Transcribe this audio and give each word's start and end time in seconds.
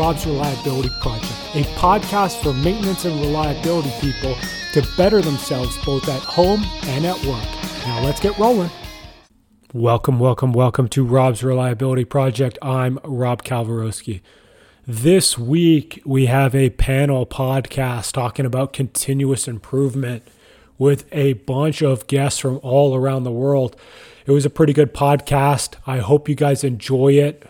Rob's 0.00 0.24
Reliability 0.24 0.88
Project, 1.02 1.30
a 1.54 1.62
podcast 1.76 2.42
for 2.42 2.54
maintenance 2.54 3.04
and 3.04 3.20
reliability 3.20 3.92
people 4.00 4.34
to 4.72 4.82
better 4.96 5.20
themselves 5.20 5.76
both 5.84 6.08
at 6.08 6.22
home 6.22 6.64
and 6.84 7.04
at 7.04 7.22
work. 7.26 7.44
Now 7.84 8.02
let's 8.02 8.18
get 8.18 8.38
rolling. 8.38 8.70
Welcome, 9.74 10.18
welcome, 10.18 10.54
welcome 10.54 10.88
to 10.88 11.04
Rob's 11.04 11.44
Reliability 11.44 12.06
Project. 12.06 12.58
I'm 12.62 12.98
Rob 13.04 13.44
Kalwarowskyj. 13.44 14.22
This 14.86 15.36
week 15.36 16.00
we 16.06 16.24
have 16.24 16.54
a 16.54 16.70
panel 16.70 17.26
podcast 17.26 18.12
talking 18.12 18.46
about 18.46 18.72
continuous 18.72 19.46
improvement 19.46 20.22
with 20.78 21.04
a 21.12 21.34
bunch 21.34 21.82
of 21.82 22.06
guests 22.06 22.38
from 22.38 22.58
all 22.62 22.96
around 22.96 23.24
the 23.24 23.30
world. 23.30 23.76
It 24.24 24.30
was 24.30 24.46
a 24.46 24.50
pretty 24.50 24.72
good 24.72 24.94
podcast. 24.94 25.74
I 25.86 25.98
hope 25.98 26.26
you 26.26 26.34
guys 26.34 26.64
enjoy 26.64 27.12
it. 27.12 27.46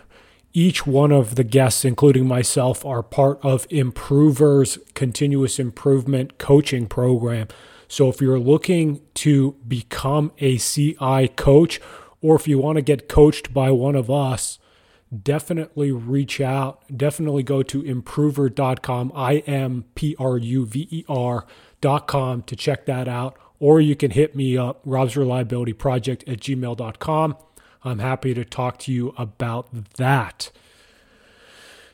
Each 0.53 0.85
one 0.85 1.11
of 1.11 1.35
the 1.35 1.45
guests, 1.45 1.85
including 1.85 2.27
myself, 2.27 2.85
are 2.85 3.03
part 3.03 3.39
of 3.41 3.67
Impruver's 3.69 4.79
continuous 4.93 5.59
improvement 5.59 6.37
coaching 6.37 6.87
program. 6.87 7.47
So 7.87 8.09
if 8.09 8.21
you're 8.21 8.39
looking 8.39 9.01
to 9.15 9.55
become 9.65 10.31
a 10.39 10.57
CI 10.57 11.29
coach, 11.35 11.79
or 12.21 12.35
if 12.35 12.47
you 12.47 12.57
want 12.57 12.77
to 12.77 12.81
get 12.81 13.07
coached 13.07 13.53
by 13.53 13.71
one 13.71 13.95
of 13.95 14.09
us, 14.09 14.59
definitely 15.23 15.91
reach 15.91 16.41
out. 16.41 16.83
Definitely 16.95 17.43
go 17.43 17.63
to 17.63 17.83
impruver.com, 17.83 19.11
I 19.15 19.37
M 19.39 19.85
P 19.95 20.15
R 20.19 20.37
U 20.37 20.65
V 20.65 20.87
E 20.89 21.05
R.com 21.07 22.43
to 22.43 22.55
check 22.55 22.85
that 22.85 23.07
out. 23.07 23.37
Or 23.59 23.79
you 23.79 23.95
can 23.95 24.11
hit 24.11 24.35
me 24.35 24.57
up, 24.57 24.81
Rob's 24.85 25.15
Reliability 25.15 25.73
Project 25.73 26.27
at 26.27 26.39
gmail.com. 26.39 27.37
I'm 27.83 27.99
happy 27.99 28.33
to 28.33 28.45
talk 28.45 28.77
to 28.79 28.91
you 28.91 29.13
about 29.17 29.69
that. 29.95 30.51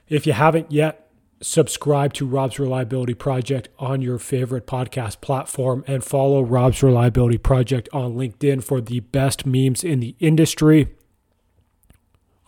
If 0.10 0.28
you 0.28 0.34
haven't 0.34 0.72
yet, 0.72 1.10
subscribe 1.42 2.14
to 2.14 2.26
Rob's 2.26 2.60
Reliability 2.60 3.14
Project 3.14 3.70
on 3.78 4.02
your 4.02 4.20
favorite 4.20 4.66
podcast 4.66 5.22
platform 5.22 5.84
and 5.88 6.04
follow 6.04 6.42
Rob's 6.42 6.82
Reliability 6.82 7.38
Project 7.38 7.90
on 7.94 8.16
LinkedIn 8.16 8.64
for 8.64 8.82
the 8.82 9.02
best 9.02 9.46
memes 9.46 9.84
in 9.84 10.00
the 10.00 10.16
industry. 10.20 10.90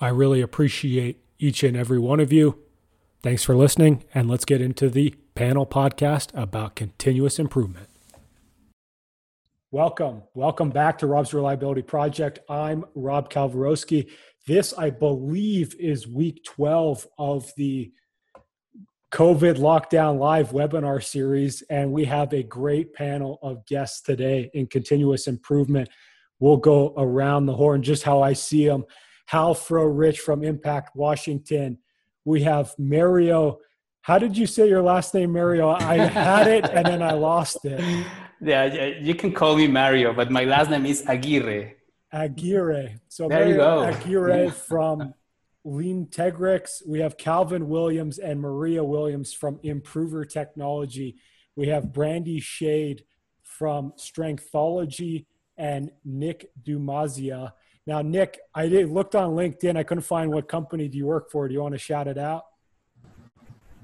I 0.02 0.08
really 0.10 0.42
appreciate 0.42 1.22
each 1.38 1.64
and 1.64 1.76
every 1.76 2.00
one 2.00 2.20
of 2.20 2.32
you. 2.34 2.60
Thanks 3.22 3.44
for 3.44 3.56
listening, 3.56 4.06
and 4.14 4.30
let's 4.30 4.46
get 4.46 4.62
into 4.62 4.90
the 4.90 5.14
panel 5.36 5.66
podcast 5.66 6.30
about 6.34 6.76
continuous 6.76 7.38
improvement. 7.38 7.89
Welcome. 9.72 10.24
Welcome 10.34 10.72
back 10.72 10.98
to 10.98 11.06
Rob's 11.06 11.32
Reliability 11.32 11.84
Project. 11.84 12.40
I'm 12.50 12.86
Rob 12.96 13.32
Kalwarowskyj. 13.32 14.10
This, 14.48 14.74
I 14.74 14.90
believe, 14.90 15.76
is 15.80 16.08
week 16.08 16.44
12 16.44 17.08
of 17.20 17.52
the 17.56 17.92
COVID 19.14 19.58
Lockdown 19.58 20.18
Live 20.18 20.50
webinar 20.50 21.04
series, 21.04 21.62
and 21.70 21.92
we 21.92 22.06
have 22.06 22.34
a 22.34 22.42
great 22.42 22.96
panel 22.96 23.38
of 23.44 23.64
guests 23.68 24.02
today 24.02 24.50
in 24.56 24.66
continuous 24.66 25.28
improvement. 25.28 25.88
We'll 26.40 26.58
go 26.58 26.96
around 26.98 27.46
the 27.46 27.54
horn 27.54 27.84
just 27.84 28.02
how 28.02 28.24
I 28.24 28.34
see 28.34 28.66
them. 28.66 28.86
Hal 29.28 29.54
Fro 29.54 29.86
Rich 29.86 30.22
from 30.22 30.44
Impact 30.44 30.96
Washington. 30.96 31.78
We 32.26 32.42
have 32.42 32.74
Mario. 32.80 33.60
How 34.02 34.18
did 34.18 34.36
you 34.36 34.48
say 34.48 34.68
your 34.68 34.82
last 34.82 35.14
name, 35.14 35.32
Mario? 35.32 35.70
I 35.70 35.98
had 35.98 36.48
it 36.48 36.68
and 36.68 36.88
then 36.88 37.04
I 37.04 37.12
lost 37.12 37.66
it. 37.66 38.08
Yeah, 38.42 38.86
you 39.02 39.16
can 39.16 39.34
call 39.34 39.58
me 39.58 39.68
Mario, 39.68 40.14
but 40.14 40.32
my 40.32 40.46
last 40.46 40.70
name 40.70 40.86
is 40.86 41.04
Aguirre. 41.08 41.76
Aguirre. 42.12 42.96
So 43.10 43.28
there 43.28 43.50
you 43.50 43.56
go. 43.56 43.84
Aguirre 43.84 44.50
from 44.50 45.14
Lean 45.66 46.08
Tegrix. 46.08 46.82
We 46.88 47.00
have 47.00 47.18
Calvin 47.18 47.68
Williams 47.68 48.18
and 48.18 48.40
Maria 48.40 48.84
Williams 48.84 49.34
from 49.34 49.58
Impruver 49.58 50.28
Technology. 50.28 51.18
We 51.56 51.68
have 51.68 51.92
Brandy 51.92 52.40
Shade 52.40 53.04
from 53.44 53.92
Strengthology 53.98 55.26
and 55.58 55.92
Nick 56.06 56.52
Dumasia. 56.64 57.52
Now, 57.86 58.02
Nick, 58.02 58.40
I 58.56 58.68
looked 58.68 59.16
on 59.16 59.32
LinkedIn. 59.32 59.76
I 59.76 59.84
couldn't 59.84 60.04
find 60.04 60.32
what 60.32 60.48
company 60.48 60.88
do 60.88 60.98
you 60.98 61.08
work 61.08 61.30
for. 61.30 61.48
Do 61.48 61.54
you 61.54 61.62
want 61.62 61.74
to 61.74 61.80
shout 61.80 62.08
it 62.08 62.18
out? 62.18 62.46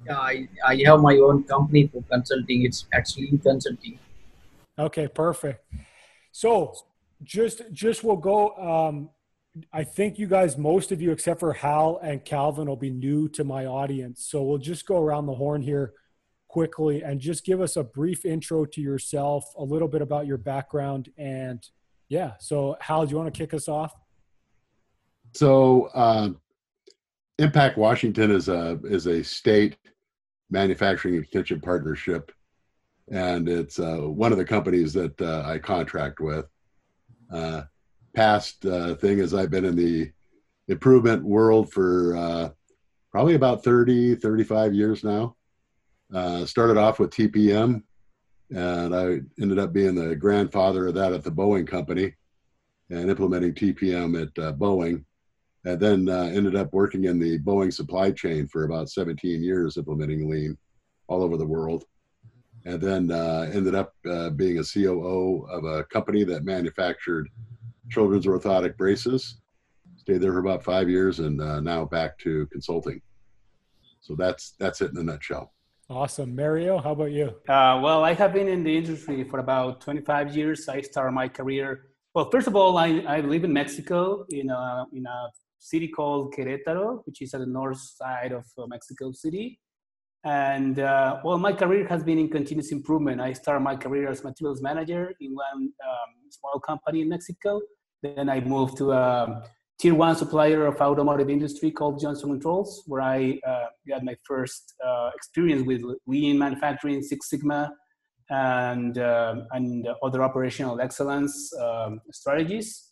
Yeah, 0.05 0.17
I, 0.17 0.47
I 0.66 0.75
have 0.85 1.01
my 1.01 1.17
own 1.17 1.43
company 1.43 1.87
for 1.87 2.03
consulting. 2.03 2.66
It's 2.66 2.85
actually 2.93 3.37
consulting. 3.39 3.99
Okay, 4.77 5.07
perfect. 5.07 5.65
So 6.31 6.73
just 7.23 7.61
just 7.71 8.03
we'll 8.03 8.17
go. 8.17 8.49
Um, 8.55 9.09
I 9.71 9.85
think 9.85 10.19
you 10.19 10.27
guys, 10.27 10.57
most 10.57 10.91
of 10.91 11.01
you, 11.01 11.11
except 11.11 11.39
for 11.39 11.53
Hal 11.53 11.99
and 12.03 12.23
Calvin, 12.25 12.67
will 12.67 12.75
be 12.75 12.89
new 12.89 13.29
to 13.29 13.45
my 13.45 13.65
audience. 13.65 14.25
So 14.25 14.43
we'll 14.43 14.57
just 14.57 14.85
go 14.85 15.01
around 15.01 15.27
the 15.27 15.35
horn 15.35 15.61
here 15.61 15.93
quickly 16.49 17.03
and 17.03 17.21
just 17.21 17.45
give 17.45 17.61
us 17.61 17.77
a 17.77 17.83
brief 17.83 18.25
intro 18.25 18.65
to 18.65 18.81
yourself, 18.81 19.45
a 19.57 19.63
little 19.63 19.87
bit 19.87 20.01
about 20.01 20.27
your 20.27 20.37
background, 20.37 21.09
and 21.17 21.65
yeah. 22.09 22.33
So 22.39 22.75
Hal, 22.81 23.05
do 23.05 23.11
you 23.11 23.17
want 23.17 23.33
to 23.33 23.37
kick 23.37 23.53
us 23.53 23.69
off? 23.69 23.93
So 25.33 25.85
uh, 25.93 26.29
Impact 27.39 27.77
Washington 27.77 28.31
is 28.31 28.49
a 28.49 28.79
is 28.83 29.07
a 29.07 29.23
state 29.23 29.77
manufacturing 30.49 31.15
extension 31.15 31.61
partnership 31.61 32.31
and 33.11 33.47
it's 33.47 33.79
uh, 33.79 33.97
one 33.97 34.31
of 34.31 34.38
the 34.38 34.45
companies 34.45 34.93
that 34.93 35.19
uh, 35.21 35.43
I 35.45 35.59
contract 35.59 36.19
with. 36.19 36.45
Uh, 37.31 37.63
past 38.16 38.66
uh, 38.66 38.95
thing 38.95 39.19
is 39.19 39.33
I've 39.33 39.51
been 39.51 39.66
in 39.66 39.75
the 39.75 40.11
improvement 40.67 41.23
world 41.23 41.71
for 41.71 42.16
uh, 42.16 42.49
probably 43.11 43.35
about 43.35 43.63
30, 43.63 44.16
35 44.16 44.73
years 44.73 45.03
now. 45.03 45.35
Uh, 46.13 46.45
started 46.45 46.77
off 46.77 46.99
with 46.99 47.11
TPM, 47.11 47.83
and 48.51 48.95
I 48.95 49.22
ended 49.41 49.59
up 49.59 49.73
being 49.73 49.95
the 49.95 50.16
grandfather 50.16 50.87
of 50.87 50.93
that 50.95 51.13
at 51.13 51.23
the 51.23 51.31
Boeing 51.31 51.67
company 51.67 52.13
and 52.89 53.09
implementing 53.09 53.53
TPM 53.53 54.22
at 54.22 54.33
Boeing. 54.57 55.03
And 55.66 55.79
then 55.79 56.07
ended 56.07 56.55
up 56.55 56.72
working 56.73 57.05
in 57.05 57.17
the 57.17 57.39
Boeing 57.39 57.73
supply 57.73 58.11
chain 58.11 58.47
for 58.47 58.66
about 58.66 58.89
17 58.89 59.43
years, 59.43 59.77
implementing 59.77 60.29
lean 60.29 60.55
all 61.07 61.23
over 61.23 61.37
the 61.37 61.45
world 61.45 61.85
and 62.65 62.81
then 62.81 63.11
uh, 63.11 63.49
ended 63.53 63.75
up 63.75 63.93
uh, 64.09 64.31
being 64.31 64.57
a 64.59 64.63
COO 64.63 65.47
of 65.49 65.63
a 65.63 65.83
company 65.85 66.23
that 66.23 66.43
manufactured 66.43 67.29
children's 67.89 68.25
orthotic 68.25 68.75
braces. 68.75 69.37
Stayed 69.97 70.21
there 70.21 70.33
for 70.33 70.39
about 70.39 70.63
five 70.63 70.89
years, 70.89 71.19
and 71.19 71.39
uh, 71.41 71.59
now 71.59 71.85
back 71.85 72.17
to 72.19 72.47
consulting. 72.47 73.01
So 74.01 74.15
that's 74.15 74.53
that's 74.59 74.81
it 74.81 74.91
in 74.91 74.97
a 74.97 75.03
nutshell. 75.03 75.53
Awesome, 75.89 76.35
Mario. 76.35 76.79
How 76.79 76.91
about 76.91 77.11
you? 77.11 77.27
Uh, 77.47 77.79
well, 77.83 78.03
I 78.03 78.13
have 78.13 78.33
been 78.33 78.47
in 78.47 78.63
the 78.63 78.75
industry 78.75 79.23
for 79.23 79.39
about 79.39 79.81
25 79.81 80.35
years. 80.35 80.67
I 80.67 80.81
started 80.81 81.11
my 81.11 81.27
career. 81.27 81.87
Well, 82.15 82.29
first 82.31 82.47
of 82.47 82.55
all, 82.55 82.77
I, 82.77 83.03
I 83.07 83.19
live 83.21 83.43
in 83.43 83.53
Mexico 83.53 84.25
in 84.29 84.49
a 84.49 84.85
in 84.93 85.05
a 85.05 85.29
city 85.59 85.87
called 85.87 86.33
Querétaro, 86.33 87.05
which 87.05 87.21
is 87.21 87.33
at 87.35 87.41
the 87.41 87.47
north 87.47 87.79
side 87.79 88.31
of 88.31 88.45
uh, 88.57 88.65
Mexico 88.67 89.11
City 89.11 89.59
and 90.25 90.79
uh, 90.79 91.19
well, 91.23 91.37
my 91.37 91.53
career 91.53 91.87
has 91.87 92.03
been 92.03 92.17
in 92.17 92.29
continuous 92.29 92.71
improvement. 92.71 93.21
I 93.21 93.33
started 93.33 93.59
my 93.59 93.75
career 93.75 94.09
as 94.09 94.23
materials 94.23 94.59
manager 94.59 95.13
in 95.21 95.35
one 95.35 95.71
um, 95.87 96.11
small 96.31 96.59
company 96.59 97.01
in 97.01 97.09
Mexico. 97.09 97.61
Then 98.01 98.27
I 98.27 98.39
moved 98.39 98.75
to 98.77 98.91
a 98.91 99.43
tier 99.79 99.93
one 99.93 100.15
supplier 100.15 100.65
of 100.65 100.81
automotive 100.81 101.29
industry 101.29 101.69
called 101.69 101.99
Johnson 101.99 102.29
Controls, 102.29 102.83
where 102.87 103.01
I 103.01 103.39
uh, 103.47 103.67
got 103.87 104.03
my 104.03 104.15
first 104.23 104.73
uh, 104.83 105.11
experience 105.13 105.63
with 105.63 105.83
lean 106.07 106.39
manufacturing, 106.39 107.03
Six 107.03 107.29
Sigma, 107.29 107.71
and 108.31 108.97
uh, 108.97 109.35
and 109.51 109.87
other 110.01 110.23
operational 110.23 110.81
excellence 110.81 111.53
um, 111.59 112.01
strategies. 112.11 112.84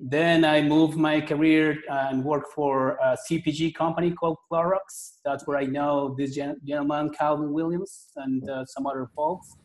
Then 0.00 0.44
I 0.44 0.62
moved 0.62 0.96
my 0.96 1.20
career 1.20 1.82
and 1.90 2.24
worked 2.24 2.52
for 2.52 2.90
a 3.02 3.16
CPG 3.28 3.74
company 3.74 4.12
called 4.12 4.38
Clorox. 4.50 5.18
That's 5.24 5.44
where 5.46 5.58
I 5.58 5.64
know 5.64 6.14
this 6.16 6.36
gentleman, 6.36 7.10
Calvin 7.10 7.52
Williams, 7.52 8.08
and 8.16 8.48
uh, 8.48 8.64
some 8.64 8.86
other 8.86 9.08
folks. 9.16 9.56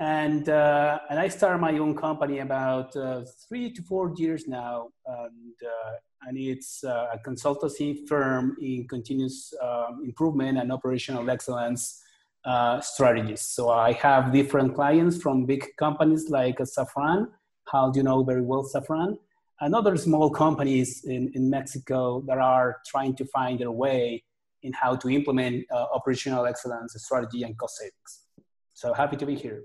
And, 0.00 0.48
uh, 0.48 0.98
and 1.08 1.20
I 1.20 1.28
started 1.28 1.58
my 1.58 1.78
own 1.78 1.94
company 1.94 2.40
about 2.40 2.96
uh, 2.96 3.22
three 3.46 3.70
to 3.70 3.82
four 3.82 4.12
years 4.16 4.48
now. 4.48 4.88
And, 5.06 5.54
uh, 5.64 5.92
and 6.26 6.36
it's 6.36 6.82
uh, 6.82 7.08
a 7.12 7.18
consultancy 7.18 8.08
firm 8.08 8.56
in 8.60 8.88
continuous 8.88 9.54
um, 9.62 10.02
improvement 10.04 10.58
and 10.58 10.72
operational 10.72 11.30
excellence 11.30 12.02
uh, 12.44 12.80
strategies. 12.80 13.42
So 13.42 13.68
I 13.68 13.92
have 13.92 14.32
different 14.32 14.74
clients 14.74 15.20
from 15.22 15.44
big 15.44 15.64
companies 15.78 16.28
like 16.28 16.58
Safran. 16.58 17.28
How 17.70 17.90
do 17.90 18.00
you 18.00 18.02
know 18.02 18.24
very 18.24 18.42
well 18.42 18.64
Safran? 18.64 19.18
And 19.60 19.74
other 19.74 19.96
small 19.96 20.30
companies 20.30 21.04
in, 21.04 21.30
in 21.34 21.50
Mexico 21.50 22.22
that 22.26 22.38
are 22.38 22.78
trying 22.86 23.14
to 23.16 23.24
find 23.26 23.58
their 23.58 23.70
way 23.70 24.24
in 24.62 24.72
how 24.72 24.96
to 24.96 25.10
implement 25.10 25.64
uh, 25.70 25.86
operational 25.94 26.46
excellence 26.46 26.94
strategy 26.96 27.42
and 27.42 27.56
cost 27.58 27.78
savings. 27.78 28.24
So 28.72 28.92
happy 28.92 29.16
to 29.16 29.26
be 29.26 29.34
here. 29.34 29.62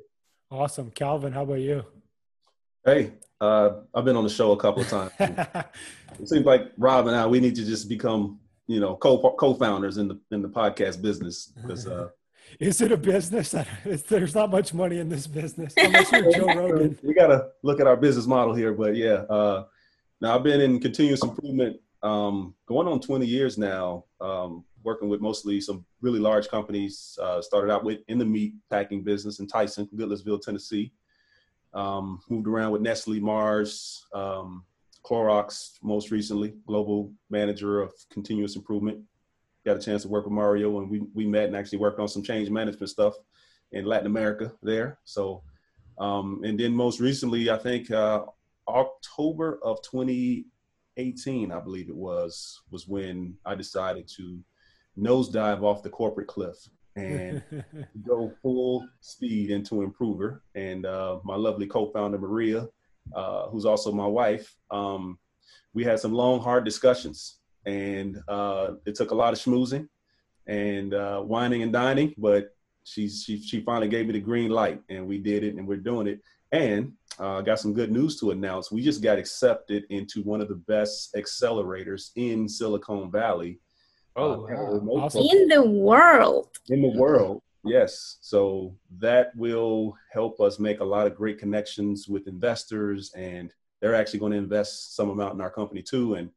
Awesome. 0.52 0.92
Calvin, 0.92 1.34
how 1.34 1.44
about 1.44 1.60
you? 1.60 1.86
Hey, 2.86 3.14
uh, 3.42 3.82
I've 3.94 4.06
been 4.06 4.16
on 4.16 4.24
the 4.24 4.30
show 4.30 4.52
a 4.52 4.58
couple 4.58 4.84
of 4.84 4.90
times. 4.90 5.12
it 5.20 6.30
seems 6.30 6.46
like 6.46 6.72
Rob 6.78 7.08
and 7.08 7.16
I, 7.16 7.26
we 7.26 7.40
need 7.40 7.56
to 7.56 7.66
just 7.66 7.90
become 7.90 8.40
you 8.68 8.80
know 8.80 8.96
co 8.96 9.18
co-founders 9.38 9.98
in 9.98 10.08
the 10.08 10.20
in 10.32 10.42
the 10.42 10.50
podcast 10.50 11.02
business 11.02 11.52
because 11.62 11.88
uh, 11.88 12.10
is 12.60 12.82
it 12.82 12.92
a 12.92 12.98
business? 12.98 13.56
There's 14.08 14.36
not 14.36 14.52
much 14.52 14.74
money 14.74 15.00
in 15.00 15.10
this 15.10 15.28
business 15.28 15.74
unless 15.78 16.12
you're 16.12 16.32
Joe 16.32 16.46
Rogan. 16.46 16.98
We 17.04 17.14
got 17.14 17.28
to 17.28 17.48
look 17.64 17.80
at 17.80 17.88
our 17.88 17.98
business 17.98 18.28
model 18.28 18.54
here, 18.54 18.74
but 18.74 18.96
yeah. 18.96 19.24
Uh, 19.30 19.66
now 20.26 20.34
I've 20.34 20.44
been 20.44 20.60
in 20.60 20.80
continuous 20.80 21.24
improvement 21.24 21.78
um, 22.02 22.56
going 22.66 22.88
on 22.88 23.00
20 23.00 23.28
years 23.28 23.60
now, 23.60 24.06
um, 24.20 24.66
working 24.84 25.08
with 25.08 25.22
mostly 25.22 25.62
some 25.62 25.86
really 26.02 26.18
large 26.18 26.48
companies. 26.48 27.16
Uh, 27.22 27.44
started 27.44 27.72
out 27.72 27.84
with 27.84 28.00
in 28.08 28.18
the 28.18 28.26
meat 28.26 28.56
packing 28.72 29.04
business 29.04 29.40
in 29.40 29.46
Tyson, 29.46 29.88
Goodlettsville, 29.96 30.42
Tennessee. 30.42 30.92
Um, 31.76 32.22
moved 32.28 32.48
around 32.48 32.72
with 32.72 32.82
Nestle, 32.82 33.20
Mars, 33.20 34.04
um, 34.16 34.66
Clorox, 35.06 35.74
most 35.84 36.10
recently, 36.10 36.56
global 36.66 37.14
manager 37.30 37.80
of 37.82 37.94
continuous 38.12 38.56
improvement 38.56 39.00
got 39.64 39.78
a 39.78 39.80
chance 39.80 40.02
to 40.04 40.08
work 40.08 40.26
with 40.26 40.34
Mario, 40.34 40.80
and 40.80 40.90
we 40.90 41.02
we 41.14 41.28
met 41.28 41.46
and 41.46 41.56
actually 41.56 41.78
worked 41.78 42.00
on 42.00 42.08
some 42.08 42.24
change 42.24 42.50
management 42.50 42.90
stuff 42.90 43.14
in 43.74 43.86
Latin 43.86 44.08
America 44.08 44.52
there. 44.64 44.98
So, 45.04 45.44
um, 46.00 46.42
and 46.44 46.60
then 46.60 46.74
most 46.74 47.00
recently, 47.00 47.52
I 47.52 47.58
think 47.58 47.92
uh, 47.92 48.26
October 48.68 49.60
of 49.64 49.82
2018, 49.84 51.52
I 51.52 51.60
believe 51.60 51.90
it 51.90 51.96
was, 51.96 52.62
was 52.72 52.88
when 52.88 53.36
I 53.46 53.56
decided 53.56 54.08
to 54.18 54.40
nosedive 54.98 55.62
off 55.62 55.84
the 55.84 55.90
corporate 55.90 56.28
cliff 56.28 56.58
and 56.96 57.44
go 58.08 58.32
full 58.42 58.88
speed 59.02 59.52
into 59.52 59.76
Impruver. 59.76 60.40
And 60.56 60.86
uh, 60.86 61.20
my 61.24 61.36
lovely 61.36 61.68
co-founder 61.68 62.18
Maria, 62.18 62.68
uh, 63.14 63.48
who's 63.50 63.66
also 63.66 63.92
my 63.92 64.08
wife, 64.08 64.56
um, 64.72 65.20
we 65.74 65.84
had 65.84 66.00
some 66.00 66.14
long, 66.14 66.40
hard 66.40 66.64
discussions 66.64 67.40
and 67.66 68.22
uh, 68.28 68.72
it 68.86 68.96
took 68.96 69.12
a 69.12 69.16
lot 69.16 69.34
of 69.34 69.40
schmoozing 69.40 69.88
and 70.48 70.94
uh, 70.94 71.22
whining 71.22 71.64
and 71.64 71.74
dining, 71.74 72.14
but 72.18 72.56
she, 72.84 73.10
she 73.10 73.42
she 73.42 73.62
finally 73.62 73.88
gave 73.88 74.06
me 74.06 74.14
the 74.14 74.20
green 74.20 74.52
light, 74.52 74.80
and 74.90 75.08
we 75.08 75.18
did 75.18 75.44
it, 75.44 75.56
and 75.56 75.68
we're 75.68 75.78
doing 75.78 76.08
it. 76.08 76.22
And 76.52 76.94
uh, 77.20 77.42
got 77.42 77.60
some 77.60 77.74
good 77.74 77.92
news 77.92 78.20
to 78.20 78.32
announce. 78.32 78.72
We 78.72 78.82
just 78.82 79.02
got 79.02 79.18
accepted 79.18 79.86
into 79.90 80.22
one 80.24 80.42
of 80.42 80.48
the 80.48 80.56
best 80.56 81.14
accelerators 81.16 82.12
in 82.16 82.48
Silicon 82.48 83.12
Valley. 83.12 83.60
Oh, 84.16 84.46
uh, 84.46 84.80
wow. 84.80 85.04
awesome. 85.04 85.24
in 85.30 85.48
the 85.48 85.64
world! 85.64 86.50
In 86.70 86.82
the 86.82 86.98
world, 86.98 87.42
yes. 87.66 88.18
So 88.22 88.76
that 89.00 89.36
will 89.36 89.98
help 90.12 90.40
us 90.40 90.60
make 90.60 90.80
a 90.80 90.86
lot 90.86 91.08
of 91.08 91.16
great 91.16 91.38
connections 91.38 92.08
with 92.08 92.28
investors, 92.28 93.12
and 93.14 93.54
they're 93.82 93.96
actually 93.96 94.20
going 94.20 94.32
to 94.32 94.38
invest 94.38 94.96
some 94.96 95.10
amount 95.10 95.34
in 95.34 95.42
our 95.42 95.52
company 95.52 95.82
too. 95.82 96.16
And 96.16 96.30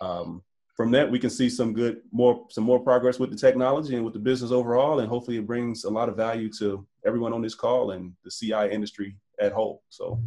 um, 0.00 0.42
from 0.74 0.90
that 0.90 1.10
we 1.10 1.18
can 1.18 1.30
see 1.30 1.48
some 1.48 1.72
good 1.72 2.00
more 2.12 2.46
some 2.50 2.64
more 2.64 2.80
progress 2.80 3.18
with 3.18 3.30
the 3.30 3.36
technology 3.36 3.94
and 3.94 4.04
with 4.04 4.14
the 4.14 4.20
business 4.20 4.50
overall 4.50 5.00
and 5.00 5.08
hopefully 5.08 5.36
it 5.36 5.46
brings 5.46 5.84
a 5.84 5.90
lot 5.90 6.08
of 6.08 6.16
value 6.16 6.50
to 6.50 6.86
everyone 7.06 7.32
on 7.32 7.42
this 7.42 7.54
call 7.54 7.92
and 7.92 8.12
the 8.24 8.30
ci 8.30 8.70
industry 8.70 9.16
at 9.42 9.52
whole 9.52 9.82
so 9.88 10.18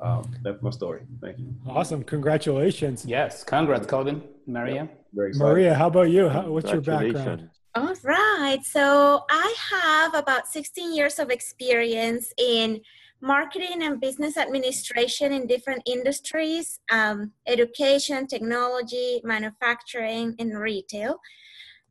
um, 0.00 0.30
that's 0.42 0.62
my 0.62 0.70
story. 0.70 1.02
Thank 1.20 1.38
you. 1.40 1.54
Awesome. 1.66 2.04
Congratulations. 2.04 3.04
Yes. 3.04 3.42
Congrats 3.42 3.86
calvin 3.86 4.22
maria? 4.46 4.88
Yeah, 5.12 5.28
maria 5.34 5.74
how 5.74 5.88
about 5.88 6.10
you? 6.10 6.28
How, 6.28 6.48
what's 6.48 6.70
your 6.70 6.80
background? 6.80 7.50
All 7.74 7.94
right. 8.02 8.60
So 8.64 9.24
i 9.30 9.54
have 9.70 10.14
about 10.14 10.46
16 10.46 10.94
years 10.94 11.18
of 11.18 11.30
experience 11.30 12.32
in 12.38 12.80
marketing 13.20 13.82
and 13.82 14.00
business 14.00 14.36
administration 14.36 15.32
in 15.32 15.46
different 15.46 15.82
industries 15.86 16.80
um, 16.90 17.32
education, 17.46 18.26
technology, 18.26 19.20
manufacturing, 19.24 20.34
and 20.38 20.58
retail. 20.58 21.20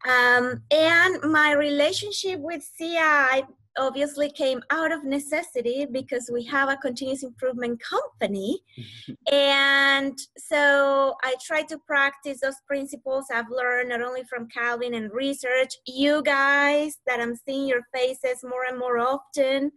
Um, 0.08 0.62
and 0.72 1.22
my 1.24 1.54
relationship 1.54 2.40
with 2.40 2.70
CI 2.78 3.44
obviously 3.78 4.30
came 4.30 4.62
out 4.70 4.92
of 4.92 5.04
necessity 5.04 5.86
because 5.90 6.30
we 6.32 6.44
have 6.46 6.70
a 6.70 6.78
continuous 6.78 7.24
improvement 7.24 7.82
company. 7.82 8.60
and 9.32 10.18
so 10.38 11.16
I 11.24 11.36
try 11.46 11.64
to 11.64 11.78
practice 11.86 12.40
those 12.42 12.62
principles 12.68 13.26
I've 13.34 13.50
learned 13.50 13.90
not 13.90 14.02
only 14.02 14.24
from 14.24 14.48
Calvin 14.50 14.94
and 14.94 15.12
research, 15.12 15.74
you 15.86 16.22
guys 16.24 16.98
that 17.08 17.20
I'm 17.20 17.36
seeing 17.36 17.68
your 17.68 17.82
faces 17.94 18.44
more 18.44 18.66
and 18.70 18.80
more 18.80 19.00
often 19.00 19.72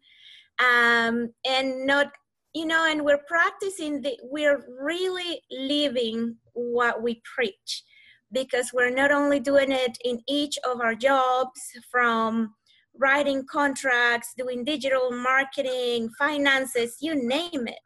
um, 0.61 1.31
and 1.47 1.87
not 1.87 2.09
you 2.55 2.67
know 2.67 2.87
and 2.91 3.05
we're 3.05 3.23
practicing 3.29 4.01
the 4.03 4.19
we're 4.25 4.65
really 4.83 5.41
living 5.51 6.37
what 6.53 7.03
we 7.03 7.21
preach 7.35 7.85
because 8.33 8.71
we're 8.73 8.95
not 8.95 9.11
only 9.11 9.41
doing 9.41 9.73
it 9.73 9.97
in 10.05 10.21
each 10.29 10.57
of 10.69 10.81
our 10.81 10.95
jobs 10.95 11.61
from 11.91 12.53
writing 12.99 13.45
contracts 13.51 14.35
doing 14.37 14.65
digital 14.65 15.11
marketing 15.11 16.11
finances 16.19 16.97
you 17.01 17.15
name 17.15 17.67
it 17.67 17.79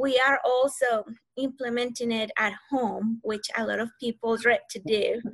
we 0.00 0.18
are 0.26 0.40
also 0.44 1.04
implementing 1.36 2.10
it 2.10 2.30
at 2.38 2.54
home, 2.70 3.20
which 3.22 3.46
a 3.56 3.66
lot 3.66 3.80
of 3.80 3.90
people 4.00 4.36
dread 4.36 4.60
to 4.70 4.80
do. 4.86 5.20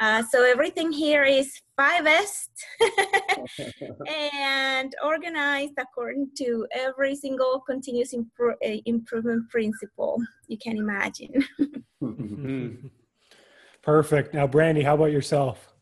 Uh, 0.00 0.22
so 0.30 0.44
everything 0.44 0.92
here 0.92 1.24
is 1.24 1.60
5S 1.78 2.48
and 4.08 4.94
organized 5.04 5.74
according 5.78 6.30
to 6.38 6.66
every 6.72 7.14
single 7.16 7.60
continuous 7.68 8.14
impro- 8.14 8.54
uh, 8.64 8.80
improvement 8.86 9.50
principle 9.50 10.16
you 10.46 10.56
can 10.56 10.76
imagine. 10.76 11.32
Perfect. 13.82 14.32
Now, 14.32 14.46
Brandy, 14.46 14.82
how 14.82 14.94
about 14.94 15.12
yourself? 15.12 15.74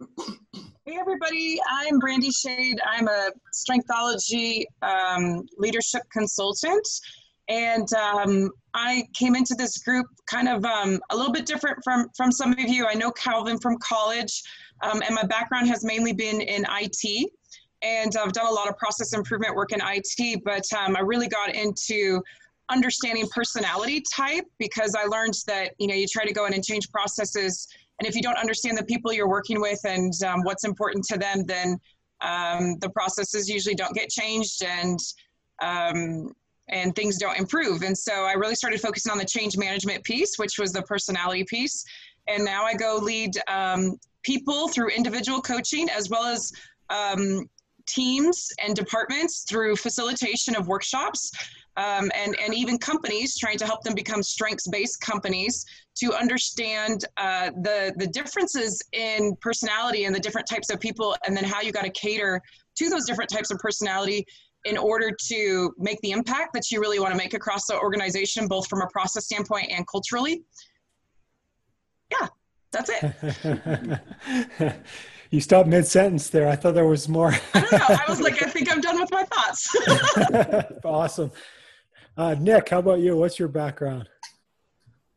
Hey 0.90 0.96
everybody, 0.98 1.60
I'm 1.70 2.00
Brandy 2.00 2.32
Shade. 2.32 2.80
I'm 2.84 3.06
a 3.06 3.30
Strengthology 3.54 4.64
um, 4.82 5.46
leadership 5.56 6.02
consultant 6.12 6.84
and 7.48 7.86
um, 7.92 8.50
I 8.74 9.06
came 9.14 9.36
into 9.36 9.54
this 9.54 9.78
group 9.78 10.06
kind 10.26 10.48
of 10.48 10.64
um, 10.64 10.98
a 11.10 11.16
little 11.16 11.32
bit 11.32 11.46
different 11.46 11.78
from 11.84 12.08
from 12.16 12.32
some 12.32 12.50
of 12.50 12.58
you. 12.58 12.88
I 12.88 12.94
know 12.94 13.12
Calvin 13.12 13.60
from 13.60 13.78
college, 13.78 14.42
um, 14.82 15.00
and 15.06 15.14
my 15.14 15.22
background 15.22 15.68
has 15.68 15.84
mainly 15.84 16.12
been 16.12 16.40
in 16.40 16.66
IT, 16.68 17.30
and 17.82 18.16
I've 18.16 18.32
done 18.32 18.46
a 18.46 18.52
lot 18.52 18.68
of 18.68 18.76
process 18.76 19.12
improvement 19.12 19.54
work 19.54 19.70
in 19.70 19.80
IT. 19.80 20.42
But 20.44 20.64
um, 20.76 20.96
I 20.96 21.00
really 21.02 21.28
got 21.28 21.54
into 21.54 22.20
understanding 22.68 23.28
personality 23.32 24.02
type 24.12 24.44
because 24.58 24.96
I 24.96 25.04
learned 25.04 25.34
that 25.46 25.70
you 25.78 25.86
know 25.86 25.94
you 25.94 26.08
try 26.08 26.24
to 26.24 26.32
go 26.32 26.46
in 26.46 26.54
and 26.54 26.64
change 26.64 26.90
processes, 26.90 27.68
and 28.00 28.08
if 28.08 28.16
you 28.16 28.22
don't 28.22 28.38
understand 28.38 28.78
the 28.78 28.84
people 28.84 29.12
you're 29.12 29.28
working 29.28 29.60
with 29.60 29.78
and 29.84 30.12
um, 30.24 30.40
what's 30.42 30.64
important 30.64 31.04
to 31.04 31.18
them, 31.18 31.44
then 31.44 31.78
um, 32.22 32.78
the 32.80 32.88
processes 32.88 33.46
usually 33.46 33.74
don't 33.74 33.94
get 33.94 34.08
changed 34.08 34.64
and 34.64 34.98
um, 35.62 36.32
and 36.70 36.96
things 36.96 37.18
don't 37.18 37.38
improve. 37.38 37.82
And 37.82 37.96
so 37.96 38.12
I 38.12 38.32
really 38.32 38.54
started 38.54 38.80
focusing 38.80 39.12
on 39.12 39.18
the 39.18 39.24
change 39.24 39.58
management 39.58 40.02
piece, 40.04 40.38
which 40.38 40.58
was 40.58 40.72
the 40.72 40.82
personality 40.82 41.44
piece. 41.44 41.84
And 42.26 42.44
now 42.44 42.64
I 42.64 42.74
go 42.74 42.98
lead 43.02 43.32
um, 43.48 43.98
people 44.22 44.68
through 44.68 44.90
individual 44.90 45.42
coaching 45.42 45.90
as 45.90 46.08
well 46.08 46.24
as 46.24 46.52
um, 46.88 47.50
teams 47.86 48.48
and 48.64 48.74
departments 48.74 49.44
through 49.48 49.76
facilitation 49.76 50.56
of 50.56 50.68
workshops. 50.68 51.30
Um, 51.76 52.10
and, 52.14 52.36
and 52.44 52.54
even 52.54 52.78
companies 52.78 53.38
trying 53.38 53.58
to 53.58 53.64
help 53.64 53.82
them 53.82 53.94
become 53.94 54.22
strengths 54.22 54.68
based 54.68 55.00
companies 55.00 55.64
to 55.96 56.12
understand 56.14 57.04
uh, 57.16 57.50
the, 57.62 57.94
the 57.96 58.08
differences 58.08 58.82
in 58.92 59.36
personality 59.40 60.04
and 60.04 60.14
the 60.14 60.20
different 60.20 60.48
types 60.48 60.70
of 60.70 60.80
people, 60.80 61.16
and 61.26 61.36
then 61.36 61.44
how 61.44 61.60
you 61.60 61.72
got 61.72 61.84
to 61.84 61.90
cater 61.90 62.40
to 62.76 62.88
those 62.88 63.06
different 63.06 63.30
types 63.30 63.50
of 63.50 63.58
personality 63.58 64.26
in 64.64 64.76
order 64.76 65.10
to 65.28 65.72
make 65.78 66.00
the 66.02 66.10
impact 66.10 66.52
that 66.52 66.70
you 66.70 66.80
really 66.80 66.98
want 66.98 67.12
to 67.12 67.16
make 67.16 67.34
across 67.34 67.66
the 67.66 67.78
organization, 67.78 68.46
both 68.46 68.66
from 68.68 68.82
a 68.82 68.86
process 68.88 69.24
standpoint 69.24 69.70
and 69.70 69.86
culturally. 69.86 70.42
Yeah, 72.10 72.28
that's 72.72 72.90
it. 72.92 74.76
you 75.30 75.40
stopped 75.40 75.68
mid 75.68 75.86
sentence 75.86 76.28
there. 76.28 76.48
I 76.48 76.56
thought 76.56 76.74
there 76.74 76.86
was 76.86 77.08
more. 77.08 77.32
I 77.54 77.60
don't 77.60 77.72
know. 77.72 77.78
I 77.88 78.04
was 78.08 78.20
like, 78.26 78.42
I 78.42 78.50
think 78.50 78.70
I'm 78.70 78.80
done 78.80 79.00
with 79.00 79.10
my 79.10 79.24
thoughts. 79.24 80.74
awesome. 80.84 81.30
Uh, 82.20 82.34
Nick, 82.34 82.68
how 82.68 82.80
about 82.80 83.00
you? 83.00 83.16
What's 83.16 83.38
your 83.38 83.48
background? 83.48 84.06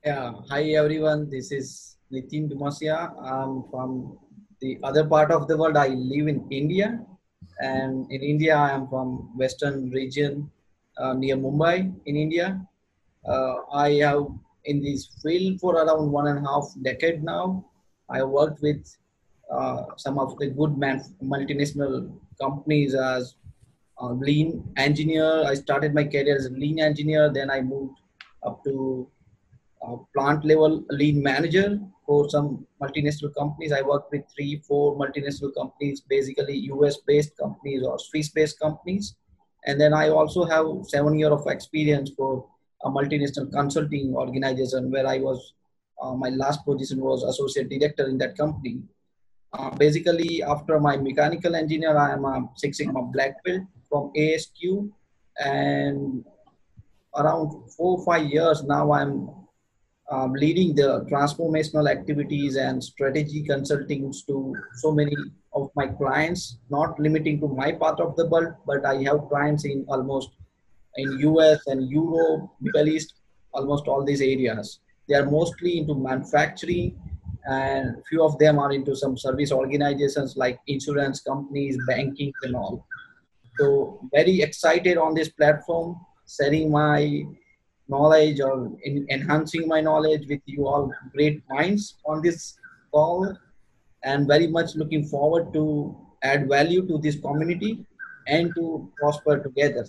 Yeah. 0.05 0.31
Hi, 0.49 0.71
everyone. 0.79 1.29
This 1.29 1.51
is 1.51 1.97
Nitin 2.09 2.47
Dumasia. 2.49 3.11
I'm 3.19 3.67
from 3.69 4.17
the 4.61 4.79
other 4.83 5.03
part 5.03 5.29
of 5.29 5.49
the 5.49 5.57
world. 5.57 5.75
I 5.75 5.89
live 5.89 6.29
in 6.29 6.47
India 6.49 7.03
and 7.59 8.09
in 8.09 8.21
India, 8.21 8.55
I 8.55 8.71
am 8.71 8.87
from 8.87 9.37
Western 9.37 9.89
region 9.91 10.49
uh, 10.97 11.11
near 11.11 11.35
Mumbai 11.35 11.91
in 12.05 12.15
India. 12.15 12.65
Uh, 13.27 13.55
I 13.73 13.99
have 14.07 14.27
in 14.63 14.81
this 14.81 15.19
field 15.21 15.59
for 15.59 15.75
around 15.75 16.09
one 16.09 16.27
and 16.27 16.39
a 16.39 16.49
half 16.49 16.71
decade 16.83 17.21
now. 17.21 17.65
I 18.09 18.23
worked 18.23 18.61
with 18.61 18.87
uh, 19.51 19.87
some 19.97 20.17
of 20.17 20.37
the 20.37 20.47
good 20.47 20.77
man- 20.77 21.03
multinational 21.21 22.15
companies 22.39 22.95
as 22.95 23.35
lean 24.01 24.63
engineer. 24.77 25.43
I 25.45 25.53
started 25.53 25.93
my 25.93 26.03
career 26.03 26.35
as 26.35 26.45
a 26.45 26.49
lean 26.49 26.79
engineer. 26.79 27.31
Then 27.31 27.49
I 27.49 27.61
moved 27.61 27.99
up 28.43 28.63
to 28.65 29.09
plant 30.13 30.45
level 30.45 30.83
lean 30.89 31.21
manager 31.21 31.79
for 32.05 32.29
some 32.29 32.65
multinational 32.81 33.33
companies. 33.37 33.71
I 33.71 33.81
worked 33.81 34.11
with 34.11 34.23
three, 34.35 34.61
four 34.67 34.97
multinational 34.97 35.53
companies, 35.55 36.01
basically 36.01 36.55
US 36.73 36.97
based 37.07 37.37
companies 37.37 37.83
or 37.83 37.99
Swiss 37.99 38.29
based 38.29 38.59
companies. 38.59 39.15
And 39.65 39.79
then 39.79 39.93
I 39.93 40.09
also 40.09 40.43
have 40.45 40.65
seven 40.83 41.17
year 41.17 41.31
of 41.31 41.47
experience 41.47 42.11
for 42.17 42.45
a 42.83 42.89
multinational 42.89 43.51
consulting 43.51 44.13
organization 44.13 44.91
where 44.91 45.07
I 45.07 45.19
was, 45.19 45.53
uh, 46.01 46.13
my 46.13 46.29
last 46.29 46.65
position 46.65 46.99
was 46.99 47.23
associate 47.23 47.69
director 47.69 48.07
in 48.07 48.17
that 48.17 48.37
company. 48.37 48.81
Uh, 49.53 49.69
basically, 49.75 50.43
after 50.43 50.79
my 50.79 50.97
mechanical 50.97 51.55
engineer, 51.55 51.95
I 51.95 52.13
am 52.13 52.25
a 52.25 52.49
Six 52.55 52.77
Sigma 52.77 53.03
black 53.03 53.41
belt 53.43 53.61
from 53.93 54.11
ASQ. 54.17 54.89
And 55.37 56.25
around 57.15 57.69
four 57.77 57.99
or 57.99 58.05
five 58.05 58.25
years 58.25 58.63
now, 58.63 58.91
I'm 58.91 59.29
um, 60.09 60.33
leading 60.33 60.73
the 60.73 61.05
transformational 61.11 61.89
activities 61.89 62.55
and 62.55 62.83
strategy 62.83 63.45
consultings 63.47 64.25
to 64.27 64.55
so 64.75 64.91
many 64.91 65.15
of 65.53 65.69
my 65.75 65.87
clients, 65.87 66.57
not 66.71 66.99
limiting 66.99 67.39
to 67.41 67.47
my 67.47 67.71
part 67.71 67.99
of 67.99 68.15
the 68.15 68.25
world, 68.25 68.53
but 68.65 68.83
I 68.83 68.95
have 69.03 69.29
clients 69.29 69.63
in 69.65 69.85
almost 69.87 70.29
in 70.95 71.19
US 71.19 71.67
and 71.67 71.89
Europe, 71.89 72.49
Middle 72.61 72.89
East, 72.89 73.13
almost 73.53 73.87
all 73.87 74.03
these 74.03 74.21
areas. 74.21 74.79
They 75.07 75.15
are 75.15 75.29
mostly 75.29 75.77
into 75.77 75.93
manufacturing 75.93 76.99
and 77.45 78.01
few 78.07 78.23
of 78.23 78.39
them 78.39 78.57
are 78.57 78.71
into 78.71 78.95
some 78.95 79.17
service 79.17 79.51
organizations 79.51 80.35
like 80.37 80.59
insurance 80.67 81.21
companies, 81.21 81.77
banking 81.87 82.33
and 82.43 82.55
all. 82.55 82.87
So 83.59 83.99
very 84.13 84.41
excited 84.41 84.97
on 84.97 85.13
this 85.13 85.29
platform, 85.29 85.99
sharing 86.27 86.71
my 86.71 87.23
knowledge 87.87 88.39
or 88.39 88.71
in 88.83 89.05
enhancing 89.09 89.67
my 89.67 89.81
knowledge 89.81 90.27
with 90.27 90.41
you 90.45 90.67
all. 90.67 90.91
Great 91.13 91.43
minds 91.49 91.95
on 92.05 92.21
this 92.21 92.57
call 92.91 93.35
and 94.03 94.27
very 94.27 94.47
much 94.47 94.75
looking 94.75 95.05
forward 95.05 95.53
to 95.53 95.95
add 96.23 96.47
value 96.47 96.87
to 96.87 96.97
this 96.97 97.19
community 97.19 97.85
and 98.27 98.53
to 98.55 98.91
prosper 98.97 99.39
together. 99.39 99.85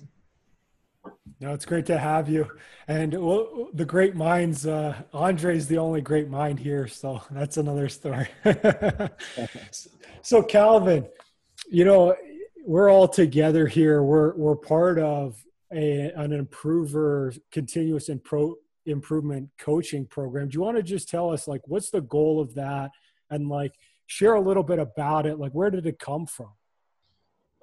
No 1.40 1.52
it's 1.52 1.64
great 1.64 1.86
to 1.86 1.98
have 1.98 2.28
you. 2.28 2.48
And 2.88 3.12
well, 3.14 3.68
the 3.72 3.84
great 3.84 4.14
minds 4.14 4.66
uh, 4.66 4.94
is 5.12 5.68
the 5.68 5.78
only 5.78 6.00
great 6.00 6.28
mind 6.28 6.58
here 6.58 6.86
so 6.86 7.22
that's 7.30 7.56
another 7.56 7.88
story. 7.88 8.28
So 10.22 10.42
calvin 10.42 11.06
you 11.70 11.84
know 11.84 12.16
we're 12.66 12.90
all 12.90 13.06
together 13.06 13.66
here 13.66 14.02
we're 14.02 14.34
we're 14.36 14.56
part 14.56 14.98
of 14.98 15.36
a, 15.72 16.10
an 16.16 16.30
impruver 16.30 17.38
continuous 17.50 18.08
impro- 18.08 18.54
improvement 18.86 19.50
coaching 19.58 20.06
program. 20.06 20.48
Do 20.48 20.54
you 20.54 20.60
want 20.62 20.76
to 20.76 20.82
just 20.82 21.08
tell 21.08 21.30
us 21.30 21.48
like 21.48 21.62
what's 21.66 21.90
the 21.90 22.00
goal 22.00 22.40
of 22.40 22.54
that 22.54 22.90
and 23.30 23.48
like 23.48 23.74
share 24.06 24.34
a 24.34 24.40
little 24.40 24.62
bit 24.62 24.78
about 24.78 25.26
it? 25.26 25.38
Like 25.38 25.52
where 25.52 25.70
did 25.70 25.86
it 25.86 25.98
come 25.98 26.26
from? 26.26 26.50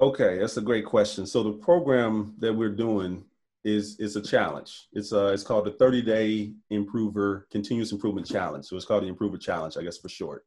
Okay, 0.02 0.40
that's 0.40 0.58
a 0.58 0.62
great 0.62 0.86
question. 0.86 1.26
So 1.28 1.44
the 1.44 1.54
program 1.54 2.34
that 2.40 2.54
we're 2.54 2.76
doing 2.76 3.24
is 3.64 4.00
is 4.00 4.16
a 4.16 4.22
challenge. 4.22 4.88
It's 4.94 5.14
uh 5.14 5.28
it's 5.28 5.44
called 5.44 5.66
the 5.66 5.72
30 5.72 6.02
day 6.02 6.54
impruver 6.72 7.44
continuous 7.52 7.92
improvement 7.92 8.28
challenge. 8.28 8.66
So 8.66 8.76
it's 8.76 8.86
called 8.86 9.04
the 9.04 9.12
impruver 9.12 9.40
challenge, 9.40 9.78
I 9.78 9.84
guess 9.84 10.00
for 10.00 10.10
short. 10.10 10.46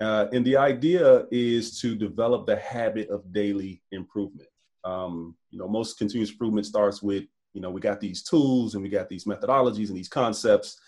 Uh, 0.00 0.26
and 0.32 0.44
the 0.44 0.56
idea 0.56 1.26
is 1.30 1.80
to 1.80 1.94
develop 1.94 2.46
the 2.46 2.56
habit 2.56 3.08
of 3.10 3.32
daily 3.32 3.82
improvement. 3.92 4.48
Um, 4.84 5.36
you 5.50 5.58
know, 5.58 5.68
most 5.68 5.98
continuous 5.98 6.30
improvement 6.30 6.66
starts 6.66 7.02
with, 7.02 7.24
you 7.52 7.60
know, 7.60 7.70
we 7.70 7.80
got 7.80 8.00
these 8.00 8.22
tools 8.22 8.74
and 8.74 8.82
we 8.82 8.88
got 8.88 9.08
these 9.08 9.24
methodologies 9.24 9.88
and 9.88 9.96
these 9.96 10.08
concepts, 10.08 10.80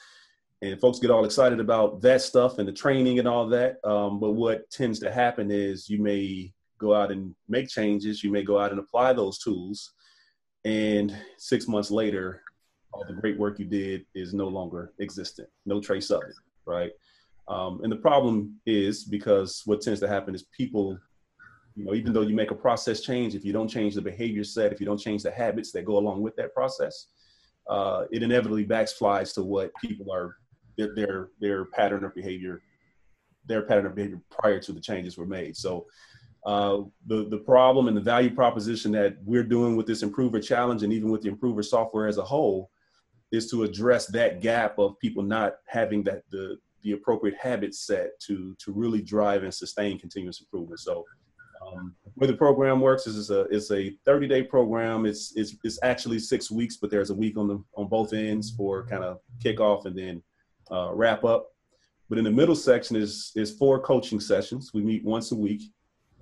and 0.62 0.80
folks 0.80 0.98
get 0.98 1.10
all 1.10 1.24
excited 1.24 1.60
about 1.60 2.00
that 2.00 2.22
stuff 2.22 2.58
and 2.58 2.66
the 2.66 2.72
training 2.72 3.18
and 3.18 3.28
all 3.28 3.46
that. 3.48 3.76
Um, 3.84 4.18
but 4.18 4.32
what 4.32 4.68
tends 4.70 4.98
to 5.00 5.12
happen 5.12 5.50
is 5.50 5.88
you 5.88 6.00
may 6.02 6.52
go 6.78 6.94
out 6.94 7.12
and 7.12 7.34
make 7.48 7.68
changes, 7.68 8.24
you 8.24 8.32
may 8.32 8.42
go 8.42 8.58
out 8.58 8.70
and 8.70 8.80
apply 8.80 9.12
those 9.12 9.38
tools, 9.38 9.92
and 10.64 11.16
six 11.36 11.68
months 11.68 11.90
later, 11.90 12.42
all 12.92 13.04
the 13.06 13.12
great 13.12 13.38
work 13.38 13.58
you 13.58 13.66
did 13.66 14.06
is 14.14 14.32
no 14.32 14.48
longer 14.48 14.92
existent, 14.98 15.48
no 15.66 15.80
trace 15.80 16.10
of 16.10 16.22
it, 16.22 16.34
right? 16.64 16.92
Um, 17.48 17.80
and 17.82 17.92
the 17.92 17.96
problem 17.96 18.58
is 18.64 19.04
because 19.04 19.62
what 19.66 19.82
tends 19.82 20.00
to 20.00 20.08
happen 20.08 20.34
is 20.34 20.44
people 20.56 20.98
you 21.76 21.84
know, 21.84 21.94
even 21.94 22.12
though 22.12 22.22
you 22.22 22.34
make 22.34 22.52
a 22.52 22.54
process 22.54 23.00
change, 23.00 23.34
if 23.34 23.44
you 23.44 23.52
don't 23.52 23.68
change 23.68 23.94
the 23.94 24.02
behavior 24.02 24.44
set, 24.44 24.72
if 24.72 24.80
you 24.80 24.86
don't 24.86 25.00
change 25.00 25.22
the 25.22 25.30
habits 25.30 25.72
that 25.72 25.84
go 25.84 25.98
along 25.98 26.22
with 26.22 26.36
that 26.36 26.54
process, 26.54 27.08
uh, 27.68 28.04
it 28.12 28.22
inevitably 28.22 28.64
backflies 28.64 29.34
to 29.34 29.42
what 29.42 29.72
people 29.82 30.12
are 30.12 30.36
their, 30.76 30.94
their 30.94 31.28
their 31.40 31.64
pattern 31.66 32.04
of 32.04 32.14
behavior, 32.14 32.62
their 33.46 33.62
pattern 33.62 33.86
of 33.86 33.94
behavior 33.94 34.20
prior 34.30 34.60
to 34.60 34.72
the 34.72 34.80
changes 34.80 35.16
were 35.16 35.26
made. 35.26 35.56
So 35.56 35.86
uh, 36.46 36.82
the 37.06 37.28
the 37.28 37.38
problem 37.38 37.88
and 37.88 37.96
the 37.96 38.00
value 38.00 38.32
proposition 38.32 38.92
that 38.92 39.16
we're 39.24 39.44
doing 39.44 39.76
with 39.76 39.86
this 39.86 40.02
impruver 40.02 40.44
challenge 40.44 40.82
and 40.82 40.92
even 40.92 41.10
with 41.10 41.22
the 41.22 41.30
impruver 41.30 41.64
software 41.64 42.06
as 42.06 42.18
a 42.18 42.24
whole 42.24 42.70
is 43.32 43.50
to 43.50 43.64
address 43.64 44.06
that 44.06 44.40
gap 44.40 44.78
of 44.78 44.98
people 45.00 45.22
not 45.22 45.56
having 45.66 46.04
that 46.04 46.22
the 46.30 46.58
the 46.84 46.92
appropriate 46.92 47.36
habit 47.40 47.74
set 47.74 48.18
to 48.20 48.54
to 48.58 48.72
really 48.72 49.02
drive 49.02 49.42
and 49.42 49.52
sustain 49.52 49.98
continuous 49.98 50.40
improvement. 50.40 50.80
So 50.80 51.04
um, 51.66 51.94
where 52.14 52.28
the 52.28 52.36
program 52.36 52.80
works 52.80 53.06
is 53.06 53.18
it's 53.18 53.30
a 53.30 53.40
it's 53.54 53.70
a 53.70 53.96
30 54.04 54.28
day 54.28 54.42
program. 54.42 55.06
It's 55.06 55.32
it's 55.36 55.56
it's 55.64 55.78
actually 55.82 56.18
six 56.18 56.50
weeks, 56.50 56.76
but 56.76 56.90
there's 56.90 57.10
a 57.10 57.14
week 57.14 57.36
on 57.36 57.48
the 57.48 57.62
on 57.76 57.88
both 57.88 58.12
ends 58.12 58.52
for 58.56 58.86
kind 58.86 59.02
of 59.02 59.20
kickoff 59.42 59.86
and 59.86 59.96
then 59.98 60.22
uh, 60.70 60.90
wrap 60.92 61.24
up. 61.24 61.50
But 62.08 62.18
in 62.18 62.24
the 62.24 62.30
middle 62.30 62.54
section 62.54 62.96
is 62.96 63.32
is 63.34 63.56
four 63.56 63.80
coaching 63.80 64.20
sessions. 64.20 64.72
We 64.74 64.82
meet 64.82 65.04
once 65.04 65.32
a 65.32 65.36
week, 65.36 65.62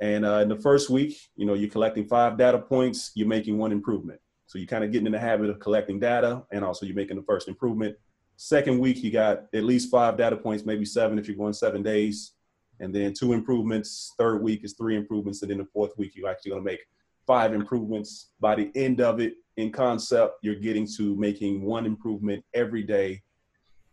and 0.00 0.24
uh, 0.24 0.38
in 0.38 0.48
the 0.48 0.60
first 0.60 0.90
week, 0.90 1.18
you 1.36 1.46
know, 1.46 1.54
you're 1.54 1.70
collecting 1.70 2.06
five 2.06 2.38
data 2.38 2.58
points. 2.58 3.10
You're 3.14 3.28
making 3.28 3.58
one 3.58 3.72
improvement. 3.72 4.20
So 4.46 4.58
you're 4.58 4.68
kind 4.68 4.84
of 4.84 4.92
getting 4.92 5.06
in 5.06 5.12
the 5.12 5.18
habit 5.18 5.50
of 5.50 5.58
collecting 5.60 5.98
data, 5.98 6.42
and 6.52 6.64
also 6.64 6.86
you're 6.86 6.96
making 6.96 7.16
the 7.16 7.22
first 7.22 7.48
improvement. 7.48 7.96
Second 8.36 8.78
week, 8.78 9.02
you 9.02 9.10
got 9.10 9.44
at 9.54 9.64
least 9.64 9.90
five 9.90 10.16
data 10.16 10.36
points, 10.36 10.64
maybe 10.64 10.84
seven 10.84 11.18
if 11.18 11.28
you're 11.28 11.36
going 11.36 11.52
seven 11.52 11.82
days 11.82 12.32
and 12.80 12.94
then 12.94 13.14
two 13.14 13.32
improvements. 13.32 14.12
Third 14.18 14.42
week 14.42 14.64
is 14.64 14.74
three 14.74 14.96
improvements, 14.96 15.42
and 15.42 15.50
then 15.50 15.58
the 15.58 15.68
fourth 15.72 15.96
week 15.96 16.14
you're 16.14 16.28
actually 16.28 16.50
going 16.50 16.62
to 16.62 16.70
make 16.70 16.80
five 17.26 17.54
improvements. 17.54 18.30
By 18.40 18.56
the 18.56 18.70
end 18.74 19.00
of 19.00 19.20
it, 19.20 19.34
in 19.56 19.70
concept, 19.70 20.34
you're 20.42 20.56
getting 20.56 20.86
to 20.96 21.16
making 21.16 21.62
one 21.62 21.86
improvement 21.86 22.44
every 22.54 22.82
day. 22.82 23.22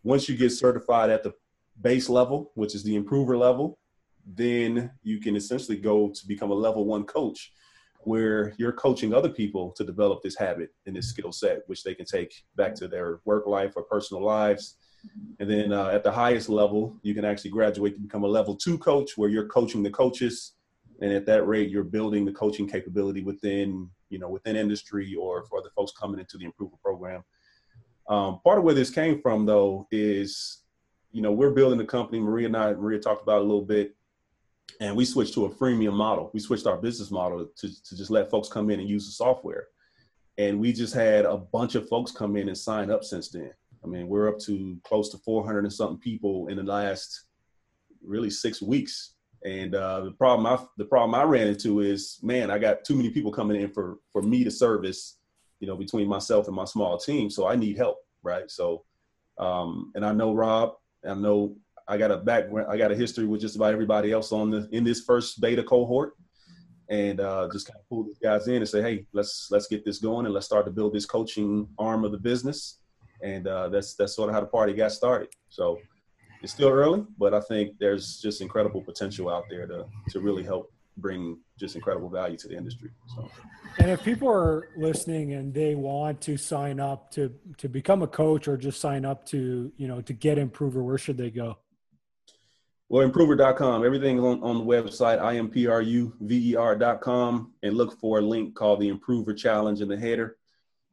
Once 0.02 0.28
you 0.28 0.36
get 0.36 0.50
certified 0.50 1.10
at 1.10 1.22
the 1.22 1.32
base 1.80 2.08
level, 2.08 2.50
which 2.54 2.74
is 2.74 2.82
the 2.82 2.98
impruver 2.98 3.38
level, 3.38 3.78
then 4.26 4.90
you 5.02 5.20
can 5.20 5.36
essentially 5.36 5.76
go 5.76 6.08
to 6.08 6.26
become 6.26 6.50
a 6.50 6.54
level 6.54 6.84
one 6.84 7.04
coach 7.04 7.52
where 8.04 8.54
you're 8.58 8.72
coaching 8.72 9.12
other 9.12 9.28
people 9.28 9.72
to 9.72 9.84
develop 9.84 10.22
this 10.22 10.36
habit 10.36 10.70
and 10.86 10.96
this 10.96 11.08
skill 11.08 11.32
set, 11.32 11.60
which 11.66 11.82
they 11.82 11.94
can 11.94 12.06
take 12.06 12.44
back 12.56 12.74
to 12.74 12.88
their 12.88 13.20
work 13.24 13.46
life 13.46 13.72
or 13.76 13.82
personal 13.82 14.24
lives 14.24 14.76
and 15.38 15.50
then 15.50 15.72
uh, 15.72 15.88
at 15.88 16.04
the 16.04 16.12
highest 16.12 16.48
level, 16.48 16.98
you 17.02 17.14
can 17.14 17.24
actually 17.24 17.50
graduate 17.50 17.94
to 17.94 18.00
become 18.00 18.24
a 18.24 18.28
level 18.28 18.54
two 18.54 18.78
coach 18.78 19.16
where 19.16 19.30
you're 19.30 19.46
coaching 19.46 19.82
the 19.82 19.90
coaches. 19.90 20.52
And 21.00 21.12
at 21.12 21.24
that 21.26 21.46
rate, 21.46 21.70
you're 21.70 21.84
building 21.84 22.26
the 22.26 22.32
coaching 22.32 22.68
capability 22.68 23.22
within, 23.22 23.88
you 24.10 24.18
know, 24.18 24.28
within 24.28 24.56
industry 24.56 25.14
or 25.14 25.44
for 25.44 25.62
the 25.62 25.70
folks 25.70 25.92
coming 25.98 26.20
into 26.20 26.36
the 26.36 26.44
impruver 26.44 26.78
program. 26.82 27.24
Um, 28.08 28.40
part 28.44 28.58
of 28.58 28.64
where 28.64 28.74
this 28.74 28.90
came 28.90 29.20
from 29.22 29.46
though 29.46 29.86
is, 29.90 30.58
you 31.12 31.22
know, 31.22 31.32
we're 31.32 31.50
building 31.50 31.80
a 31.80 31.86
company, 31.86 32.20
Maria 32.20 32.46
and 32.46 32.56
I, 32.56 32.72
Maria 32.74 32.98
talked 32.98 33.22
about 33.22 33.38
a 33.38 33.44
little 33.44 33.64
bit, 33.64 33.96
and 34.80 34.96
we 34.96 35.04
switched 35.04 35.34
to 35.34 35.46
a 35.46 35.50
freemium 35.50 35.94
model. 35.94 36.30
We 36.32 36.40
switched 36.40 36.66
our 36.66 36.76
business 36.76 37.10
model 37.10 37.48
to, 37.56 37.82
to 37.84 37.96
just 37.96 38.10
let 38.10 38.30
folks 38.30 38.48
come 38.48 38.70
in 38.70 38.80
and 38.80 38.88
use 38.88 39.06
the 39.06 39.12
software. 39.12 39.68
And 40.38 40.58
we 40.58 40.72
just 40.72 40.94
had 40.94 41.24
a 41.24 41.36
bunch 41.36 41.74
of 41.74 41.88
folks 41.88 42.12
come 42.12 42.36
in 42.36 42.48
and 42.48 42.56
sign 42.56 42.90
up 42.90 43.04
since 43.04 43.28
then. 43.28 43.52
I 43.84 43.86
mean, 43.86 44.08
we're 44.08 44.28
up 44.28 44.38
to 44.40 44.78
close 44.84 45.10
to 45.10 45.18
400 45.18 45.64
and 45.64 45.72
something 45.72 45.98
people 45.98 46.48
in 46.48 46.56
the 46.56 46.62
last 46.62 47.24
really 48.04 48.30
six 48.30 48.60
weeks. 48.62 49.14
And 49.44 49.74
uh, 49.74 50.00
the 50.00 50.10
problem 50.10 50.46
I 50.46 50.62
the 50.76 50.84
problem 50.84 51.14
I 51.14 51.24
ran 51.24 51.46
into 51.46 51.80
is, 51.80 52.18
man, 52.22 52.50
I 52.50 52.58
got 52.58 52.84
too 52.84 52.94
many 52.94 53.10
people 53.10 53.32
coming 53.32 53.60
in 53.60 53.70
for 53.70 53.98
for 54.12 54.20
me 54.20 54.44
to 54.44 54.50
service, 54.50 55.18
you 55.60 55.66
know, 55.66 55.76
between 55.76 56.08
myself 56.08 56.46
and 56.46 56.54
my 56.54 56.66
small 56.66 56.98
team. 56.98 57.30
So 57.30 57.46
I 57.46 57.56
need 57.56 57.78
help, 57.78 57.98
right? 58.22 58.50
So, 58.50 58.84
um, 59.38 59.92
and 59.94 60.04
I 60.04 60.12
know 60.12 60.34
Rob, 60.34 60.74
I 61.08 61.14
know 61.14 61.56
I 61.90 61.98
got 61.98 62.10
a 62.10 62.16
background, 62.16 62.68
I 62.70 62.76
got 62.76 62.92
a 62.92 62.96
history 62.96 63.26
with 63.26 63.40
just 63.40 63.56
about 63.56 63.72
everybody 63.72 64.12
else 64.12 64.32
on 64.32 64.50
the 64.50 64.68
in 64.72 64.84
this 64.84 65.00
first 65.00 65.40
beta 65.40 65.62
cohort, 65.62 66.14
and 66.88 67.20
uh, 67.20 67.48
just 67.52 67.66
kind 67.66 67.78
of 67.78 67.88
pull 67.88 68.04
these 68.04 68.18
guys 68.18 68.48
in 68.48 68.56
and 68.56 68.68
say, 68.68 68.80
hey, 68.80 69.06
let's 69.12 69.48
let's 69.50 69.66
get 69.66 69.84
this 69.84 69.98
going 69.98 70.24
and 70.26 70.34
let's 70.34 70.46
start 70.46 70.64
to 70.66 70.70
build 70.70 70.94
this 70.94 71.06
coaching 71.06 71.68
arm 71.78 72.04
of 72.04 72.12
the 72.12 72.18
business 72.18 72.80
and 73.22 73.46
uh, 73.46 73.68
that's 73.68 73.94
that's 73.94 74.14
sort 74.14 74.28
of 74.28 74.34
how 74.34 74.40
the 74.40 74.46
party 74.46 74.72
got 74.72 74.92
started. 74.92 75.28
So 75.48 75.78
it's 76.42 76.52
still 76.52 76.68
early, 76.68 77.04
but 77.18 77.34
I 77.34 77.40
think 77.40 77.76
there's 77.78 78.18
just 78.20 78.40
incredible 78.40 78.82
potential 78.82 79.28
out 79.28 79.44
there 79.50 79.66
to 79.66 79.86
to 80.10 80.20
really 80.20 80.42
help 80.42 80.72
bring 80.96 81.38
just 81.58 81.76
incredible 81.76 82.08
value 82.08 82.36
to 82.36 82.48
the 82.48 82.56
industry. 82.56 82.90
So. 83.14 83.30
And 83.78 83.90
if 83.90 84.02
people 84.02 84.28
are 84.28 84.68
listening 84.76 85.34
and 85.34 85.54
they 85.54 85.74
want 85.74 86.20
to 86.22 86.36
sign 86.36 86.80
up 86.80 87.10
to 87.12 87.34
to 87.58 87.68
become 87.68 88.02
a 88.02 88.06
coach 88.06 88.48
or 88.48 88.56
just 88.56 88.80
sign 88.80 89.04
up 89.04 89.26
to 89.26 89.72
you 89.76 89.88
know 89.88 90.00
to 90.02 90.12
get 90.12 90.38
Impruver, 90.38 90.82
where 90.82 90.98
should 90.98 91.16
they 91.16 91.30
go? 91.30 91.58
Well, 92.90 93.08
impruver.com. 93.08 93.86
Everything 93.86 94.18
on, 94.18 94.42
on 94.42 94.58
the 94.58 94.64
website, 94.64 95.20
impruver.com, 95.20 97.52
and 97.62 97.76
look 97.76 98.00
for 98.00 98.18
a 98.18 98.20
link 98.20 98.56
called 98.56 98.80
the 98.80 98.90
Impruver 98.90 99.36
Challenge 99.36 99.80
in 99.80 99.86
the 99.86 99.96
header. 99.96 100.36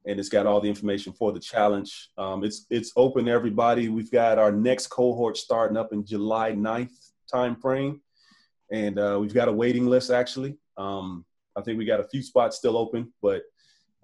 And 0.06 0.20
it's 0.20 0.30
got 0.30 0.46
all 0.46 0.62
the 0.62 0.70
information 0.70 1.12
for 1.12 1.32
the 1.32 1.39
challenge. 1.39 2.12
Um, 2.16 2.44
it's 2.44 2.68
it's 2.70 2.92
open 2.96 3.25
to 3.25 3.32
everybody. 3.32 3.89
We've 3.89 4.12
got 4.12 4.38
our 4.38 4.51
next 4.51 4.88
cohort 4.88 5.38
starting 5.38 5.75
up 5.75 5.92
in 5.92 6.06
July 6.06 6.51
9th 6.51 6.92
timeframe. 7.34 8.00
And 8.72 9.00
uh, 9.00 9.18
we've 9.20 9.34
got 9.34 9.48
a 9.48 9.51
waiting 9.51 9.88
list 9.88 10.12
actually. 10.12 10.56
Um, 10.77 11.25
I 11.56 11.62
think 11.62 11.80
we 11.80 11.86
got 11.86 12.00
a 12.00 12.08
few 12.08 12.22
spots 12.22 12.58
still 12.58 12.77
open, 12.77 13.12
but 13.24 13.42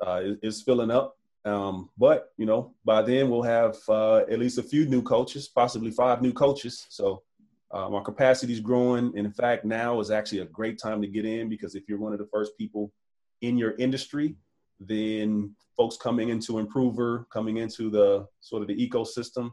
uh, 0.03 0.21
it, 0.23 0.39
it's 0.41 0.63
filling 0.63 0.89
up. 0.89 1.15
Um, 1.45 1.91
but 1.95 2.33
you 2.37 2.47
know, 2.47 2.73
by 2.83 3.03
then 3.03 3.29
we'll 3.29 3.43
have 3.43 3.77
uh, 3.87 4.21
at 4.21 4.39
least 4.39 4.57
a 4.57 4.63
few 4.63 4.87
new 4.87 5.03
coaches, 5.03 5.47
possibly 5.47 5.91
five 5.91 6.23
new 6.23 6.33
coaches. 6.33 6.87
So 6.89 7.21
um, 7.73 7.95
our 7.95 8.01
capacity 8.01 8.53
is 8.53 8.59
growing. 8.59 9.07
And 9.17 9.25
in 9.25 9.33
fact, 9.33 9.65
now 9.65 9.99
is 9.99 10.11
actually 10.11 10.39
a 10.39 10.45
great 10.45 10.79
time 10.79 11.01
to 11.01 11.07
get 11.07 11.25
in 11.25 11.49
because 11.49 11.75
if 11.75 11.83
you're 11.89 11.99
one 11.99 12.13
of 12.13 12.19
the 12.19 12.29
first 12.31 12.57
people 12.57 12.91
in 13.41 13.57
your 13.57 13.75
industry, 13.77 14.35
then 14.79 15.55
folks 15.75 15.97
coming 15.97 16.29
into 16.29 16.53
Impruver, 16.53 17.25
coming 17.31 17.57
into 17.57 17.89
the 17.89 18.27
sort 18.41 18.61
of 18.61 18.67
the 18.67 18.89
ecosystem, 18.89 19.51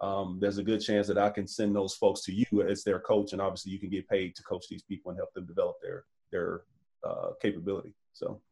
um, 0.00 0.38
there's 0.40 0.58
a 0.58 0.62
good 0.62 0.80
chance 0.80 1.06
that 1.08 1.18
I 1.18 1.30
can 1.30 1.46
send 1.46 1.74
those 1.74 1.94
folks 1.94 2.22
to 2.22 2.32
you 2.32 2.62
as 2.68 2.84
their 2.84 3.00
coach, 3.00 3.32
and 3.32 3.40
obviously 3.40 3.72
you 3.72 3.78
can 3.78 3.88
get 3.88 4.08
paid 4.08 4.36
to 4.36 4.42
coach 4.42 4.66
these 4.68 4.82
people 4.82 5.10
and 5.10 5.18
help 5.18 5.32
them 5.32 5.46
develop 5.46 5.76
their 5.82 6.04
their 6.30 6.62
uh, 7.02 7.30
capability. 7.40 7.94
So 8.12 8.42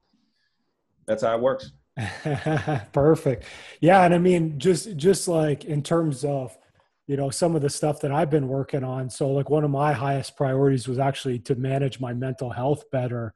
that's 1.06 1.22
how 1.22 1.34
it 1.36 1.42
works. 1.42 1.72
Perfect. 2.92 3.44
Yeah, 3.80 4.04
and 4.04 4.14
I 4.14 4.18
mean, 4.18 4.58
just 4.58 4.96
just 4.96 5.28
like 5.28 5.66
in 5.66 5.82
terms 5.82 6.24
of 6.24 6.56
you 7.06 7.16
know 7.16 7.30
some 7.30 7.54
of 7.54 7.62
the 7.62 7.70
stuff 7.70 8.00
that 8.00 8.12
i've 8.12 8.30
been 8.30 8.48
working 8.48 8.84
on. 8.84 9.10
So 9.10 9.30
like 9.30 9.50
one 9.50 9.64
of 9.64 9.70
my 9.70 9.92
highest 9.92 10.36
priorities 10.36 10.88
was 10.88 10.98
actually 10.98 11.38
to 11.40 11.54
manage 11.54 12.00
my 12.00 12.14
mental 12.14 12.50
health 12.50 12.90
better. 12.90 13.34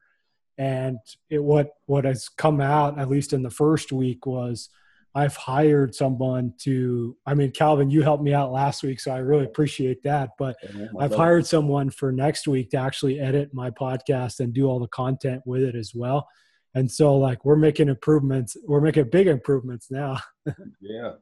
And 0.57 0.97
it 1.29 1.43
what 1.43 1.69
what 1.85 2.05
has 2.05 2.27
come 2.29 2.61
out 2.61 2.99
at 2.99 3.09
least 3.09 3.33
in 3.33 3.43
the 3.43 3.49
first 3.49 3.91
week 3.91 4.25
was 4.25 4.69
i've 5.15 5.35
hired 5.35 5.95
someone 5.95 6.53
to 6.59 7.17
i 7.25 7.33
mean 7.33 7.49
calvin 7.49 7.89
you 7.89 8.03
helped 8.03 8.23
me 8.23 8.31
out 8.31 8.51
last 8.51 8.83
week 8.83 8.99
so 8.99 9.11
i 9.11 9.17
really 9.17 9.45
appreciate 9.45 10.03
that. 10.03 10.31
But 10.37 10.57
i've 10.99 11.15
hired 11.15 11.45
someone 11.45 11.89
for 11.89 12.11
next 12.11 12.47
week 12.47 12.71
to 12.71 12.77
actually 12.77 13.19
edit 13.19 13.53
my 13.53 13.69
podcast 13.69 14.39
and 14.39 14.53
do 14.53 14.65
all 14.67 14.79
the 14.79 14.87
content 14.87 15.43
with 15.45 15.63
it 15.63 15.75
as 15.75 15.93
well. 15.93 16.27
And 16.75 16.91
so 16.91 17.15
like 17.17 17.45
we're 17.45 17.55
making 17.55 17.87
improvements 17.87 18.57
we're 18.67 18.81
making 18.81 19.09
big 19.11 19.27
improvements 19.27 19.89
now. 19.91 20.19
Yeah 20.81 21.13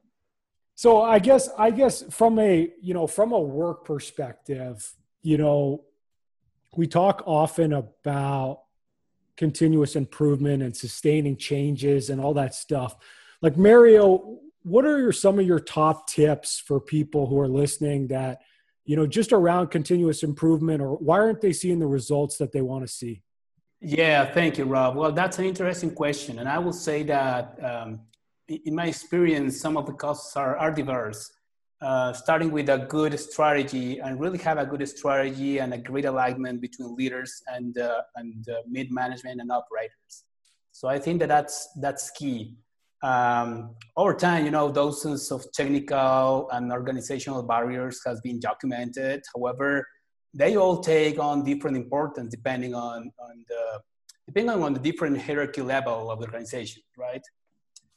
so 0.78 1.02
I 1.02 1.18
guess 1.18 1.48
I 1.58 1.72
guess 1.72 2.04
from 2.08 2.38
a 2.38 2.70
you 2.80 2.94
know 2.94 3.08
from 3.08 3.32
a 3.32 3.40
work 3.40 3.84
perspective, 3.84 4.94
you 5.22 5.36
know, 5.36 5.82
we 6.76 6.86
talk 6.86 7.24
often 7.26 7.72
about 7.72 8.60
continuous 9.36 9.96
improvement 9.96 10.62
and 10.62 10.76
sustaining 10.76 11.36
changes 11.36 12.10
and 12.10 12.20
all 12.20 12.32
that 12.34 12.54
stuff. 12.54 12.94
Like 13.42 13.56
Mario, 13.56 14.38
what 14.62 14.84
are 14.84 15.00
your, 15.00 15.10
some 15.10 15.40
of 15.40 15.46
your 15.48 15.58
top 15.58 16.06
tips 16.06 16.60
for 16.60 16.80
people 16.80 17.26
who 17.26 17.40
are 17.40 17.48
listening 17.48 18.06
that 18.08 18.42
you 18.84 18.94
know 18.94 19.04
just 19.04 19.32
around 19.32 19.72
continuous 19.72 20.22
improvement 20.22 20.80
or 20.80 20.92
why 20.92 21.18
aren't 21.18 21.40
they 21.40 21.52
seeing 21.52 21.80
the 21.80 21.88
results 21.88 22.36
that 22.36 22.52
they 22.52 22.62
want 22.62 22.86
to 22.86 22.88
see? 22.88 23.24
Yeah, 23.80 24.32
thank 24.32 24.58
you, 24.58 24.64
Rob. 24.64 24.94
Well, 24.94 25.10
that's 25.10 25.40
an 25.40 25.44
interesting 25.44 25.92
question, 25.92 26.38
and 26.38 26.48
I 26.48 26.60
will 26.60 26.72
say 26.72 27.02
that 27.02 27.58
um, 27.64 28.02
in 28.48 28.74
my 28.74 28.86
experience, 28.86 29.60
some 29.60 29.76
of 29.76 29.86
the 29.86 29.92
costs 29.92 30.36
are, 30.36 30.56
are 30.56 30.72
diverse. 30.72 31.30
Uh, 31.80 32.12
starting 32.12 32.50
with 32.50 32.68
a 32.68 32.78
good 32.88 33.18
strategy 33.20 34.00
and 34.00 34.18
really 34.18 34.38
have 34.38 34.58
a 34.58 34.66
good 34.66 34.86
strategy 34.88 35.58
and 35.58 35.72
a 35.72 35.78
great 35.78 36.04
alignment 36.04 36.60
between 36.60 36.96
leaders 36.96 37.40
and, 37.54 37.78
uh, 37.78 38.02
and 38.16 38.48
uh, 38.48 38.54
mid 38.68 38.90
management 38.90 39.40
and 39.40 39.52
operators. 39.52 40.24
So 40.72 40.88
I 40.88 40.98
think 40.98 41.20
that 41.20 41.28
that's, 41.28 41.68
that's 41.80 42.10
key. 42.10 42.56
Um, 43.00 43.76
over 43.96 44.12
time, 44.14 44.44
you 44.44 44.50
know, 44.50 44.72
dozens 44.72 45.30
of 45.30 45.44
technical 45.52 46.48
and 46.50 46.72
organizational 46.72 47.44
barriers 47.44 48.00
has 48.04 48.20
been 48.22 48.40
documented. 48.40 49.22
However, 49.32 49.86
they 50.34 50.56
all 50.56 50.80
take 50.80 51.20
on 51.20 51.44
different 51.44 51.76
importance 51.76 52.34
depending 52.34 52.74
on, 52.74 53.12
on 53.20 53.44
the 53.48 53.80
depending 54.26 54.62
on 54.62 54.74
the 54.74 54.80
different 54.80 55.18
hierarchy 55.18 55.62
level 55.62 56.10
of 56.10 56.18
the 56.18 56.26
organization, 56.26 56.82
right? 56.98 57.22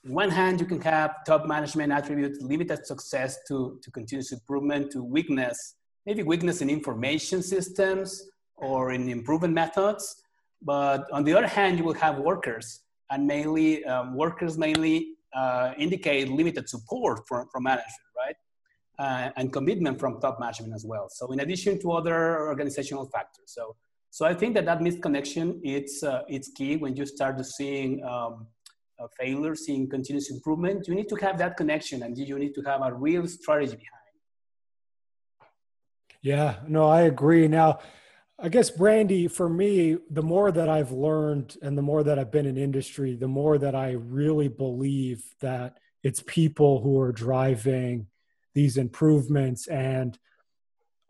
On 0.05 0.13
one 0.13 0.29
hand, 0.29 0.59
you 0.59 0.65
can 0.65 0.81
have 0.81 1.23
top 1.25 1.45
management 1.45 1.93
attribute 1.93 2.41
limited 2.41 2.85
success 2.85 3.37
to, 3.47 3.79
to 3.83 3.91
continuous 3.91 4.31
improvement 4.31 4.91
to 4.91 5.03
weakness, 5.03 5.75
maybe 6.05 6.23
weakness 6.23 6.61
in 6.61 6.69
information 6.69 7.43
systems 7.43 8.29
or 8.55 8.91
in 8.91 9.09
improvement 9.09 9.53
methods. 9.53 10.23
But 10.61 11.07
on 11.11 11.23
the 11.23 11.33
other 11.33 11.47
hand, 11.47 11.77
you 11.77 11.83
will 11.83 11.93
have 11.93 12.17
workers 12.17 12.81
and 13.11 13.27
mainly 13.27 13.83
um, 13.85 14.15
workers 14.15 14.57
mainly 14.57 15.15
uh, 15.35 15.73
indicate 15.77 16.29
limited 16.29 16.67
support 16.67 17.27
from, 17.27 17.47
from 17.51 17.63
management, 17.63 18.11
right? 18.17 18.35
Uh, 18.97 19.31
and 19.37 19.53
commitment 19.53 19.99
from 19.99 20.19
top 20.19 20.39
management 20.39 20.73
as 20.73 20.85
well. 20.85 21.07
So 21.09 21.31
in 21.31 21.39
addition 21.41 21.79
to 21.81 21.91
other 21.91 22.47
organizational 22.47 23.05
factors. 23.05 23.45
So, 23.47 23.75
so 24.09 24.25
I 24.25 24.33
think 24.33 24.55
that 24.55 24.65
that 24.65 24.79
misconnection, 24.79 25.59
it's, 25.63 26.03
uh, 26.03 26.23
it's 26.27 26.49
key 26.49 26.75
when 26.75 26.95
you 26.95 27.05
start 27.05 27.37
to 27.37 27.43
seeing 27.43 28.03
um, 28.03 28.47
uh, 29.01 29.07
failures 29.19 29.67
in 29.67 29.89
continuous 29.89 30.29
improvement, 30.29 30.87
you 30.87 30.95
need 30.95 31.09
to 31.09 31.15
have 31.15 31.37
that 31.37 31.57
connection 31.57 32.03
and 32.03 32.17
you 32.17 32.37
need 32.37 32.53
to 32.53 32.61
have 32.61 32.81
a 32.83 32.93
real 32.93 33.27
strategy 33.27 33.75
behind. 33.75 34.01
Yeah, 36.21 36.55
no, 36.67 36.87
I 36.87 37.01
agree. 37.01 37.47
Now, 37.47 37.79
I 38.39 38.49
guess 38.49 38.69
Brandy, 38.69 39.27
for 39.27 39.49
me, 39.49 39.97
the 40.09 40.21
more 40.21 40.51
that 40.51 40.69
I've 40.69 40.91
learned 40.91 41.57
and 41.61 41.77
the 41.77 41.81
more 41.81 42.03
that 42.03 42.19
I've 42.19 42.31
been 42.31 42.45
in 42.45 42.57
industry, 42.57 43.15
the 43.15 43.27
more 43.27 43.57
that 43.57 43.75
I 43.75 43.91
really 43.91 44.47
believe 44.47 45.23
that 45.41 45.77
it's 46.03 46.23
people 46.25 46.81
who 46.81 46.99
are 46.99 47.11
driving 47.11 48.07
these 48.53 48.77
improvements 48.77 49.67
and 49.67 50.17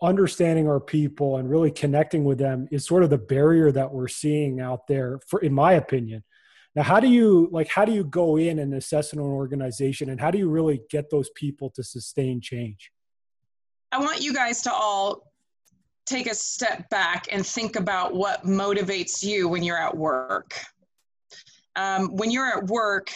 understanding 0.01 0.67
our 0.67 0.79
people 0.79 1.37
and 1.37 1.49
really 1.49 1.71
connecting 1.71 2.23
with 2.23 2.37
them 2.37 2.67
is 2.71 2.85
sort 2.85 3.03
of 3.03 3.09
the 3.09 3.17
barrier 3.17 3.71
that 3.71 3.91
we're 3.93 4.07
seeing 4.07 4.59
out 4.59 4.87
there 4.87 5.19
for 5.27 5.39
in 5.41 5.53
my 5.53 5.73
opinion 5.73 6.23
now, 6.75 6.83
how 6.83 6.99
do 6.99 7.07
you 7.07 7.49
like 7.51 7.67
how 7.67 7.83
do 7.83 7.91
you 7.91 8.03
go 8.03 8.37
in 8.37 8.59
and 8.59 8.73
assess 8.73 9.11
an 9.13 9.19
organization 9.19 10.09
and 10.09 10.19
how 10.19 10.31
do 10.31 10.37
you 10.37 10.49
really 10.49 10.81
get 10.89 11.09
those 11.09 11.29
people 11.35 11.69
to 11.71 11.83
sustain 11.83 12.39
change? 12.39 12.91
I 13.91 13.99
want 13.99 14.21
you 14.21 14.33
guys 14.33 14.61
to 14.63 14.73
all 14.73 15.31
take 16.05 16.27
a 16.27 16.35
step 16.35 16.89
back 16.89 17.25
and 17.31 17.45
think 17.45 17.75
about 17.75 18.15
what 18.15 18.43
motivates 18.43 19.23
you 19.23 19.49
when 19.49 19.63
you're 19.63 19.77
at 19.77 19.95
work. 19.95 20.59
Um, 21.75 22.15
when 22.15 22.31
you're 22.31 22.47
at 22.47 22.67
work, 22.67 23.11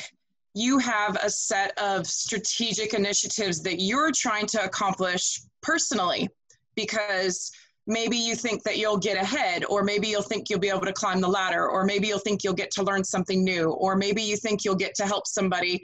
you 0.53 0.77
have 0.79 1.17
a 1.21 1.29
set 1.29 1.77
of 1.77 2.07
strategic 2.07 2.93
initiatives 2.93 3.61
that 3.63 3.81
you're 3.81 4.11
trying 4.11 4.45
to 4.47 4.63
accomplish 4.63 5.41
personally 5.61 6.29
because 6.75 7.51
maybe 7.87 8.17
you 8.17 8.35
think 8.35 8.63
that 8.63 8.77
you'll 8.77 8.97
get 8.97 9.17
ahead 9.17 9.63
or 9.65 9.83
maybe 9.83 10.07
you'll 10.07 10.21
think 10.21 10.49
you'll 10.49 10.59
be 10.59 10.69
able 10.69 10.81
to 10.81 10.93
climb 10.93 11.21
the 11.21 11.27
ladder 11.27 11.67
or 11.67 11.85
maybe 11.85 12.07
you'll 12.07 12.19
think 12.19 12.43
you'll 12.43 12.53
get 12.53 12.71
to 12.71 12.83
learn 12.83 13.03
something 13.03 13.43
new 13.43 13.71
or 13.71 13.95
maybe 13.95 14.21
you 14.21 14.37
think 14.37 14.63
you'll 14.63 14.75
get 14.75 14.95
to 14.95 15.05
help 15.05 15.27
somebody. 15.27 15.83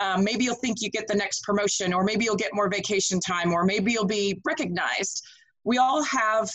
Um, 0.00 0.24
maybe 0.24 0.44
you'll 0.44 0.56
think 0.56 0.82
you 0.82 0.90
get 0.90 1.06
the 1.06 1.14
next 1.14 1.42
promotion 1.42 1.92
or 1.92 2.02
maybe 2.02 2.24
you'll 2.24 2.36
get 2.36 2.52
more 2.52 2.68
vacation 2.68 3.20
time 3.20 3.52
or 3.52 3.64
maybe 3.64 3.92
you'll 3.92 4.06
be 4.06 4.40
recognized. 4.44 5.24
We 5.64 5.78
all 5.78 6.02
have 6.02 6.50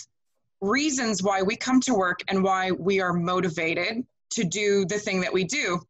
reasons 0.60 1.22
why 1.22 1.42
we 1.42 1.56
come 1.56 1.80
to 1.80 1.94
work 1.94 2.20
and 2.28 2.44
why 2.44 2.70
we 2.70 3.00
are 3.00 3.12
motivated 3.12 4.04
to 4.30 4.44
do 4.44 4.84
the 4.84 4.98
thing 4.98 5.20
that 5.22 5.32
we 5.32 5.44
do. 5.44 5.80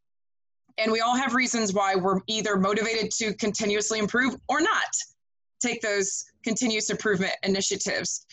And 0.79 0.91
we 0.91 1.01
all 1.01 1.17
have 1.17 1.35
reasons 1.35 1.75
why 1.75 1.97
we're 1.97 2.21
either 2.29 2.57
motivated 2.57 3.11
to 3.19 3.35
continuously 3.35 3.99
improve 3.99 4.37
or 4.49 4.61
not. 4.61 4.89
Take 5.61 5.83
those 5.83 6.25
continuous 6.43 6.89
improvement 6.89 7.33
initiatives 7.43 8.27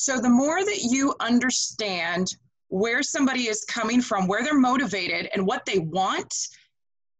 so 0.00 0.18
the 0.18 0.30
more 0.30 0.64
that 0.64 0.78
you 0.80 1.14
understand 1.20 2.34
where 2.68 3.02
somebody 3.02 3.48
is 3.48 3.64
coming 3.66 4.00
from, 4.00 4.26
where 4.26 4.42
they're 4.42 4.58
motivated 4.58 5.28
and 5.34 5.46
what 5.46 5.66
they 5.66 5.78
want, 5.78 6.34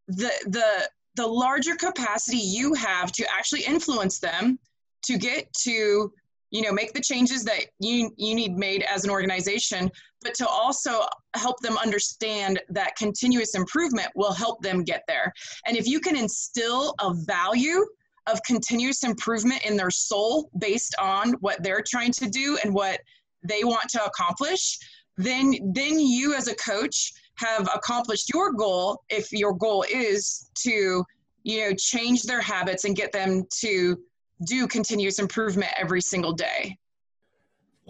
the 0.08 0.30
the 0.46 0.88
the 1.16 1.26
larger 1.26 1.76
capacity 1.76 2.38
you 2.38 2.72
have 2.72 3.12
to 3.12 3.26
actually 3.36 3.62
influence 3.64 4.18
them 4.18 4.58
to 5.02 5.18
get 5.18 5.52
to 5.52 6.10
you 6.50 6.62
know 6.62 6.72
make 6.72 6.94
the 6.94 7.00
changes 7.00 7.44
that 7.44 7.66
you 7.80 8.10
you 8.16 8.34
need 8.34 8.56
made 8.56 8.82
as 8.82 9.04
an 9.04 9.10
organization 9.10 9.90
but 10.22 10.34
to 10.34 10.48
also 10.48 11.02
help 11.34 11.60
them 11.60 11.76
understand 11.78 12.60
that 12.68 12.96
continuous 12.96 13.54
improvement 13.54 14.08
will 14.14 14.32
help 14.32 14.62
them 14.62 14.84
get 14.84 15.02
there. 15.08 15.32
And 15.66 15.76
if 15.76 15.86
you 15.86 16.00
can 16.00 16.16
instill 16.16 16.94
a 17.00 17.14
value 17.14 17.86
of 18.26 18.42
continuous 18.42 19.02
improvement 19.02 19.64
in 19.64 19.76
their 19.76 19.90
soul 19.90 20.50
based 20.58 20.94
on 21.00 21.32
what 21.40 21.62
they're 21.62 21.82
trying 21.86 22.12
to 22.12 22.28
do 22.28 22.58
and 22.62 22.72
what 22.72 23.00
they 23.42 23.64
want 23.64 23.88
to 23.90 24.04
accomplish, 24.04 24.78
then 25.16 25.54
then 25.72 25.98
you 25.98 26.34
as 26.34 26.48
a 26.48 26.54
coach 26.56 27.12
have 27.36 27.68
accomplished 27.74 28.30
your 28.32 28.52
goal 28.52 29.02
if 29.08 29.32
your 29.32 29.54
goal 29.54 29.84
is 29.90 30.50
to 30.54 31.04
you 31.42 31.60
know 31.60 31.74
change 31.76 32.22
their 32.22 32.40
habits 32.40 32.84
and 32.84 32.96
get 32.96 33.12
them 33.12 33.44
to 33.50 33.98
do 34.46 34.66
continuous 34.66 35.18
improvement 35.18 35.70
every 35.78 36.00
single 36.00 36.32
day 36.32 36.76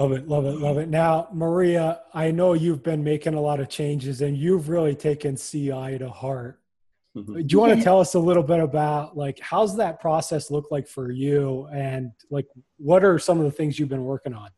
Love 0.01 0.13
it, 0.13 0.29
love 0.29 0.47
it, 0.47 0.57
love 0.57 0.79
it. 0.79 0.89
Now, 0.89 1.29
Maria, 1.31 2.01
I 2.15 2.31
know 2.31 2.55
you've 2.55 2.83
been 2.83 3.05
making 3.05 3.35
a 3.35 3.41
lot 3.41 3.61
of 3.61 3.69
changes 3.69 4.23
and 4.23 4.35
you've 4.35 4.71
really 4.71 4.95
taken 4.95 5.37
CI 5.37 5.99
to 5.99 6.09
heart. 6.09 6.60
Mm-hmm. 7.17 7.35
Do 7.35 7.47
you 7.49 7.59
want 7.59 7.77
to 7.77 7.83
tell 7.83 7.99
us 7.99 8.15
a 8.15 8.21
little 8.21 8.43
bit 8.43 8.61
about 8.61 9.17
like 9.17 9.41
how's 9.41 9.77
that 9.77 10.01
process 10.01 10.51
look 10.51 10.67
like 10.71 10.87
for 10.87 11.11
you 11.11 11.69
and 11.73 12.13
like 12.31 12.47
what 12.77 13.05
are 13.05 13.19
some 13.19 13.39
of 13.39 13.45
the 13.45 13.51
things 13.51 13.79
you've 13.79 13.89
been 13.89 14.05
working 14.05 14.33
on? 14.33 14.51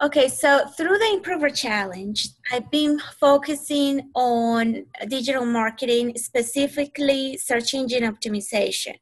Okay, 0.00 0.28
so 0.28 0.64
through 0.76 0.96
the 0.96 1.20
Impruver 1.20 1.52
Challenge, 1.52 2.28
I've 2.52 2.70
been 2.70 3.00
focusing 3.18 4.10
on 4.14 4.86
digital 5.08 5.44
marketing, 5.44 6.16
specifically 6.16 7.36
search 7.36 7.74
engine 7.74 8.04
optimization. 8.04 8.94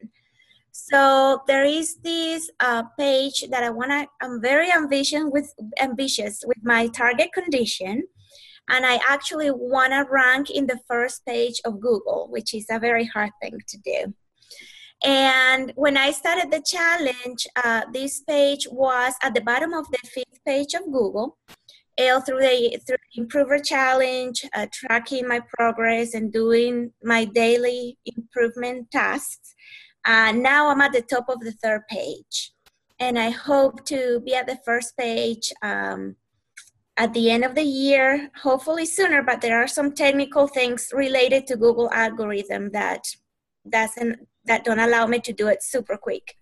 So 0.73 1.43
there 1.47 1.65
is 1.65 1.97
this 1.97 2.51
uh, 2.61 2.85
page 2.99 3.45
that 3.51 3.63
I 3.63 3.71
wanna. 3.71 4.07
I'm 4.23 4.41
very 4.41 4.73
ambitious 4.73 5.23
with 5.27 5.53
ambitious 5.83 6.43
with 6.47 6.59
my 6.63 6.89
target 6.89 7.31
condition, 7.33 8.05
and 8.69 8.85
I 8.85 9.01
actually 9.09 9.51
wanna 9.51 10.05
rank 10.11 10.51
in 10.51 10.67
the 10.67 10.81
first 10.89 11.25
page 11.25 11.61
of 11.65 11.81
Google, 11.81 12.29
which 12.31 12.55
is 12.55 12.67
a 12.71 12.79
very 12.79 13.05
hard 13.05 13.31
thing 13.41 13.59
to 13.69 13.79
do. 13.79 14.15
And 15.05 15.73
when 15.77 15.97
I 15.97 16.11
started 16.11 16.51
the 16.51 16.63
challenge, 16.63 17.47
uh, 17.63 17.83
this 17.93 18.21
page 18.23 18.67
was 18.71 19.15
at 19.23 19.35
the 19.35 19.41
bottom 19.41 19.75
of 19.75 19.87
the 19.91 19.99
fifth 20.09 20.45
page 20.45 20.75
of 20.75 20.85
Google. 20.85 21.37
Through 21.99 22.41
the 22.41 22.79
through 22.87 22.97
Impruver 23.17 23.65
Challenge, 23.65 24.45
uh, 24.55 24.67
tracking 24.71 25.27
my 25.27 25.41
progress 25.57 26.13
and 26.13 26.31
doing 26.31 26.93
my 27.03 27.25
daily 27.25 27.97
improvement 28.05 28.91
tasks. 28.91 29.55
Uh, 30.05 30.33
now 30.33 30.69
I'm 30.69 30.83
at 30.83 30.93
the 30.93 31.01
top 31.01 31.31
of 31.31 31.41
the 31.41 31.53
third 31.53 31.83
page, 31.89 32.53
and 32.99 33.19
I 33.19 33.31
hope 33.31 33.87
to 33.87 34.21
be 34.21 34.35
at 34.35 34.47
the 34.47 34.59
first 34.63 34.95
page 34.99 35.51
um, 35.63 36.17
at 36.97 37.13
the 37.13 37.31
end 37.31 37.45
of 37.45 37.55
the 37.55 37.63
year, 37.63 38.31
hopefully 38.43 38.87
sooner. 38.87 39.23
But 39.23 39.41
there 39.41 39.63
are 39.63 39.69
some 39.69 39.93
technical 39.93 40.47
things 40.47 40.89
related 40.93 41.47
to 41.49 41.57
Google 41.57 41.91
algorithm 41.93 42.71
that 42.73 43.05
doesn't 43.69 44.27
that 44.47 44.65
don't 44.65 44.79
allow 44.79 45.07
me 45.07 45.19
to 45.21 45.33
do 45.33 45.49
it 45.49 45.63
super 45.63 45.97
quick. 45.97 46.37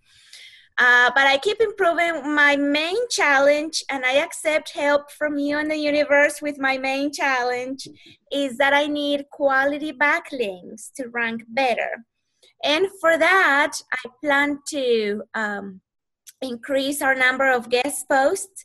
Uh, 0.76 1.10
but 1.14 1.26
I 1.26 1.38
keep 1.38 1.60
improving. 1.60 2.34
My 2.34 2.56
main 2.56 2.96
challenge, 3.08 3.84
and 3.90 4.04
I 4.04 4.14
accept 4.14 4.70
help 4.70 5.10
from 5.12 5.38
you 5.38 5.58
and 5.58 5.70
the 5.70 5.76
universe 5.76 6.42
with 6.42 6.58
my 6.58 6.78
main 6.78 7.12
challenge, 7.12 7.86
is 8.32 8.58
that 8.58 8.74
I 8.74 8.86
need 8.86 9.26
quality 9.30 9.92
backlinks 9.92 10.92
to 10.96 11.08
rank 11.08 11.44
better. 11.48 12.04
And 12.64 12.88
for 13.00 13.16
that, 13.16 13.72
I 13.92 14.08
plan 14.20 14.58
to 14.70 15.22
um, 15.34 15.80
increase 16.42 17.02
our 17.02 17.14
number 17.14 17.50
of 17.50 17.70
guest 17.70 18.08
posts. 18.08 18.64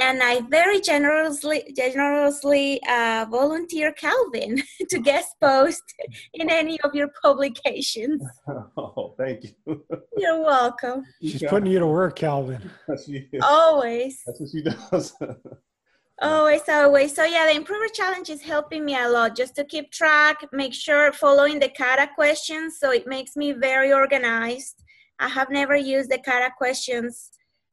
And 0.00 0.22
I 0.22 0.40
very 0.48 0.80
generously, 0.80 1.74
generously 1.76 2.80
uh, 2.88 3.26
volunteer 3.30 3.92
Calvin 3.92 4.62
to 4.88 4.98
guest 4.98 5.34
post 5.42 5.82
in 6.32 6.48
any 6.48 6.80
of 6.80 6.94
your 6.94 7.08
publications. 7.22 8.22
Oh, 8.76 9.14
thank 9.18 9.44
you. 9.44 9.84
You're 10.16 10.42
welcome. 10.42 11.04
She's 11.22 11.42
putting 11.44 11.70
you 11.70 11.78
to 11.78 11.86
work, 11.86 12.16
Calvin. 12.16 12.70
Always. 13.42 14.22
That's 14.26 14.40
what 14.40 14.50
she 14.50 14.62
does. 14.62 15.14
Always, 16.20 16.62
always. 16.68 17.14
So 17.14 17.24
yeah, 17.24 17.50
the 17.50 17.58
impruver 17.58 17.92
challenge 17.92 18.28
is 18.30 18.42
helping 18.42 18.84
me 18.84 18.96
a 18.96 19.08
lot 19.08 19.36
just 19.36 19.54
to 19.56 19.64
keep 19.64 19.90
track, 19.90 20.44
make 20.52 20.74
sure 20.74 21.12
following 21.12 21.58
the 21.58 21.68
kata 21.68 22.08
questions. 22.14 22.78
So 22.78 22.90
it 22.90 23.06
makes 23.06 23.36
me 23.36 23.52
very 23.52 23.92
organized. 23.92 24.82
I 25.18 25.28
have 25.28 25.50
never 25.50 25.76
used 25.76 26.10
the 26.10 26.18
kata 26.18 26.50
questions 26.58 27.30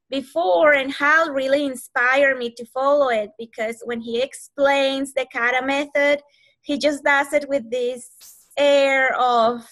before 0.10 0.74
and 0.74 0.92
Hal 0.92 1.32
really 1.32 1.66
inspired 1.66 2.38
me 2.38 2.52
to 2.52 2.66
follow 2.66 3.10
it 3.10 3.32
because 3.38 3.82
when 3.86 4.00
he 4.00 4.22
explains 4.22 5.14
the 5.14 5.26
kata 5.32 5.66
method, 5.66 6.22
he 6.62 6.78
just 6.78 7.04
does 7.04 7.34
it 7.34 7.48
with 7.50 7.70
this 7.70 8.10
air 8.58 9.16
of 9.20 9.68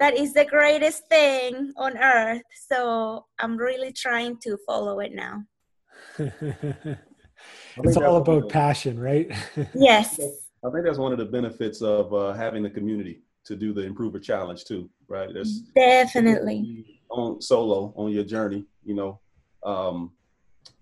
that 0.00 0.16
is 0.16 0.32
the 0.32 0.44
greatest 0.44 1.08
thing 1.08 1.72
on 1.76 1.96
earth. 1.98 2.42
So 2.70 3.26
I'm 3.38 3.56
really 3.56 3.92
trying 3.92 4.38
to 4.44 4.56
follow 4.66 5.00
it 5.00 5.12
now. 5.12 5.44
it's 6.18 7.96
all 7.96 8.16
about 8.16 8.48
passion, 8.48 8.98
right? 8.98 9.30
yes. 9.74 10.18
I 10.64 10.70
think 10.70 10.84
that's 10.84 10.98
one 10.98 11.12
of 11.12 11.18
the 11.18 11.24
benefits 11.24 11.82
of 11.82 12.12
uh, 12.12 12.32
having 12.32 12.62
the 12.62 12.70
community 12.70 13.22
to 13.44 13.56
do 13.56 13.72
the 13.72 13.82
impruver 13.82 14.22
challenge 14.22 14.64
too, 14.64 14.90
right? 15.08 15.28
There's 15.32 15.60
definitely 15.74 17.00
on 17.10 17.40
solo 17.40 17.92
on 17.96 18.12
your 18.12 18.24
journey, 18.24 18.66
you 18.84 18.94
know. 18.94 19.20
Um, 19.68 20.12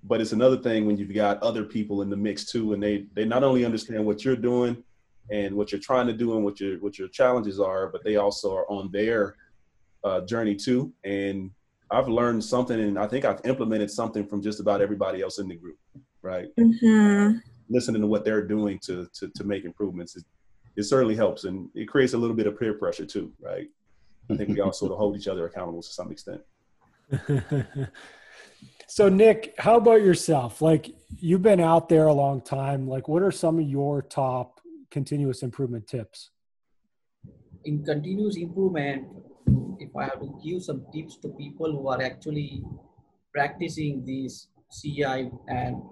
but 0.04 0.20
it's 0.20 0.32
another 0.32 0.56
thing 0.56 0.86
when 0.86 0.96
you've 0.96 1.14
got 1.14 1.42
other 1.42 1.64
people 1.64 2.02
in 2.02 2.10
the 2.10 2.16
mix 2.16 2.44
too, 2.44 2.72
and 2.72 2.82
they 2.82 3.06
they 3.14 3.24
not 3.24 3.42
only 3.42 3.64
understand 3.64 4.04
what 4.04 4.24
you're 4.24 4.36
doing 4.36 4.82
and 5.30 5.54
what 5.54 5.72
you're 5.72 5.80
trying 5.80 6.06
to 6.06 6.12
do 6.12 6.36
and 6.36 6.44
what 6.44 6.60
your 6.60 6.78
what 6.78 6.98
your 6.98 7.08
challenges 7.08 7.58
are, 7.60 7.88
but 7.88 8.04
they 8.04 8.16
also 8.16 8.54
are 8.54 8.70
on 8.70 8.90
their 8.92 9.36
uh, 10.04 10.20
journey 10.22 10.54
too. 10.54 10.92
And 11.04 11.50
I've 11.90 12.08
learned 12.08 12.44
something, 12.44 12.78
and 12.78 12.98
I 12.98 13.06
think 13.06 13.24
I've 13.24 13.40
implemented 13.44 13.90
something 13.90 14.26
from 14.26 14.42
just 14.42 14.60
about 14.60 14.80
everybody 14.80 15.22
else 15.22 15.38
in 15.38 15.48
the 15.48 15.56
group 15.56 15.78
right? 16.26 16.48
Mm-hmm. 16.58 17.38
Listening 17.68 18.02
to 18.02 18.06
what 18.06 18.24
they're 18.24 18.46
doing 18.46 18.78
to 18.80 19.08
to 19.14 19.28
to 19.28 19.44
make 19.44 19.64
improvements, 19.64 20.16
it, 20.16 20.24
it 20.76 20.82
certainly 20.84 21.16
helps, 21.16 21.44
and 21.44 21.70
it 21.74 21.86
creates 21.88 22.12
a 22.12 22.18
little 22.18 22.36
bit 22.36 22.46
of 22.46 22.58
peer 22.58 22.74
pressure 22.74 23.06
too, 23.06 23.32
right? 23.40 23.68
I 24.30 24.36
think 24.36 24.50
we 24.50 24.60
all 24.60 24.72
sort 24.82 24.92
of 24.92 24.98
hold 24.98 25.16
each 25.16 25.28
other 25.28 25.46
accountable 25.46 25.82
to 25.82 25.88
some 25.88 26.10
extent. 26.10 26.42
so 28.86 29.08
Nick, 29.08 29.54
how 29.58 29.76
about 29.76 30.02
yourself? 30.02 30.62
Like 30.62 30.94
you've 31.18 31.42
been 31.42 31.60
out 31.60 31.88
there 31.88 32.06
a 32.06 32.12
long 32.12 32.40
time. 32.40 32.88
Like 32.88 33.08
what 33.08 33.22
are 33.22 33.32
some 33.32 33.58
of 33.58 33.66
your 33.68 34.02
top 34.02 34.60
continuous 34.90 35.42
improvement 35.42 35.86
tips? 35.86 36.30
In 37.64 37.84
continuous 37.84 38.36
improvement, 38.36 39.06
if 39.78 39.94
I 39.96 40.04
have 40.04 40.20
to 40.20 40.38
give 40.42 40.62
some 40.62 40.86
tips 40.92 41.16
to 41.18 41.28
people 41.28 41.72
who 41.72 41.88
are 41.88 42.00
actually 42.00 42.62
practicing 43.32 44.04
these 44.04 44.48
CI 44.72 45.30
and 45.48 45.82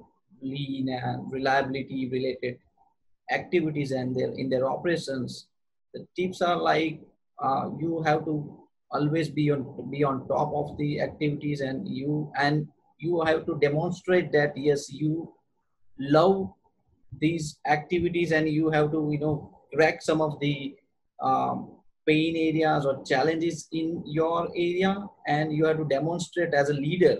lean 0.42 0.88
and 0.88 1.30
reliability 1.30 2.08
related 2.10 2.58
activities 3.30 3.92
and 3.92 4.14
their 4.14 4.32
in 4.36 4.50
their 4.50 4.66
operations 4.68 5.48
the 5.94 6.06
tips 6.16 6.42
are 6.42 6.56
like 6.56 7.00
uh, 7.42 7.70
you 7.78 8.02
have 8.02 8.24
to 8.24 8.63
always 8.94 9.28
be 9.28 9.50
on 9.50 9.64
be 9.90 10.04
on 10.04 10.26
top 10.28 10.52
of 10.54 10.76
the 10.78 11.00
activities 11.00 11.60
and 11.60 11.88
you 11.88 12.30
and 12.38 12.68
you 12.98 13.22
have 13.22 13.44
to 13.46 13.58
demonstrate 13.60 14.30
that 14.32 14.56
yes 14.56 14.90
you 14.90 15.32
love 15.98 16.52
these 17.20 17.58
activities 17.66 18.32
and 18.32 18.48
you 18.48 18.70
have 18.70 18.90
to 18.92 19.08
you 19.12 19.18
know 19.18 19.36
crack 19.74 20.02
some 20.02 20.20
of 20.20 20.38
the 20.40 20.74
um, 21.22 21.70
pain 22.06 22.36
areas 22.36 22.84
or 22.84 23.02
challenges 23.04 23.68
in 23.72 24.02
your 24.06 24.48
area 24.50 25.04
and 25.26 25.52
you 25.52 25.64
have 25.64 25.78
to 25.78 25.84
demonstrate 25.84 26.52
as 26.54 26.68
a 26.68 26.74
leader. 26.74 27.18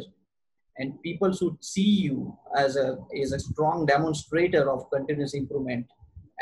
And 0.76 1.00
people 1.02 1.32
should 1.32 1.62
see 1.64 2.02
you 2.06 2.36
as 2.56 2.76
a 2.76 2.98
as 3.22 3.32
a 3.32 3.38
strong 3.38 3.86
demonstrator 3.86 4.68
of 4.70 4.90
continuous 4.90 5.34
improvement 5.34 5.86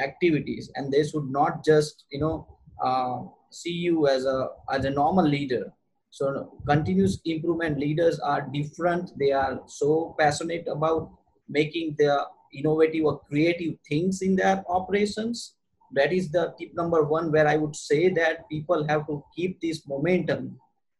activities. 0.02 0.70
And 0.74 0.90
they 0.90 1.04
should 1.04 1.30
not 1.30 1.64
just 1.64 2.04
you 2.10 2.20
know 2.20 2.46
uh, 2.82 3.18
see 3.54 3.72
you 3.72 4.08
as 4.08 4.24
a 4.24 4.48
as 4.70 4.84
a 4.84 4.90
normal 4.90 5.26
leader. 5.26 5.72
So 6.10 6.58
continuous 6.66 7.20
improvement 7.24 7.78
leaders 7.78 8.20
are 8.20 8.48
different. 8.52 9.10
They 9.18 9.32
are 9.32 9.62
so 9.66 10.14
passionate 10.18 10.66
about 10.68 11.10
making 11.48 11.96
their 11.98 12.20
innovative 12.52 13.04
or 13.04 13.20
creative 13.28 13.74
things 13.88 14.22
in 14.22 14.36
their 14.36 14.62
operations. 14.68 15.54
That 15.92 16.12
is 16.12 16.30
the 16.30 16.54
tip 16.58 16.74
number 16.74 17.04
one 17.04 17.30
where 17.30 17.46
i 17.46 17.56
would 17.56 17.76
say 17.76 18.08
that 18.10 18.48
people 18.48 18.86
have 18.88 19.06
to 19.06 19.22
keep 19.36 19.60
this 19.60 19.86
momentum 19.86 20.58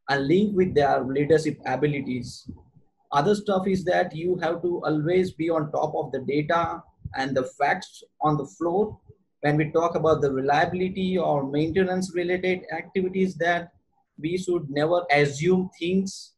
and 0.08 0.26
link 0.26 0.56
with 0.56 0.74
their 0.74 1.04
leadership 1.04 1.58
abilities. 1.66 2.48
Other 3.12 3.34
stuff 3.34 3.66
is 3.66 3.84
that 3.84 4.14
you 4.16 4.36
have 4.36 4.62
to 4.62 4.82
always 4.84 5.32
be 5.32 5.50
on 5.50 5.70
top 5.72 5.94
of 5.94 6.12
the 6.12 6.20
data 6.20 6.82
and 7.14 7.36
the 7.36 7.44
facts 7.44 8.02
on 8.22 8.36
the 8.36 8.46
floor 8.46 8.98
when 9.42 9.56
we 9.56 9.70
talk 9.70 9.94
about 9.94 10.22
the 10.22 10.32
reliability 10.32 11.18
or 11.18 11.50
maintenance 11.50 12.14
related 12.14 12.62
activities 12.72 13.34
that 13.36 13.72
we 14.18 14.38
should 14.38 14.70
never 14.70 15.02
assume 15.10 15.68
things. 15.78 16.32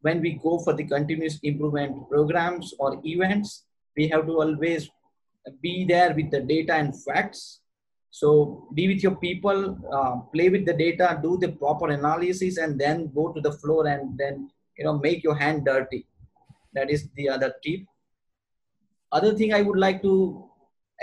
When 0.00 0.20
we 0.20 0.40
go 0.42 0.58
for 0.58 0.72
the 0.72 0.84
continuous 0.84 1.38
improvement 1.42 2.08
programs 2.10 2.74
or 2.78 3.00
events 3.04 3.64
we 3.96 4.08
have 4.08 4.26
to 4.26 4.40
always 4.40 4.88
be 5.60 5.84
there 5.84 6.14
with 6.14 6.30
the 6.30 6.40
data 6.40 6.74
and 6.74 6.94
facts. 7.04 7.60
So 8.10 8.68
be 8.74 8.88
with 8.88 9.02
your 9.02 9.16
people 9.16 9.78
uh, 9.92 10.16
play 10.34 10.48
with 10.48 10.66
the 10.66 10.74
data 10.74 11.18
do 11.22 11.38
the 11.38 11.52
proper 11.52 11.88
analysis 11.88 12.58
and 12.58 12.78
then 12.78 13.10
go 13.14 13.32
to 13.32 13.40
the 13.40 13.52
floor 13.52 13.86
and 13.86 14.18
then 14.18 14.50
you 14.76 14.84
know 14.84 14.98
make 14.98 15.22
your 15.22 15.34
hand 15.34 15.64
dirty. 15.64 16.06
That 16.74 16.90
is 16.90 17.08
the 17.16 17.28
other 17.28 17.54
tip. 17.62 17.80
Other 19.10 19.34
thing 19.34 19.52
I 19.52 19.62
would 19.62 19.78
like 19.78 20.02
to 20.02 20.48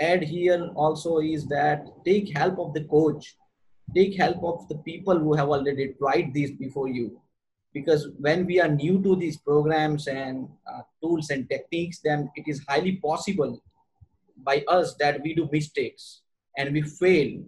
add 0.00 0.22
here 0.22 0.70
also 0.74 1.18
is 1.18 1.46
that 1.48 1.86
take 2.04 2.36
help 2.36 2.58
of 2.58 2.72
the 2.74 2.84
coach, 2.84 3.36
take 3.94 4.16
help 4.16 4.42
of 4.42 4.68
the 4.68 4.78
people 4.78 5.18
who 5.18 5.34
have 5.34 5.48
already 5.48 5.94
tried 5.98 6.32
this 6.34 6.50
before 6.52 6.88
you. 6.88 7.20
Because 7.72 8.08
when 8.18 8.46
we 8.46 8.60
are 8.60 8.68
new 8.68 9.00
to 9.02 9.14
these 9.14 9.36
programs 9.36 10.08
and 10.08 10.48
uh, 10.66 10.80
tools 11.00 11.30
and 11.30 11.48
techniques, 11.48 12.00
then 12.02 12.30
it 12.34 12.48
is 12.48 12.64
highly 12.68 12.96
possible 12.96 13.62
by 14.38 14.64
us 14.66 14.94
that 14.98 15.22
we 15.22 15.34
do 15.34 15.48
mistakes 15.52 16.22
and 16.56 16.72
we 16.72 16.82
fail. 16.82 17.42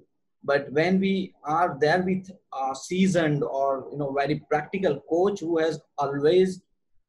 But 0.45 0.71
when 0.73 1.01
we 1.01 1.35
are 1.45 1.77
there 1.81 2.03
with 2.03 2.31
a 2.53 2.75
seasoned 2.75 3.43
or 3.43 3.89
you 3.91 3.99
know 3.99 4.13
very 4.13 4.43
practical 4.51 5.01
coach 5.09 5.41
who 5.41 5.59
has 5.59 5.81
always 5.99 6.63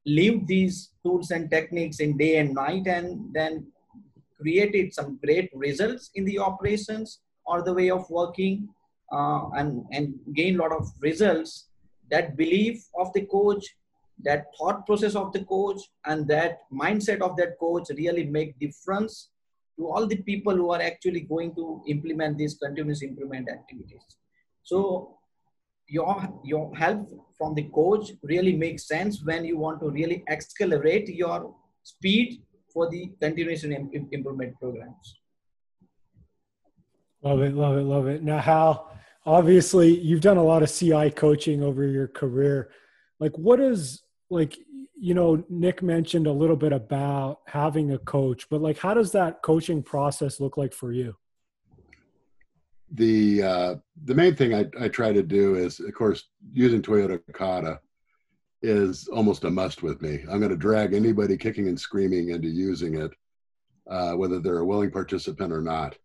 lived 0.05 0.47
these 0.47 0.91
tools 1.03 1.31
and 1.31 1.49
techniques 1.49 1.99
in 1.99 2.17
day 2.17 2.37
and 2.37 2.53
night 2.53 2.87
and 2.87 3.33
then 3.33 3.72
created 4.43 4.93
some 4.93 5.19
great 5.25 5.49
results 5.65 6.11
in 6.15 6.25
the 6.29 6.37
operations 6.47 7.19
or 7.45 7.61
the 7.61 7.75
way 7.79 7.89
of 7.97 8.09
working 8.09 8.55
uh, 9.17 9.43
and, 9.59 9.85
and 9.91 10.13
gain 10.39 10.55
a 10.55 10.61
lot 10.63 10.73
of 10.79 10.87
results 11.01 11.67
that 12.11 12.35
belief 12.37 12.77
of 13.01 13.11
the 13.13 13.25
coach 13.37 13.65
that 14.27 14.45
thought 14.57 14.85
process 14.85 15.15
of 15.15 15.31
the 15.33 15.43
coach 15.45 15.81
and 16.05 16.27
that 16.27 16.59
mindset 16.71 17.21
of 17.21 17.35
that 17.37 17.57
coach 17.59 17.87
really 17.97 18.25
make 18.25 18.57
difference 18.59 19.29
to 19.77 19.87
all 19.87 20.05
the 20.07 20.21
people 20.29 20.55
who 20.55 20.69
are 20.71 20.81
actually 20.81 21.21
going 21.21 21.53
to 21.55 21.81
implement 21.87 22.37
these 22.37 22.55
continuous 22.63 23.01
improvement 23.01 23.49
activities. 23.49 24.05
So 24.63 25.17
your 25.87 26.15
your 26.43 26.75
help 26.75 27.09
from 27.37 27.55
the 27.55 27.63
coach 27.79 28.11
really 28.23 28.55
makes 28.55 28.87
sense 28.87 29.21
when 29.23 29.43
you 29.43 29.57
want 29.57 29.79
to 29.81 29.89
really 29.89 30.23
accelerate 30.29 31.09
your 31.09 31.53
speed 31.83 32.41
for 32.73 32.89
the 32.89 33.11
continuous 33.21 33.63
improvement 33.63 34.55
programs. 34.59 35.19
Love 37.21 37.41
it, 37.41 37.53
love 37.53 37.77
it, 37.77 37.83
love 37.83 38.07
it. 38.07 38.23
Now, 38.23 38.39
Hal, 38.39 38.91
obviously, 39.25 39.97
you've 39.97 40.21
done 40.21 40.37
a 40.37 40.43
lot 40.43 40.63
of 40.63 40.71
CI 40.71 41.09
coaching 41.11 41.63
over 41.63 41.85
your 41.85 42.07
career. 42.07 42.69
Like, 43.19 43.37
what 43.37 43.59
is 43.59 44.03
like? 44.29 44.57
You 44.95 45.13
know, 45.13 45.43
Nick 45.49 45.81
mentioned 45.81 46.27
a 46.27 46.31
little 46.31 46.55
bit 46.55 46.71
about 46.71 47.39
having 47.47 47.91
a 47.91 47.97
coach, 47.97 48.47
but 48.49 48.61
like, 48.61 48.77
how 48.77 48.93
does 48.93 49.11
that 49.11 49.41
coaching 49.41 49.83
process 49.83 50.39
look 50.39 50.55
like 50.55 50.73
for 50.73 50.93
you? 50.93 51.15
the 52.93 53.41
uh, 53.43 53.75
the 54.05 54.15
main 54.15 54.35
thing 54.35 54.53
I, 54.53 54.65
I 54.79 54.87
try 54.87 55.11
to 55.11 55.23
do 55.23 55.55
is, 55.55 55.79
of 55.79 55.93
course, 55.93 56.29
using 56.53 56.81
Toyota 56.81 57.19
Kata 57.33 57.79
is 58.63 59.07
almost 59.09 59.43
a 59.43 59.51
must 59.51 59.83
with 59.83 60.01
me. 60.01 60.23
I'm 60.29 60.39
going 60.39 60.51
to 60.51 60.57
drag 60.57 60.93
anybody 60.93 61.37
kicking 61.37 61.67
and 61.67 61.79
screaming 61.79 62.29
into 62.29 62.47
using 62.47 62.95
it, 62.95 63.11
uh, 63.89 64.13
whether 64.13 64.39
they're 64.39 64.59
a 64.59 64.65
willing 64.65 64.91
participant 64.91 65.53
or 65.53 65.61
not. 65.61 65.97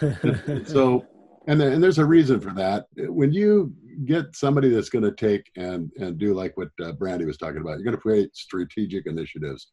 so, 0.66 1.06
and 1.46 1.60
then, 1.60 1.72
and 1.72 1.82
there's 1.82 1.98
a 1.98 2.04
reason 2.04 2.40
for 2.40 2.52
that. 2.54 2.86
When 2.96 3.32
you 3.32 3.72
get 4.04 4.34
somebody 4.34 4.68
that's 4.68 4.90
going 4.90 5.04
to 5.04 5.12
take 5.12 5.50
and 5.56 5.90
and 5.98 6.18
do 6.18 6.34
like 6.34 6.56
what 6.56 6.70
uh, 6.82 6.92
Brandy 6.92 7.24
was 7.24 7.38
talking 7.38 7.60
about, 7.60 7.78
you're 7.78 7.84
going 7.84 7.96
to 7.96 8.02
create 8.02 8.36
strategic 8.36 9.06
initiatives, 9.06 9.72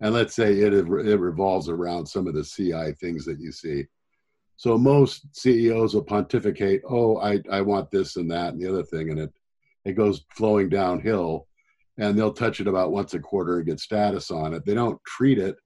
and 0.00 0.14
let's 0.14 0.34
say 0.34 0.52
it 0.60 0.72
it 0.72 0.86
revolves 0.86 1.68
around 1.68 2.06
some 2.06 2.26
of 2.26 2.34
the 2.34 2.44
CI 2.44 2.92
things 3.00 3.24
that 3.24 3.40
you 3.40 3.52
see 3.52 3.86
so 4.56 4.78
most 4.78 5.26
CEOs 5.36 5.94
will 5.94 6.02
pontificate, 6.02 6.82
oh, 6.88 7.18
I, 7.18 7.40
I 7.50 7.60
want 7.60 7.90
this 7.90 8.16
and 8.16 8.30
that 8.30 8.54
and 8.54 8.60
the 8.60 8.68
other 8.68 8.82
thing, 8.82 9.10
and 9.10 9.20
it 9.20 9.32
it 9.84 9.92
goes 9.92 10.24
flowing 10.30 10.68
downhill, 10.68 11.46
and 11.98 12.18
they'll 12.18 12.32
touch 12.32 12.60
it 12.60 12.66
about 12.66 12.92
once 12.92 13.14
a 13.14 13.18
quarter 13.18 13.58
and 13.58 13.66
get 13.66 13.80
status 13.80 14.30
on 14.30 14.54
it. 14.54 14.64
They 14.64 14.74
don't 14.74 15.02
treat 15.04 15.38
it 15.38 15.56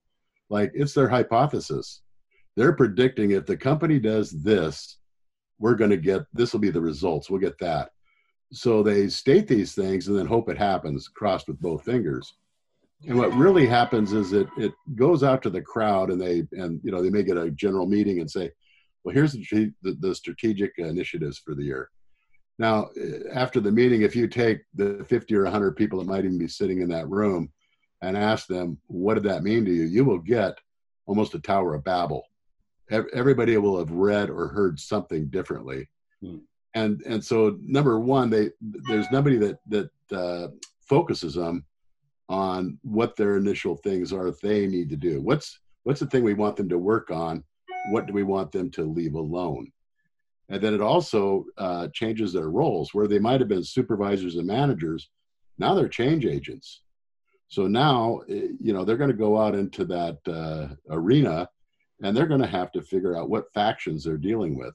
like 0.48 0.70
it's 0.74 0.94
their 0.94 1.08
hypothesis. 1.08 2.02
They're 2.56 2.74
predicting 2.74 3.30
if 3.30 3.46
the 3.46 3.56
company 3.56 3.98
does 3.98 4.30
this, 4.30 4.98
we're 5.58 5.74
going 5.74 5.90
to 5.90 5.96
get 5.96 6.22
this 6.32 6.52
will 6.52 6.60
be 6.60 6.70
the 6.70 6.80
results. 6.80 7.30
We'll 7.30 7.40
get 7.40 7.58
that. 7.58 7.90
So 8.52 8.82
they 8.82 9.08
state 9.08 9.46
these 9.46 9.74
things 9.74 10.08
and 10.08 10.18
then 10.18 10.26
hope 10.26 10.48
it 10.48 10.58
happens, 10.58 11.08
crossed 11.08 11.46
with 11.46 11.60
both 11.60 11.84
fingers. 11.84 12.34
And 13.06 13.16
what 13.16 13.32
really 13.34 13.66
happens 13.66 14.12
is 14.12 14.32
it 14.32 14.48
it 14.58 14.72
goes 14.94 15.22
out 15.22 15.42
to 15.42 15.50
the 15.50 15.62
crowd 15.62 16.10
and 16.10 16.20
they 16.20 16.42
and 16.52 16.80
you 16.82 16.90
know 16.90 17.02
they 17.02 17.10
may 17.10 17.22
get 17.22 17.36
a 17.36 17.50
general 17.50 17.86
meeting 17.86 18.20
and 18.20 18.30
say, 18.30 18.50
well, 19.04 19.14
here's 19.14 19.32
the, 19.32 19.72
the, 19.82 19.96
the 20.00 20.14
strategic 20.14 20.72
initiatives 20.76 21.38
for 21.38 21.54
the 21.54 21.64
year. 21.64 21.90
Now, 22.60 22.90
after 23.32 23.58
the 23.58 23.72
meeting, 23.72 24.02
if 24.02 24.14
you 24.14 24.28
take 24.28 24.60
the 24.74 25.02
50 25.08 25.34
or 25.34 25.44
100 25.44 25.76
people 25.76 25.98
that 25.98 26.06
might 26.06 26.26
even 26.26 26.36
be 26.36 26.46
sitting 26.46 26.82
in 26.82 26.90
that 26.90 27.08
room 27.08 27.50
and 28.02 28.18
ask 28.18 28.46
them, 28.46 28.76
what 28.86 29.14
did 29.14 29.22
that 29.22 29.42
mean 29.42 29.64
to 29.64 29.72
you? 29.72 29.84
You 29.84 30.04
will 30.04 30.18
get 30.18 30.58
almost 31.06 31.34
a 31.34 31.38
Tower 31.38 31.72
of 31.72 31.84
Babel. 31.84 32.22
Everybody 32.90 33.56
will 33.56 33.78
have 33.78 33.90
read 33.90 34.28
or 34.28 34.48
heard 34.48 34.78
something 34.78 35.28
differently. 35.28 35.88
Hmm. 36.20 36.40
And, 36.74 37.00
and 37.06 37.24
so 37.24 37.56
number 37.62 37.98
one, 37.98 38.28
they, 38.28 38.50
there's 38.60 39.10
nobody 39.10 39.38
that, 39.38 39.58
that 39.68 39.90
uh, 40.12 40.48
focuses 40.82 41.36
them 41.36 41.64
on 42.28 42.78
what 42.82 43.16
their 43.16 43.38
initial 43.38 43.74
things 43.74 44.12
are 44.12 44.32
they 44.42 44.66
need 44.66 44.90
to 44.90 44.96
do. 44.96 45.22
What's, 45.22 45.60
what's 45.84 46.00
the 46.00 46.06
thing 46.06 46.24
we 46.24 46.34
want 46.34 46.56
them 46.56 46.68
to 46.68 46.76
work 46.76 47.10
on 47.10 47.42
what 47.88 48.06
do 48.06 48.12
we 48.12 48.22
want 48.22 48.52
them 48.52 48.70
to 48.72 48.82
leave 48.84 49.14
alone? 49.14 49.72
And 50.50 50.60
then 50.60 50.74
it 50.74 50.80
also 50.80 51.44
uh, 51.58 51.88
changes 51.94 52.32
their 52.32 52.50
roles 52.50 52.92
where 52.92 53.06
they 53.06 53.18
might 53.18 53.40
have 53.40 53.48
been 53.48 53.64
supervisors 53.64 54.36
and 54.36 54.46
managers. 54.46 55.08
Now 55.58 55.74
they're 55.74 55.88
change 55.88 56.26
agents. 56.26 56.82
So 57.48 57.66
now, 57.66 58.20
eh, 58.28 58.48
you 58.60 58.72
know, 58.72 58.84
they're 58.84 58.96
going 58.96 59.10
to 59.10 59.16
go 59.16 59.38
out 59.38 59.54
into 59.54 59.84
that 59.86 60.18
uh, 60.26 60.74
arena 60.90 61.48
and 62.02 62.16
they're 62.16 62.26
going 62.26 62.40
to 62.40 62.46
have 62.46 62.72
to 62.72 62.82
figure 62.82 63.16
out 63.16 63.30
what 63.30 63.52
factions 63.54 64.04
they're 64.04 64.16
dealing 64.16 64.58
with. 64.58 64.74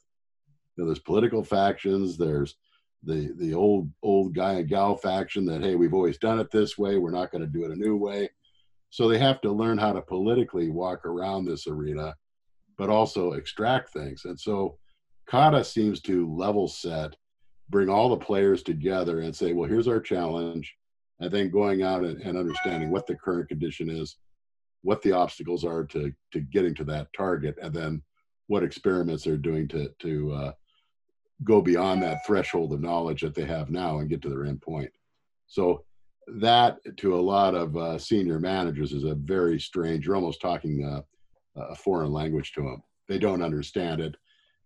You 0.75 0.83
know, 0.83 0.85
there's 0.87 0.99
political 0.99 1.43
factions, 1.43 2.17
there's 2.17 2.55
the 3.03 3.33
the 3.37 3.53
old 3.53 3.91
old 4.01 4.33
guy 4.33 4.53
and 4.53 4.67
gal 4.67 4.95
faction 4.95 5.45
that 5.45 5.61
hey 5.61 5.75
we've 5.75 5.93
always 5.93 6.17
done 6.17 6.39
it 6.39 6.49
this 6.49 6.75
way 6.75 6.97
we're 6.97 7.11
not 7.11 7.29
going 7.29 7.41
to 7.41 7.47
do 7.47 7.63
it 7.63 7.69
a 7.69 7.75
new 7.75 7.95
way 7.95 8.27
so 8.89 9.07
they 9.07 9.19
have 9.19 9.41
to 9.41 9.51
learn 9.51 9.77
how 9.77 9.93
to 9.93 10.01
politically 10.01 10.71
walk 10.71 11.05
around 11.05 11.45
this 11.45 11.67
arena 11.67 12.15
but 12.77 12.89
also 12.89 13.33
extract 13.33 13.91
things. 13.91 14.25
And 14.25 14.39
so 14.39 14.77
Kata 15.27 15.63
seems 15.63 16.01
to 16.01 16.33
level 16.33 16.67
set, 16.67 17.15
bring 17.69 17.89
all 17.89 18.09
the 18.09 18.17
players 18.17 18.63
together 18.63 19.21
and 19.21 19.35
say, 19.35 19.53
well, 19.53 19.69
here's 19.69 19.87
our 19.87 19.99
challenge. 19.99 20.75
And 21.19 21.31
then 21.31 21.49
going 21.49 21.81
out 21.81 22.03
and, 22.03 22.21
and 22.21 22.37
understanding 22.37 22.91
what 22.91 23.07
the 23.07 23.15
current 23.15 23.47
condition 23.49 23.89
is, 23.89 24.17
what 24.81 25.01
the 25.01 25.13
obstacles 25.13 25.63
are 25.63 25.83
to, 25.85 26.11
to 26.33 26.39
getting 26.41 26.75
to 26.75 26.83
that 26.85 27.07
target, 27.17 27.55
and 27.61 27.73
then 27.73 28.01
what 28.47 28.63
experiments 28.63 29.23
they're 29.23 29.37
doing 29.37 29.67
to, 29.69 29.89
to 29.99 30.31
uh, 30.33 30.51
go 31.43 31.61
beyond 31.61 32.03
that 32.03 32.25
threshold 32.25 32.71
of 32.73 32.81
knowledge 32.81 33.21
that 33.21 33.33
they 33.33 33.45
have 33.45 33.69
now 33.69 33.99
and 33.99 34.09
get 34.09 34.21
to 34.21 34.29
their 34.29 34.45
end 34.45 34.61
point. 34.61 34.91
So 35.47 35.83
that 36.27 36.77
to 36.97 37.15
a 37.15 37.21
lot 37.21 37.55
of 37.55 37.75
uh, 37.77 37.97
senior 37.97 38.39
managers 38.39 38.93
is 38.93 39.03
a 39.03 39.15
very 39.15 39.59
strange, 39.59 40.05
you're 40.05 40.15
almost 40.15 40.41
talking 40.41 40.83
uh, 40.83 41.01
a 41.55 41.75
foreign 41.75 42.11
language 42.11 42.51
to 42.53 42.61
them. 42.61 42.83
They 43.07 43.19
don't 43.19 43.43
understand 43.43 44.01
it, 44.01 44.15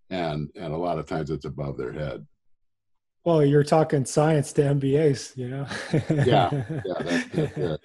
and 0.09 0.49
and 0.55 0.73
a 0.73 0.77
lot 0.77 0.99
of 0.99 1.05
times 1.05 1.29
it's 1.29 1.45
above 1.45 1.77
their 1.77 1.93
head. 1.93 2.25
Well, 3.25 3.43
you're 3.43 3.63
talking 3.63 4.05
science 4.05 4.53
to 4.53 4.61
MBAs, 4.61 5.35
you 5.37 5.49
know. 5.49 5.67
yeah, 6.25 6.49
yeah, 6.85 6.93
that's, 6.99 7.55
that's 7.55 7.83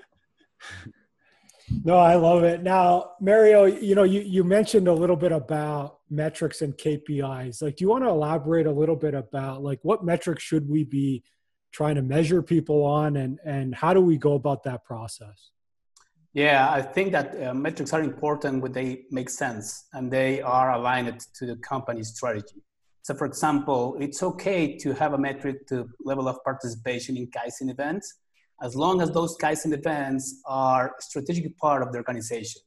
No, 1.83 1.97
I 1.97 2.15
love 2.15 2.45
it. 2.45 2.63
Now, 2.63 3.13
Mario, 3.21 3.65
you 3.65 3.95
know, 3.95 4.05
you, 4.05 4.21
you 4.21 4.45
mentioned 4.45 4.87
a 4.87 4.93
little 4.93 5.17
bit 5.17 5.33
about 5.33 5.99
metrics 6.11 6.63
and 6.63 6.77
KPIs. 6.77 7.63
Like, 7.63 7.77
do 7.77 7.85
you 7.85 7.89
want 7.89 8.05
to 8.05 8.11
elaborate 8.11 8.67
a 8.67 8.73
little 8.73 8.97
bit 8.97 9.15
about 9.15 9.63
like 9.63 9.81
what 9.83 10.05
metrics 10.05 10.43
should 10.43 10.69
we 10.69 10.85
be 10.85 11.25
trying 11.73 11.97
to 11.97 12.03
measure 12.03 12.43
people 12.43 12.85
on 12.85 13.17
and 13.17 13.41
and 13.45 13.75
how 13.75 13.93
do 13.93 14.01
we 14.01 14.17
go 14.17 14.35
about 14.35 14.63
that 14.65 14.85
process? 14.85 15.51
Yeah, 16.35 16.69
I 16.69 16.83
think 16.83 17.13
that 17.13 17.41
uh, 17.41 17.55
metrics 17.55 17.93
are 17.93 18.03
important 18.03 18.61
when 18.61 18.73
they 18.73 19.05
make 19.13 19.31
sense 19.31 19.87
and 19.93 20.11
they 20.11 20.43
are 20.43 20.73
aligned 20.73 21.21
to 21.35 21.47
the 21.47 21.57
company's 21.57 22.09
strategy. 22.09 22.61
So, 23.03 23.15
for 23.15 23.25
example, 23.25 23.97
it's 24.01 24.21
okay 24.23 24.77
to 24.79 24.95
have 24.95 25.13
a 25.13 25.19
metric 25.19 25.67
to 25.69 25.89
level 26.05 26.27
of 26.27 26.43
participation 26.43 27.17
in 27.17 27.29
Kaizen 27.29 27.71
events 27.71 28.19
as 28.63 28.75
long 28.75 29.01
as 29.01 29.11
those 29.11 29.37
Kaizen 29.37 29.73
events 29.73 30.41
are 30.47 30.95
strategic 31.01 31.57
part 31.59 31.83
of 31.83 31.93
the 31.93 31.99
organization. 31.99 32.63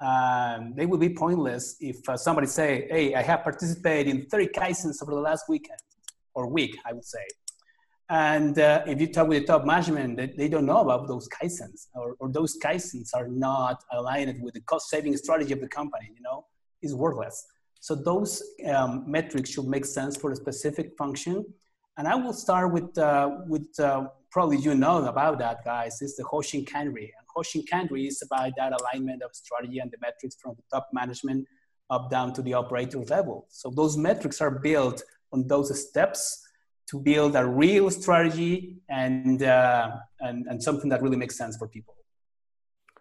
Um, 0.00 0.74
they 0.76 0.86
would 0.86 1.00
be 1.00 1.10
pointless 1.10 1.76
if 1.80 1.96
uh, 2.08 2.16
somebody 2.16 2.46
say, 2.46 2.86
"Hey, 2.90 3.14
I 3.14 3.22
have 3.22 3.42
participated 3.42 4.06
in 4.14 4.26
30 4.26 4.48
Kaizens 4.48 5.02
over 5.02 5.12
the 5.12 5.20
last 5.20 5.44
weekend 5.48 5.78
or 6.34 6.48
week," 6.48 6.76
I 6.86 6.92
would 6.92 7.04
say. 7.04 7.26
And 8.10 8.58
uh, 8.58 8.82
if 8.88 9.00
you 9.00 9.06
talk 9.06 9.28
with 9.28 9.42
the 9.42 9.46
top 9.46 9.64
management, 9.64 10.16
they, 10.16 10.26
they 10.26 10.48
don't 10.48 10.66
know 10.66 10.80
about 10.80 11.06
those 11.06 11.28
kaizens, 11.28 11.86
or, 11.94 12.16
or 12.18 12.28
those 12.28 12.58
kaizens 12.58 13.10
are 13.14 13.28
not 13.28 13.84
aligned 13.92 14.42
with 14.42 14.54
the 14.54 14.60
cost-saving 14.62 15.16
strategy 15.16 15.52
of 15.52 15.60
the 15.60 15.68
company. 15.68 16.10
You 16.16 16.22
know, 16.22 16.44
it's 16.82 16.92
worthless. 16.92 17.46
So 17.78 17.94
those 17.94 18.42
um, 18.66 19.04
metrics 19.06 19.50
should 19.50 19.66
make 19.66 19.84
sense 19.84 20.16
for 20.16 20.32
a 20.32 20.36
specific 20.36 20.96
function. 20.98 21.44
And 21.98 22.08
I 22.08 22.16
will 22.16 22.32
start 22.32 22.72
with 22.72 22.98
uh, 22.98 23.30
with 23.46 23.68
uh, 23.78 24.08
probably 24.32 24.58
you 24.58 24.74
know 24.74 25.04
about 25.04 25.38
that, 25.38 25.64
guys. 25.64 26.02
It's 26.02 26.16
the 26.16 26.24
Hoshin 26.24 26.68
Kanri. 26.68 27.10
And 27.16 27.24
Hoshin 27.36 27.62
Kanri 27.70 28.08
is 28.08 28.22
about 28.22 28.52
that 28.56 28.72
alignment 28.72 29.22
of 29.22 29.30
strategy 29.34 29.78
and 29.78 29.90
the 29.90 29.98
metrics 30.00 30.36
from 30.42 30.56
the 30.56 30.62
top 30.72 30.88
management 30.92 31.46
up 31.90 32.10
down 32.10 32.32
to 32.34 32.42
the 32.42 32.54
operator 32.54 32.98
level. 32.98 33.46
So 33.50 33.70
those 33.70 33.96
metrics 33.96 34.40
are 34.40 34.50
built 34.50 35.00
on 35.32 35.46
those 35.46 35.88
steps 35.88 36.44
to 36.90 37.00
build 37.00 37.36
a 37.36 37.46
real 37.46 37.90
strategy 37.90 38.76
and, 38.88 39.42
uh, 39.42 39.92
and, 40.20 40.46
and 40.46 40.62
something 40.62 40.90
that 40.90 41.02
really 41.02 41.16
makes 41.16 41.36
sense 41.36 41.56
for 41.56 41.68
people. 41.68 41.94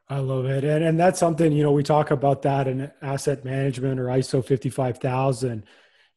I 0.07 0.19
love 0.19 0.45
it. 0.45 0.63
And, 0.63 0.83
and 0.83 0.99
that's 0.99 1.19
something, 1.19 1.51
you 1.51 1.63
know, 1.63 1.71
we 1.71 1.83
talk 1.83 2.11
about 2.11 2.41
that 2.43 2.67
in 2.67 2.91
asset 3.01 3.45
management 3.45 3.99
or 3.99 4.05
ISO 4.05 4.45
55000. 4.45 5.63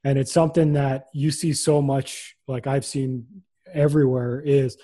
And 0.04 0.18
it's 0.18 0.32
something 0.32 0.72
that 0.74 1.06
you 1.12 1.30
see 1.30 1.52
so 1.52 1.80
much, 1.80 2.36
like 2.48 2.66
I've 2.66 2.84
seen 2.84 3.26
everywhere, 3.72 4.40
is 4.40 4.76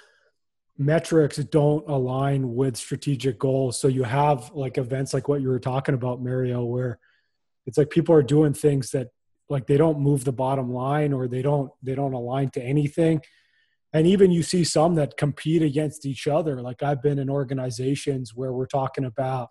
metrics 0.77 1.39
don't 1.39 1.89
align 1.89 2.55
with 2.55 2.77
strategic 2.77 3.39
goals. 3.39 3.81
So 3.81 3.89
you 3.89 4.05
have 4.05 4.51
like 4.53 4.79
events 4.79 5.13
like 5.13 5.27
what 5.27 5.41
you 5.41 5.49
were 5.49 5.59
talking 5.59 5.95
about, 5.95 6.23
Mario, 6.23 6.65
where 6.65 6.99
it's 7.67 7.77
like 7.77 7.91
people 7.91 8.15
are 8.15 8.23
doing 8.23 8.55
things 8.55 8.91
that 8.93 9.09
like 9.49 9.67
they 9.67 9.77
don't 9.77 10.01
move 10.01 10.25
the 10.25 10.33
bottom 10.33 10.73
line 10.73 11.13
or 11.13 11.29
they 11.29 11.43
don't 11.43 11.71
they 11.83 11.95
don't 11.95 12.13
align 12.13 12.51
to 12.51 12.63
anything. 12.63 13.21
And 13.93 14.07
even 14.07 14.31
you 14.31 14.43
see 14.43 14.65
some 14.65 14.97
that 14.97 15.17
compete 15.17 15.63
against 15.63 16.05
each 16.05 16.27
other. 16.27 16.61
Like 16.61 16.83
i've 16.83 17.03
been 17.03 17.19
in 17.19 17.31
organizations 17.31 18.35
where 18.35 18.53
we're 18.53 18.67
talking 18.67 19.05
about 19.05 19.49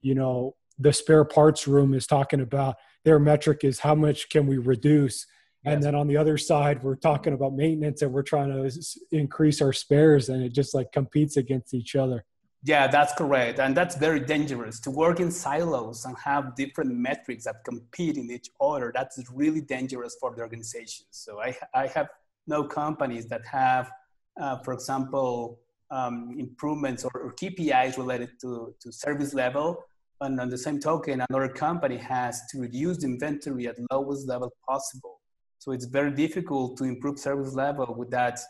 you 0.00 0.14
know 0.14 0.54
the 0.78 0.92
spare 0.92 1.24
parts 1.24 1.66
room 1.66 1.94
is 1.94 2.06
talking 2.06 2.40
about 2.40 2.76
their 3.04 3.18
metric 3.18 3.60
is 3.62 3.80
how 3.80 3.94
much 3.94 4.28
can 4.28 4.46
we 4.46 4.58
reduce? 4.58 5.26
And 5.64 5.82
then 5.82 5.96
on 5.96 6.06
the 6.06 6.16
other 6.16 6.38
side 6.38 6.82
we're 6.82 6.96
talking 6.96 7.32
about 7.32 7.54
maintenance 7.54 8.02
and 8.02 8.12
we're 8.12 8.22
trying 8.22 8.52
to 8.52 8.70
increase 9.10 9.60
our 9.60 9.72
spares 9.72 10.28
and 10.28 10.42
it 10.42 10.52
just 10.52 10.74
like 10.74 10.92
competes 10.92 11.36
against 11.36 11.74
each 11.74 11.96
other 11.96 12.24
yeah, 12.66 12.88
that's 12.88 13.12
correct. 13.14 13.60
And 13.60 13.76
that's 13.76 13.94
very 13.94 14.18
dangerous 14.18 14.80
to 14.80 14.90
work 14.90 15.20
in 15.20 15.30
silos 15.30 16.04
and 16.04 16.16
have 16.24 16.56
different 16.56 16.92
metrics 16.92 17.44
that 17.44 17.62
compete 17.64 18.16
in 18.16 18.28
each 18.28 18.50
other. 18.60 18.90
That's 18.92 19.22
really 19.32 19.60
dangerous 19.60 20.16
for 20.20 20.34
the 20.34 20.42
organization. 20.42 21.06
So 21.10 21.40
I, 21.40 21.56
I 21.72 21.86
have 21.86 22.08
no 22.48 22.64
companies 22.64 23.26
that 23.26 23.46
have, 23.46 23.92
uh, 24.40 24.58
for 24.64 24.72
example, 24.72 25.60
um, 25.92 26.34
improvements 26.36 27.04
or, 27.04 27.12
or, 27.14 27.32
KPIs 27.34 27.96
related 27.96 28.30
to, 28.40 28.74
to 28.80 28.90
service 28.90 29.32
level. 29.32 29.84
And 30.20 30.40
on 30.40 30.48
the 30.50 30.58
same 30.58 30.80
token, 30.80 31.22
another 31.30 31.48
company 31.48 31.98
has 31.98 32.42
to 32.50 32.58
reduce 32.58 32.96
the 32.98 33.06
inventory 33.06 33.68
at 33.68 33.76
lowest 33.92 34.26
level 34.26 34.52
possible. 34.68 35.20
So 35.58 35.70
it's 35.70 35.84
very 35.84 36.10
difficult 36.10 36.76
to 36.78 36.84
improve 36.84 37.20
service 37.20 37.54
level 37.54 37.94
with 37.96 38.10
that 38.10 38.40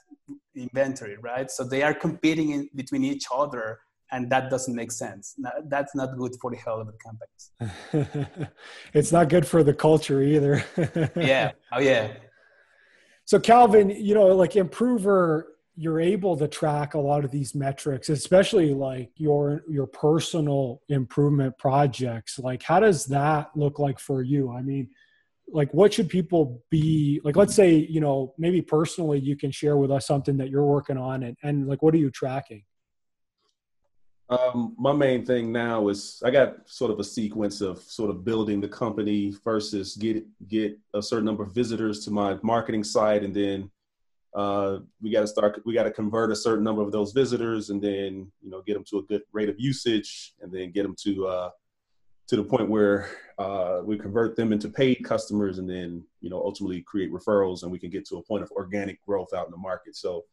inventory, 0.55 1.19
right? 1.19 1.51
So 1.51 1.65
they 1.65 1.83
are 1.83 1.93
competing 1.93 2.53
in 2.53 2.71
between 2.75 3.05
each 3.05 3.25
other 3.31 3.81
and 4.13 4.31
that 4.31 4.51
doesn't 4.51 4.75
make 4.75 4.93
sense. 4.93 5.35
That's 5.65 5.95
not 5.95 6.17
good 6.17 6.37
for 6.41 6.51
the 6.51 6.57
health 6.57 6.81
of 6.81 6.87
the 6.87 6.99
companies. 6.99 8.49
It's 8.95 9.13
not 9.13 9.29
good 9.29 9.47
for 9.47 9.63
the 9.63 9.75
culture 9.75 10.23
either. 10.23 10.65
Yeah. 11.17 11.53
Oh 11.73 11.81
yeah. 11.81 12.13
So 13.25 13.41
calvin 13.41 13.91
you 13.91 14.15
know 14.15 14.29
like 14.29 14.53
impruver 14.53 15.45
you're 15.79 16.01
able 16.01 16.37
to 16.39 16.49
track 16.49 16.95
a 16.95 16.99
lot 16.99 17.25
of 17.25 17.31
these 17.31 17.55
metrics 17.55 18.09
especially 18.09 18.73
like 18.73 19.11
your 19.17 19.63
your 19.69 19.87
personal 19.87 20.83
improvement 20.89 21.59
projects. 21.59 22.39
Like 22.39 22.63
how 22.63 22.81
does 22.81 23.07
that 23.07 23.51
look 23.57 23.79
like 23.79 23.99
for 23.99 24.23
you? 24.23 24.53
I 24.53 24.63
mean 24.63 24.89
like 25.49 25.73
what 25.73 25.93
should 25.93 26.09
people 26.09 26.63
be 26.71 27.21
like 27.25 27.37
let's 27.37 27.55
say 27.55 27.75
you 27.75 28.01
know 28.01 28.35
maybe 28.39 28.61
personally 28.61 29.19
you 29.19 29.37
can 29.37 29.51
share 29.51 29.77
with 29.77 29.91
us 29.91 30.07
something 30.07 30.37
that 30.37 30.51
you're 30.51 30.65
working 30.65 30.97
on 30.97 31.23
and, 31.23 31.37
and 31.43 31.69
like 31.69 31.83
what 31.83 31.95
are 31.95 31.99
you 31.99 32.11
tracking 32.11 32.65
um, 34.29 34.75
my 34.77 34.93
main 34.93 35.25
thing 35.25 35.53
now 35.53 35.89
is 35.89 36.21
I 36.25 36.31
got 36.31 36.69
sort 36.69 36.91
of 36.91 36.99
a 36.99 37.05
sequence 37.05 37.61
of 37.61 37.79
sort 37.79 38.11
of 38.11 38.25
building 38.25 38.61
the 38.61 38.69
company 38.69 39.35
versus 39.45 39.95
get 39.95 40.25
get 40.49 40.77
a 40.95 41.03
certain 41.03 41.25
number 41.25 41.45
of 41.45 41.55
visitors 41.55 42.05
to 42.05 42.11
my 42.11 42.37
marketing 42.43 42.83
site, 42.83 43.23
and 43.23 43.35
then 43.35 43.71
uh, 44.35 44.79
we 45.01 45.13
got 45.13 45.21
to 45.21 45.29
start. 45.29 45.63
We 45.65 45.75
got 45.75 45.85
to 45.85 45.93
convert 45.93 46.33
a 46.33 46.37
certain 46.37 46.65
number 46.65 46.83
of 46.83 46.91
those 46.91 47.13
visitors, 47.13 47.71
and 47.71 47.81
then 47.81 48.31
you 48.43 48.51
know 48.51 48.63
get 48.63 48.75
them 48.75 48.85
to 48.91 48.99
a 48.99 49.03
good 49.03 49.23
rate 49.33 49.49
of 49.49 49.61
usage, 49.61 50.35
and 50.41 50.51
then 50.51 50.73
get 50.73 50.83
them 50.83 50.97
to 51.05 51.27
uh, 51.29 51.51
to 52.27 52.37
the 52.37 52.43
point 52.43 52.69
where 52.69 53.09
uh, 53.39 53.81
we 53.85 53.97
convert 53.97 54.35
them 54.35 54.53
into 54.53 54.69
paid 54.69 55.05
customers, 55.05 55.59
and 55.59 55.71
then 55.71 56.05
you 56.21 56.31
know 56.31 56.39
ultimately 56.39 56.83
create 56.83 57.13
referrals, 57.13 57.63
and 57.63 57.71
we 57.71 57.79
can 57.79 57.91
get 57.91 58.05
to 58.09 58.17
a 58.17 58.23
point 58.25 58.43
of 58.43 58.51
organic 58.51 59.01
growth 59.07 59.33
out 59.33 59.47
in 59.47 59.53
the 59.53 59.57
market. 59.57 59.95
So 59.95 60.25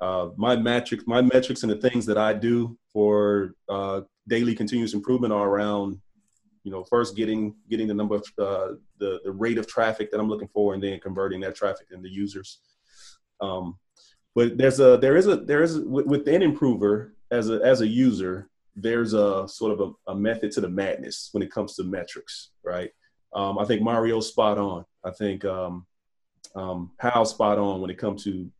uh, 0.00 0.28
my 0.36 0.56
metrics, 0.56 1.04
my 1.06 1.22
metrics, 1.22 1.62
and 1.62 1.72
the 1.72 1.88
things 1.88 2.06
that 2.06 2.18
I 2.18 2.32
do 2.32 2.78
for 2.92 3.54
uh, 3.68 4.02
daily 4.28 4.54
continuous 4.54 4.94
improvement 4.94 5.32
are 5.32 5.48
around, 5.48 6.00
you 6.62 6.70
know, 6.70 6.84
first 6.84 7.16
getting 7.16 7.54
getting 7.68 7.88
the 7.88 7.94
number 7.94 8.16
of 8.16 8.24
uh, 8.38 8.74
the 8.98 9.20
the 9.24 9.32
rate 9.32 9.58
of 9.58 9.66
traffic 9.66 10.10
that 10.10 10.20
I'm 10.20 10.28
looking 10.28 10.48
for, 10.48 10.74
and 10.74 10.82
then 10.82 11.00
converting 11.00 11.40
that 11.40 11.56
traffic 11.56 11.88
into 11.90 12.08
users. 12.08 12.60
Um, 13.40 13.78
but 14.34 14.56
there's 14.56 14.80
a 14.80 14.96
there 14.98 15.16
is 15.16 15.26
a 15.26 15.36
there 15.36 15.62
is 15.62 15.76
a, 15.76 15.82
within 15.82 16.42
Impruver 16.42 17.12
as 17.30 17.50
a 17.50 17.60
as 17.64 17.80
a 17.80 17.86
user, 17.86 18.48
there's 18.76 19.14
a 19.14 19.46
sort 19.48 19.72
of 19.72 19.80
a, 19.80 20.12
a 20.12 20.14
method 20.14 20.52
to 20.52 20.60
the 20.60 20.68
madness 20.68 21.30
when 21.32 21.42
it 21.42 21.50
comes 21.50 21.74
to 21.76 21.84
metrics, 21.84 22.50
right? 22.62 22.90
Um, 23.34 23.58
I 23.58 23.64
think 23.64 23.82
Mario's 23.82 24.28
spot 24.28 24.58
on. 24.58 24.84
I 25.04 25.10
think 25.10 25.44
um, 25.44 25.86
um, 26.54 26.92
Hal's 26.98 27.30
spot 27.30 27.58
on 27.58 27.80
when 27.80 27.90
it 27.90 27.98
comes 27.98 28.24
to 28.24 28.50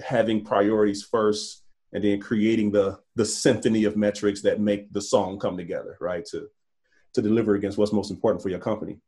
having 0.00 0.44
priorities 0.44 1.02
first 1.02 1.64
and 1.92 2.04
then 2.04 2.20
creating 2.20 2.70
the 2.70 2.98
the 3.16 3.24
symphony 3.24 3.84
of 3.84 3.96
metrics 3.96 4.42
that 4.42 4.60
make 4.60 4.92
the 4.92 5.00
song 5.00 5.38
come 5.38 5.56
together 5.56 5.96
right 6.00 6.24
to 6.26 6.48
to 7.14 7.22
deliver 7.22 7.54
against 7.54 7.78
what's 7.78 7.92
most 7.92 8.10
important 8.10 8.42
for 8.42 8.50
your 8.50 8.58
company. 8.58 8.98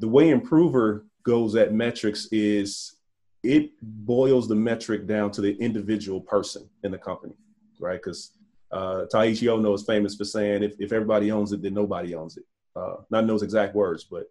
The 0.00 0.08
way 0.08 0.32
impruver 0.32 1.04
goes 1.22 1.54
at 1.54 1.72
metrics 1.72 2.26
is 2.32 2.96
it 3.42 3.70
boils 3.80 4.48
the 4.48 4.54
metric 4.54 5.06
down 5.06 5.30
to 5.30 5.40
the 5.40 5.54
individual 5.58 6.20
person 6.20 6.68
in 6.82 6.90
the 6.90 6.98
company 6.98 7.34
right? 7.80 8.00
Because 8.00 8.32
uh, 8.70 9.06
Taiichi 9.12 9.48
Ohno 9.48 9.74
is 9.74 9.82
famous 9.84 10.14
for 10.14 10.24
saying 10.24 10.62
if, 10.62 10.74
if 10.78 10.92
everybody 10.92 11.32
owns 11.32 11.52
it 11.52 11.62
then 11.62 11.74
nobody 11.74 12.14
owns 12.14 12.36
it. 12.36 12.44
Uh, 12.76 12.96
not 13.10 13.20
in 13.20 13.26
those 13.26 13.42
exact 13.42 13.74
words 13.74 14.04
but 14.04 14.30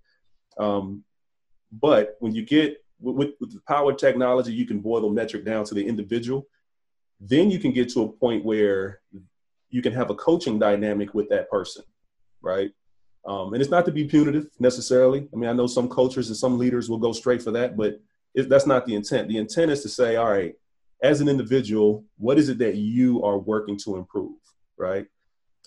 um, 0.58 1.04
but 1.72 2.16
when 2.20 2.34
you 2.34 2.44
get 2.46 2.84
with, 3.00 3.32
with 3.40 3.54
the 3.54 3.62
power 3.68 3.92
of 3.92 3.98
technology, 3.98 4.54
you 4.54 4.66
can 4.66 4.80
boil 4.80 5.02
the 5.02 5.10
metric 5.10 5.46
down 5.46 5.66
to 5.66 5.74
the 5.74 5.86
individual. 5.86 6.48
Then 7.20 7.52
you 7.52 7.60
can 7.60 7.72
get 7.72 7.90
to 7.90 8.04
a 8.04 8.10
point 8.10 8.46
where 8.46 9.02
you 9.70 9.82
can 9.82 9.94
have 9.94 10.10
a 10.10 10.16
coaching 10.16 10.60
dynamic 10.60 11.14
with 11.14 11.30
that 11.30 11.50
person, 11.50 11.84
right? 12.42 12.72
Um, 13.26 13.54
and 13.54 13.62
it's 13.62 13.72
not 13.72 13.86
to 13.86 13.92
be 13.92 14.06
punitive 14.06 14.48
necessarily. 14.60 15.28
I 15.34 15.36
mean, 15.36 15.50
I 15.50 15.54
know 15.54 15.68
some 15.68 15.90
cultures 15.90 16.30
and 16.30 16.38
some 16.38 16.58
leaders 16.58 16.90
will 16.90 16.98
go 16.98 17.12
straight 17.12 17.42
for 17.42 17.52
that, 17.52 17.78
but 17.78 18.00
it, 18.34 18.50
that's 18.50 18.66
not 18.66 18.86
the 18.86 18.96
intent. 18.96 19.28
The 19.28 19.38
intent 19.38 19.72
is 19.72 19.82
to 19.84 19.90
say, 19.90 20.16
all 20.16 20.32
right, 20.32 20.56
as 21.04 21.22
an 21.22 21.30
individual, 21.30 22.06
what 22.18 22.38
is 22.38 22.50
it 22.50 22.58
that 22.60 22.76
you 22.76 23.24
are 23.24 23.38
working 23.38 23.78
to 23.80 23.98
improve, 23.98 24.38
right? 24.78 25.06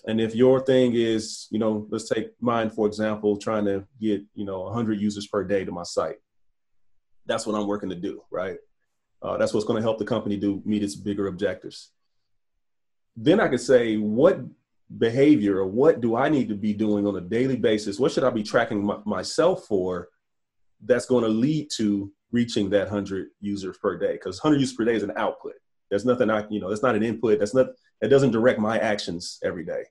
And 0.05 0.19
if 0.19 0.35
your 0.35 0.59
thing 0.59 0.93
is, 0.95 1.47
you 1.49 1.59
know, 1.59 1.87
let's 1.89 2.09
take 2.09 2.31
mine 2.41 2.69
for 2.69 2.87
example, 2.87 3.37
trying 3.37 3.65
to 3.65 3.85
get, 4.01 4.21
you 4.33 4.45
know, 4.45 4.61
100 4.63 4.99
users 4.99 5.27
per 5.27 5.43
day 5.43 5.63
to 5.63 5.71
my 5.71 5.83
site 5.83 6.17
that's 7.25 7.45
what 7.45 7.55
I'm 7.55 7.67
working 7.67 7.89
to 7.89 7.95
do, 7.95 8.21
right? 8.31 8.57
Uh, 9.21 9.37
that's 9.37 9.53
what's 9.53 9.65
going 9.65 9.77
to 9.77 9.83
help 9.83 9.97
the 9.97 10.05
company 10.05 10.35
do 10.37 10.61
meet 10.65 10.83
its 10.83 10.95
bigger 10.95 11.27
objectives. 11.27 11.91
Then 13.15 13.39
I 13.39 13.47
could 13.47 13.61
say, 13.61 13.95
what 13.97 14.39
behavior 14.97 15.59
or 15.59 15.67
what 15.67 16.01
do 16.01 16.15
I 16.15 16.29
need 16.29 16.49
to 16.49 16.55
be 16.55 16.73
doing 16.73 17.07
on 17.07 17.15
a 17.15 17.21
daily 17.21 17.55
basis? 17.55 17.99
What 17.99 18.11
should 18.11 18.23
I 18.23 18.29
be 18.29 18.43
tracking 18.43 18.83
my, 18.85 18.97
myself 19.05 19.65
for 19.65 20.09
that's 20.83 21.05
going 21.05 21.23
to 21.23 21.29
lead 21.29 21.69
to 21.77 22.11
reaching 22.31 22.69
that 22.71 22.89
100 22.89 23.29
users 23.39 23.77
per 23.77 23.97
day? 23.97 24.13
Because 24.13 24.43
100 24.43 24.59
users 24.59 24.75
per 24.75 24.85
day 24.85 24.95
is 24.95 25.03
an 25.03 25.13
output. 25.15 25.53
There's 25.89 26.05
nothing 26.05 26.29
I, 26.29 26.45
you 26.49 26.59
know, 26.59 26.69
that's 26.69 26.83
not 26.83 26.95
an 26.95 27.03
input. 27.03 27.39
That's 27.39 27.53
not, 27.53 27.67
that 28.01 28.09
doesn't 28.09 28.31
direct 28.31 28.59
my 28.59 28.77
actions 28.79 29.39
every 29.43 29.63
day. 29.63 29.83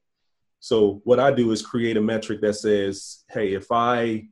So 0.60 1.00
what 1.04 1.18
I 1.18 1.32
do 1.32 1.50
is 1.52 1.62
create 1.62 1.96
a 1.96 2.00
metric 2.00 2.40
that 2.42 2.54
says, 2.54 3.24
hey, 3.30 3.54
if 3.54 3.72
I 3.72 4.28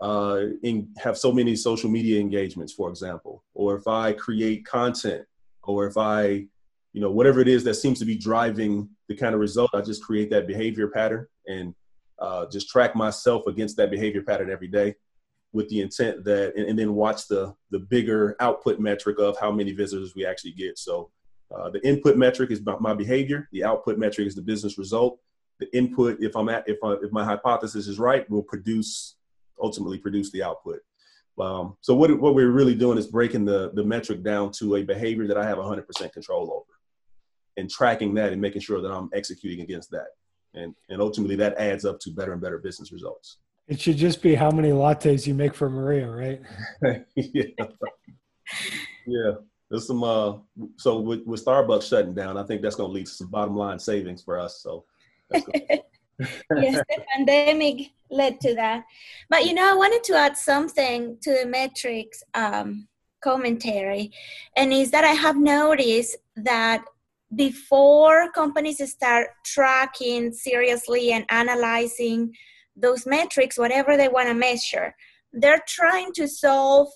uh, 0.00 0.42
in, 0.62 0.88
have 0.98 1.18
so 1.18 1.32
many 1.32 1.56
social 1.56 1.90
media 1.90 2.20
engagements, 2.20 2.72
for 2.72 2.88
example, 2.88 3.44
or 3.54 3.76
if 3.76 3.86
I 3.86 4.12
create 4.12 4.64
content, 4.64 5.26
or 5.62 5.86
if 5.86 5.96
I, 5.96 6.46
you 6.92 7.00
know, 7.00 7.10
whatever 7.10 7.40
it 7.40 7.48
is 7.48 7.64
that 7.64 7.74
seems 7.74 7.98
to 7.98 8.04
be 8.04 8.16
driving 8.16 8.88
the 9.08 9.16
kind 9.16 9.34
of 9.34 9.40
result, 9.40 9.70
I 9.74 9.80
just 9.80 10.04
create 10.04 10.30
that 10.30 10.46
behavior 10.46 10.88
pattern 10.88 11.26
and 11.46 11.74
uh, 12.18 12.46
just 12.50 12.68
track 12.68 12.94
myself 12.94 13.46
against 13.46 13.76
that 13.76 13.90
behavior 13.90 14.22
pattern 14.22 14.50
every 14.50 14.68
day 14.68 14.94
with 15.52 15.68
the 15.68 15.80
intent 15.80 16.24
that, 16.24 16.54
and, 16.56 16.66
and, 16.66 16.78
then 16.78 16.94
watch 16.94 17.26
the, 17.26 17.54
the 17.70 17.78
bigger 17.78 18.36
output 18.40 18.78
metric 18.78 19.18
of 19.18 19.38
how 19.38 19.50
many 19.50 19.72
visitors 19.72 20.14
we 20.14 20.26
actually 20.26 20.52
get. 20.52 20.78
So 20.78 21.10
uh, 21.54 21.70
the 21.70 21.86
input 21.86 22.16
metric 22.16 22.50
is 22.50 22.60
my 22.80 22.92
behavior. 22.92 23.48
The 23.52 23.64
output 23.64 23.98
metric 23.98 24.26
is 24.26 24.34
the 24.34 24.42
business 24.42 24.76
result. 24.76 25.18
The 25.58 25.74
input, 25.76 26.18
if 26.20 26.36
I'm 26.36 26.48
at, 26.48 26.68
if, 26.68 26.78
I, 26.84 26.92
if 27.02 27.10
my 27.12 27.24
hypothesis 27.24 27.88
is 27.88 27.98
right, 27.98 28.28
will 28.28 28.42
produce 28.42 29.16
ultimately 29.60 29.98
produce 29.98 30.30
the 30.30 30.42
output. 30.42 30.80
Um, 31.40 31.76
so 31.80 31.94
what, 31.94 32.18
what 32.18 32.34
we're 32.34 32.50
really 32.50 32.74
doing 32.74 32.98
is 32.98 33.06
breaking 33.06 33.44
the, 33.44 33.70
the 33.74 33.84
metric 33.84 34.22
down 34.22 34.50
to 34.58 34.76
a 34.76 34.82
behavior 34.82 35.26
that 35.28 35.38
I 35.38 35.44
have 35.46 35.58
100% 35.58 36.12
control 36.12 36.50
over. 36.52 36.64
and 37.56 37.70
tracking 37.70 38.14
that 38.14 38.32
and 38.32 38.40
making 38.40 38.62
sure 38.62 38.80
that 38.80 38.90
I'm 38.90 39.08
executing 39.14 39.60
against 39.60 39.90
that. 39.90 40.08
And, 40.54 40.74
and 40.88 41.00
ultimately 41.00 41.36
that 41.36 41.56
adds 41.58 41.84
up 41.84 42.00
to 42.00 42.10
better 42.10 42.32
and 42.32 42.40
better 42.40 42.58
business 42.58 42.90
results. 42.92 43.38
It 43.68 43.78
should 43.80 43.98
just 43.98 44.22
be 44.22 44.34
how 44.34 44.50
many 44.50 44.70
lattes 44.70 45.26
you 45.26 45.34
make 45.34 45.54
for 45.54 45.68
Maria, 45.68 46.10
right? 46.10 46.40
yeah. 47.14 47.66
Yeah. 49.06 49.32
There's 49.70 49.86
some 49.86 50.02
uh 50.02 50.38
so 50.76 51.00
with, 51.00 51.26
with 51.26 51.44
Starbucks 51.44 51.88
shutting 51.88 52.14
down, 52.14 52.38
I 52.38 52.44
think 52.44 52.62
that's 52.62 52.76
gonna 52.76 52.92
lead 52.92 53.06
to 53.06 53.12
some 53.12 53.28
bottom 53.28 53.54
line 53.54 53.78
savings 53.78 54.22
for 54.22 54.38
us. 54.38 54.62
So 54.62 54.84
yes, 56.18 56.82
the 56.88 57.04
pandemic 57.16 57.90
led 58.10 58.40
to 58.40 58.54
that. 58.54 58.84
But 59.28 59.46
you 59.46 59.54
know, 59.54 59.70
I 59.70 59.74
wanted 59.74 60.04
to 60.04 60.16
add 60.16 60.36
something 60.36 61.18
to 61.22 61.32
the 61.32 61.46
metrics 61.46 62.22
um, 62.34 62.88
commentary, 63.20 64.12
and 64.56 64.72
is 64.72 64.90
that 64.90 65.04
I 65.04 65.12
have 65.12 65.36
noticed 65.36 66.16
that 66.36 66.84
before 67.34 68.30
companies 68.32 68.80
start 68.90 69.28
tracking 69.44 70.32
seriously 70.32 71.12
and 71.12 71.26
analyzing 71.30 72.34
those 72.74 73.06
metrics, 73.06 73.58
whatever 73.58 73.96
they 73.96 74.08
want 74.08 74.28
to 74.28 74.34
measure, 74.34 74.94
they're 75.32 75.62
trying 75.66 76.12
to 76.14 76.26
solve 76.26 76.88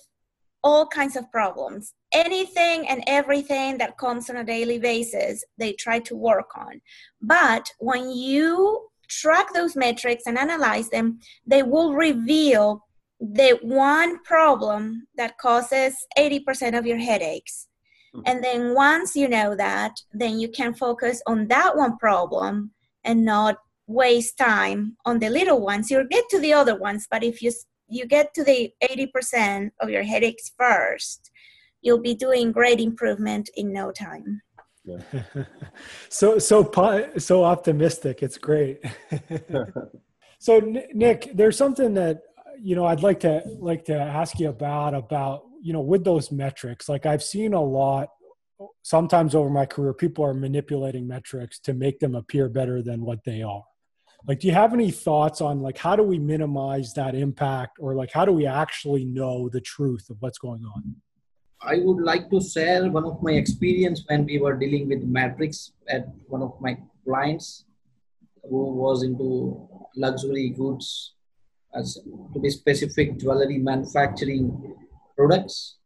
all 0.63 0.87
kinds 0.87 1.15
of 1.15 1.29
problems. 1.31 1.93
Anything 2.13 2.87
and 2.87 3.03
everything 3.05 3.77
that 3.79 3.97
comes 3.97 4.29
on 4.29 4.37
a 4.37 4.43
daily 4.43 4.79
basis, 4.79 5.43
they 5.57 5.73
try 5.73 5.99
to 5.99 6.15
work 6.15 6.51
on. 6.55 6.81
But 7.21 7.69
when 7.79 8.09
you 8.09 8.87
track 9.07 9.53
those 9.53 9.75
metrics 9.75 10.23
and 10.25 10.37
analyze 10.37 10.89
them, 10.89 11.19
they 11.45 11.63
will 11.63 11.93
reveal 11.93 12.85
the 13.19 13.57
one 13.61 14.21
problem 14.23 15.07
that 15.15 15.37
causes 15.37 15.95
80% 16.17 16.77
of 16.77 16.85
your 16.85 16.97
headaches. 16.97 17.67
Mm-hmm. 18.15 18.23
And 18.25 18.43
then 18.43 18.73
once 18.75 19.15
you 19.15 19.27
know 19.27 19.55
that, 19.55 19.95
then 20.11 20.39
you 20.39 20.49
can 20.49 20.73
focus 20.73 21.21
on 21.25 21.47
that 21.47 21.75
one 21.75 21.97
problem 21.97 22.71
and 23.03 23.25
not 23.25 23.57
waste 23.87 24.37
time 24.37 24.97
on 25.05 25.19
the 25.19 25.29
little 25.29 25.61
ones. 25.61 25.89
You'll 25.89 26.07
get 26.07 26.25
to 26.29 26.39
the 26.39 26.53
other 26.53 26.77
ones, 26.77 27.07
but 27.09 27.23
if 27.23 27.41
you 27.41 27.51
you 27.89 28.07
get 28.07 28.33
to 28.33 28.43
the 28.43 28.71
80% 28.81 29.71
of 29.79 29.89
your 29.89 30.03
headaches 30.03 30.51
first, 30.57 31.29
you'll 31.81 32.01
be 32.01 32.15
doing 32.15 32.51
great 32.51 32.79
improvement 32.79 33.49
in 33.55 33.71
no 33.71 33.91
time. 33.91 34.41
Yeah. 34.85 34.97
so 36.09 36.39
so 36.39 37.11
so 37.17 37.43
optimistic. 37.43 38.21
It's 38.21 38.37
great. 38.37 38.83
so 40.39 40.59
Nick, 40.93 41.31
there's 41.33 41.57
something 41.57 41.93
that 41.93 42.21
you 42.59 42.75
know 42.75 42.85
I'd 42.85 43.01
like 43.01 43.21
to 43.21 43.43
like 43.59 43.85
to 43.85 43.95
ask 43.95 44.39
you 44.39 44.49
about 44.49 44.93
about 44.93 45.43
you 45.61 45.73
know 45.73 45.81
with 45.81 46.03
those 46.03 46.31
metrics. 46.31 46.89
Like 46.89 47.05
I've 47.05 47.23
seen 47.23 47.53
a 47.53 47.63
lot 47.63 48.09
sometimes 48.81 49.35
over 49.35 49.49
my 49.49 49.65
career 49.65 49.93
people 49.93 50.23
are 50.23 50.33
manipulating 50.33 51.07
metrics 51.07 51.59
to 51.59 51.73
make 51.73 51.99
them 51.99 52.15
appear 52.15 52.49
better 52.49 52.81
than 52.81 53.01
what 53.01 53.23
they 53.25 53.41
are 53.41 53.63
like 54.27 54.39
do 54.39 54.47
you 54.47 54.53
have 54.53 54.73
any 54.73 54.91
thoughts 54.91 55.41
on 55.41 55.61
like 55.61 55.77
how 55.77 55.95
do 55.95 56.03
we 56.03 56.17
minimize 56.17 56.93
that 56.93 57.15
impact 57.15 57.77
or 57.79 57.95
like 57.95 58.11
how 58.11 58.25
do 58.25 58.31
we 58.31 58.45
actually 58.45 59.05
know 59.05 59.49
the 59.49 59.61
truth 59.61 60.09
of 60.09 60.17
what's 60.19 60.37
going 60.37 60.63
on 60.63 60.95
i 61.65 61.79
would 61.83 62.01
like 62.03 62.29
to 62.29 62.41
share 62.41 62.89
one 62.91 63.05
of 63.05 63.21
my 63.21 63.33
experience 63.33 64.03
when 64.07 64.25
we 64.25 64.39
were 64.39 64.55
dealing 64.55 64.87
with 64.87 65.03
matrix 65.03 65.71
at 65.87 66.07
one 66.27 66.41
of 66.41 66.53
my 66.59 66.77
clients 67.05 67.65
who 68.49 68.63
was 68.83 69.03
into 69.03 69.67
luxury 69.95 70.49
goods 70.49 71.13
as 71.75 71.99
to 72.33 72.39
be 72.39 72.49
specific 72.49 73.17
jewelry 73.17 73.57
manufacturing 73.57 74.75
products. 75.15 75.77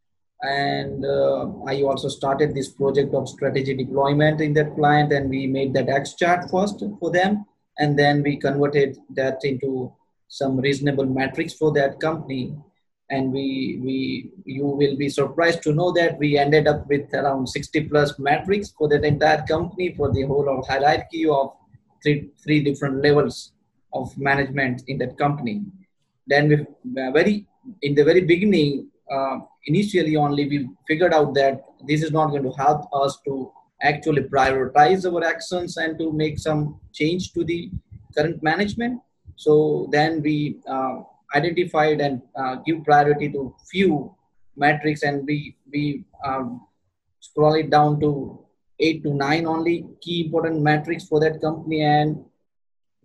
And 0.42 1.04
uh, 1.04 1.50
i 1.66 1.82
also 1.82 2.10
started 2.10 2.54
this 2.54 2.70
project 2.70 3.14
of 3.16 3.28
strategy 3.28 3.74
deployment 3.76 4.40
in 4.40 4.54
that 4.54 4.76
client 4.76 5.12
and 5.12 5.30
we 5.30 5.48
made 5.48 5.74
that 5.74 5.90
x 5.90 6.14
chart 6.14 6.50
first 6.52 6.84
for 7.00 7.12
them. 7.12 7.46
And 7.80 7.98
then 7.98 8.22
we 8.22 8.38
converted 8.38 8.98
that 9.16 9.40
into 9.44 9.92
some 10.28 10.58
reasonable 10.58 11.06
metrics 11.06 11.54
for 11.54 11.72
that 11.74 12.00
company 12.00 12.56
and 13.10 13.32
we 13.32 13.80
we 13.84 14.32
you 14.45 14.66
will 14.66 14.95
be 14.97 15.10
surprised 15.10 15.62
to 15.64 15.74
know 15.74 15.91
that 15.93 16.18
we 16.20 16.38
ended 16.38 16.68
up 16.68 16.88
with 16.88 17.14
around 17.14 17.47
60 17.47 17.86
plus 17.86 18.18
metrics 18.20 18.74
for 18.78 18.89
that 18.89 19.05
entire 19.05 19.45
company 19.47 19.93
for 19.95 20.12
the 20.12 20.24
whole 20.24 20.49
of 20.49 20.68
hierarchy 20.68 21.26
of 21.28 21.53
three 22.03 22.30
three 22.43 22.62
different 22.64 23.01
levels 23.01 23.53
of 23.93 24.18
management 24.18 24.84
in 24.88 24.97
that 24.97 25.18
company 25.18 25.62
then 26.28 26.49
we 26.49 26.55
uh, 27.01 27.12
very 27.12 27.47
in 27.82 27.95
the 27.95 28.03
very 28.03 28.22
beginning 28.22 28.89
uh, 29.10 29.38
initially 29.66 30.16
only 30.16 30.47
we 30.47 30.70
figured 30.88 31.14
out 31.14 31.34
that 31.34 31.64
this 31.88 32.03
is 32.03 32.12
not 32.12 32.28
going 32.28 32.43
to 32.43 32.51
help 32.64 32.82
us 32.93 33.20
to 33.26 33.51
actually 33.82 34.24
prioritize 34.24 35.05
our 35.12 35.24
actions 35.24 35.78
and 35.78 35.97
to 35.99 36.12
make 36.12 36.39
some 36.39 36.80
change 36.93 37.32
to 37.34 37.43
the 37.43 37.70
current 38.16 38.41
management. 38.41 39.01
So 39.36 39.88
then 39.91 40.22
we 40.22 40.58
uh, 40.68 41.01
identified 41.36 42.02
and 42.02 42.22
uh, 42.36 42.56
give 42.66 42.84
priority 42.84 43.30
to 43.30 43.56
few 43.70 44.16
metrics 44.56 45.04
and 45.04 45.26
we, 45.26 45.56
we 45.72 46.04
um, 46.26 46.66
scroll 47.20 47.56
it 47.56 47.70
down 47.70 48.00
to 48.00 48.40
eight 48.80 49.04
to 49.04 49.14
nine 49.14 49.46
only 49.46 49.86
key 50.02 50.26
important 50.26 50.62
metrics 50.62 51.06
for 51.06 51.20
that 51.20 51.42
company. 51.42 51.82
And 51.82 52.24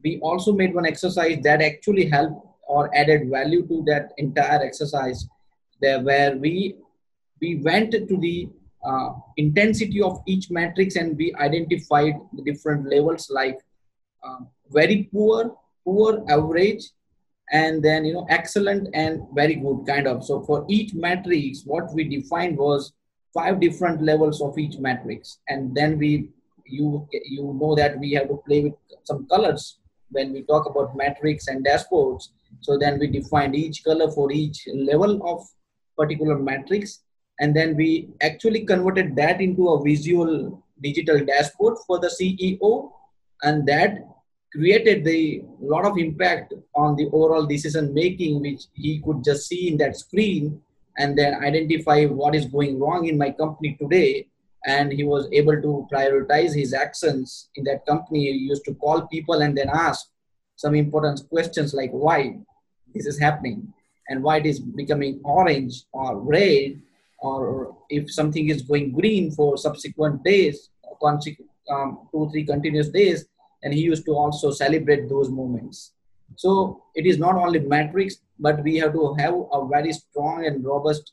we 0.02 0.18
also 0.20 0.52
made 0.52 0.74
one 0.74 0.86
exercise 0.86 1.38
that 1.42 1.62
actually 1.62 2.06
helped 2.08 2.46
or 2.66 2.94
added 2.94 3.30
value 3.30 3.66
to 3.68 3.82
that 3.86 4.12
entire 4.18 4.62
exercise 4.62 5.26
there 5.80 6.00
where 6.00 6.36
we 6.36 6.76
we 7.40 7.56
went 7.56 7.90
to 7.92 8.16
the 8.26 8.48
uh, 8.84 9.10
intensity 9.36 10.00
of 10.00 10.22
each 10.26 10.50
matrix 10.50 10.96
and 10.96 11.16
we 11.16 11.34
identified 11.34 12.14
the 12.32 12.42
different 12.42 12.88
levels 12.88 13.28
like 13.30 13.58
uh, 14.24 14.38
very 14.70 15.08
poor 15.12 15.56
poor 15.84 16.24
average 16.28 16.84
and 17.52 17.82
then 17.82 18.04
you 18.04 18.14
know 18.14 18.26
excellent 18.30 18.88
and 18.94 19.22
very 19.34 19.54
good 19.54 19.84
kind 19.86 20.06
of. 20.06 20.24
So 20.24 20.42
for 20.42 20.64
each 20.68 20.94
matrix 20.94 21.62
what 21.64 21.92
we 21.94 22.04
defined 22.04 22.56
was 22.56 22.92
five 23.34 23.60
different 23.60 24.02
levels 24.02 24.40
of 24.42 24.58
each 24.58 24.78
matrix. 24.78 25.38
And 25.48 25.74
then 25.74 25.98
we 25.98 26.30
you 26.66 27.06
you 27.12 27.56
know 27.60 27.74
that 27.74 27.98
we 27.98 28.12
have 28.12 28.28
to 28.28 28.42
play 28.46 28.64
with 28.64 28.74
some 29.04 29.26
colors 29.26 29.78
when 30.10 30.32
we 30.32 30.42
talk 30.42 30.66
about 30.66 30.96
matrix 30.96 31.48
and 31.48 31.64
dashboards. 31.64 32.28
So 32.60 32.78
then 32.78 32.98
we 32.98 33.06
defined 33.06 33.54
each 33.54 33.84
color 33.84 34.10
for 34.10 34.32
each 34.32 34.66
level 34.74 35.20
of 35.26 35.46
particular 35.96 36.38
matrix. 36.38 37.00
And 37.40 37.56
then 37.56 37.76
we 37.76 38.10
actually 38.22 38.64
converted 38.64 39.16
that 39.16 39.40
into 39.40 39.68
a 39.70 39.82
visual 39.82 40.62
digital 40.82 41.24
dashboard 41.24 41.78
for 41.86 41.98
the 41.98 42.08
ceo 42.08 42.90
and 43.42 43.66
that 43.66 44.04
created 44.52 45.04
the 45.04 45.42
lot 45.60 45.84
of 45.84 45.98
impact 45.98 46.52
on 46.74 46.94
the 46.96 47.06
overall 47.06 47.46
decision 47.46 47.92
making 47.94 48.40
which 48.40 48.64
he 48.74 49.00
could 49.04 49.24
just 49.24 49.48
see 49.48 49.68
in 49.68 49.78
that 49.78 49.96
screen 49.96 50.60
and 50.98 51.16
then 51.16 51.42
identify 51.42 52.04
what 52.04 52.34
is 52.34 52.46
going 52.46 52.78
wrong 52.78 53.06
in 53.06 53.16
my 53.16 53.30
company 53.30 53.76
today. 53.80 54.26
And 54.66 54.92
he 54.92 55.04
was 55.04 55.26
able 55.32 55.60
to 55.60 55.88
prioritize 55.92 56.54
his 56.54 56.72
actions 56.72 57.48
in 57.56 57.64
that 57.64 57.84
company. 57.86 58.30
He 58.30 58.38
used 58.50 58.64
to 58.66 58.74
call 58.74 59.06
people 59.08 59.42
and 59.42 59.56
then 59.56 59.68
ask 59.72 60.06
some 60.56 60.74
important 60.74 61.28
questions 61.28 61.74
like 61.74 61.90
why 61.90 62.36
this 62.94 63.06
is 63.06 63.18
happening? 63.18 63.72
And 64.08 64.22
why 64.22 64.38
it 64.38 64.46
is 64.46 64.60
becoming 64.60 65.20
orange 65.24 65.84
or 65.92 66.20
red? 66.20 66.80
Or 67.20 67.76
if 67.88 68.12
something 68.12 68.48
is 68.48 68.62
going 68.62 68.92
green 68.92 69.30
for 69.30 69.56
subsequent 69.56 70.22
days, 70.24 70.68
um, 71.70 72.08
two, 72.10 72.28
three 72.30 72.44
continuous 72.44 72.88
days, 72.88 73.26
and 73.62 73.72
he 73.72 73.80
used 73.80 74.04
to 74.06 74.12
also 74.12 74.50
celebrate 74.50 75.08
those 75.08 75.30
moments. 75.30 75.92
So 76.36 76.82
it 76.94 77.06
is 77.06 77.18
not 77.18 77.36
only 77.36 77.60
metrics, 77.60 78.16
but 78.38 78.62
we 78.62 78.76
have 78.76 78.92
to 78.94 79.14
have 79.18 79.34
a 79.52 79.66
very 79.68 79.92
strong 79.92 80.46
and 80.46 80.64
robust, 80.64 81.12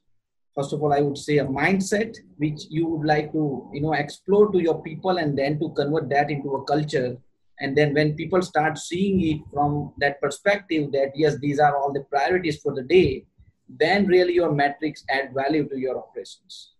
first 0.55 0.73
of 0.73 0.81
all, 0.81 0.93
I 0.93 1.01
would 1.01 1.17
say 1.17 1.37
a 1.37 1.45
mindset 1.45 2.17
which 2.37 2.63
you 2.69 2.87
would 2.87 3.05
like 3.05 3.31
to, 3.33 3.69
you 3.73 3.81
know, 3.81 3.93
explore 3.93 4.51
to 4.51 4.59
your 4.59 4.81
people 4.81 5.17
and 5.17 5.37
then 5.37 5.59
to 5.59 5.69
convert 5.69 6.09
that 6.09 6.31
into 6.31 6.49
a 6.55 6.63
culture. 6.63 7.17
And 7.59 7.77
then 7.77 7.93
when 7.93 8.15
people 8.15 8.41
start 8.41 8.77
seeing 8.77 9.21
it 9.21 9.41
from 9.53 9.93
that 9.97 10.21
perspective, 10.21 10.91
that 10.93 11.11
yes, 11.15 11.37
these 11.39 11.59
are 11.59 11.75
all 11.77 11.91
the 11.91 12.01
priorities 12.01 12.61
for 12.61 12.73
the 12.73 12.83
day, 12.83 13.25
then 13.67 14.07
really 14.07 14.33
your 14.33 14.51
metrics 14.51 15.03
add 15.09 15.33
value 15.33 15.67
to 15.67 15.77
your 15.77 15.97
operations. 15.97 16.71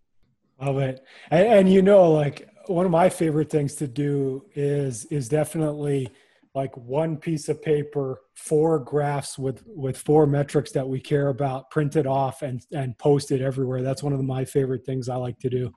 Love 0.61 0.79
it. 0.79 1.05
And, 1.31 1.47
and, 1.47 1.71
you 1.71 1.81
know, 1.81 2.11
like 2.11 2.48
one 2.69 2.85
of 2.85 2.91
my 2.91 3.09
favorite 3.09 3.49
things 3.49 3.75
to 3.75 3.87
do 3.87 4.45
is 4.55 5.05
is 5.05 5.27
definitely 5.27 6.09
like 6.55 6.75
one 6.77 7.17
piece 7.17 7.49
of 7.49 7.61
paper, 7.61 8.21
four 8.35 8.79
graphs 8.79 9.37
with 9.37 9.63
with 9.65 9.97
four 9.97 10.27
metrics 10.27 10.71
that 10.71 10.87
we 10.87 10.99
care 10.99 11.29
about, 11.29 11.69
printed 11.71 12.05
off 12.05 12.41
and 12.41 12.65
and 12.71 12.97
posted 12.97 13.41
everywhere. 13.41 13.81
That's 13.81 14.03
one 14.03 14.13
of 14.13 14.23
my 14.23 14.45
favorite 14.45 14.85
things 14.85 15.09
I 15.09 15.15
like 15.15 15.39
to 15.39 15.49
do. 15.49 15.73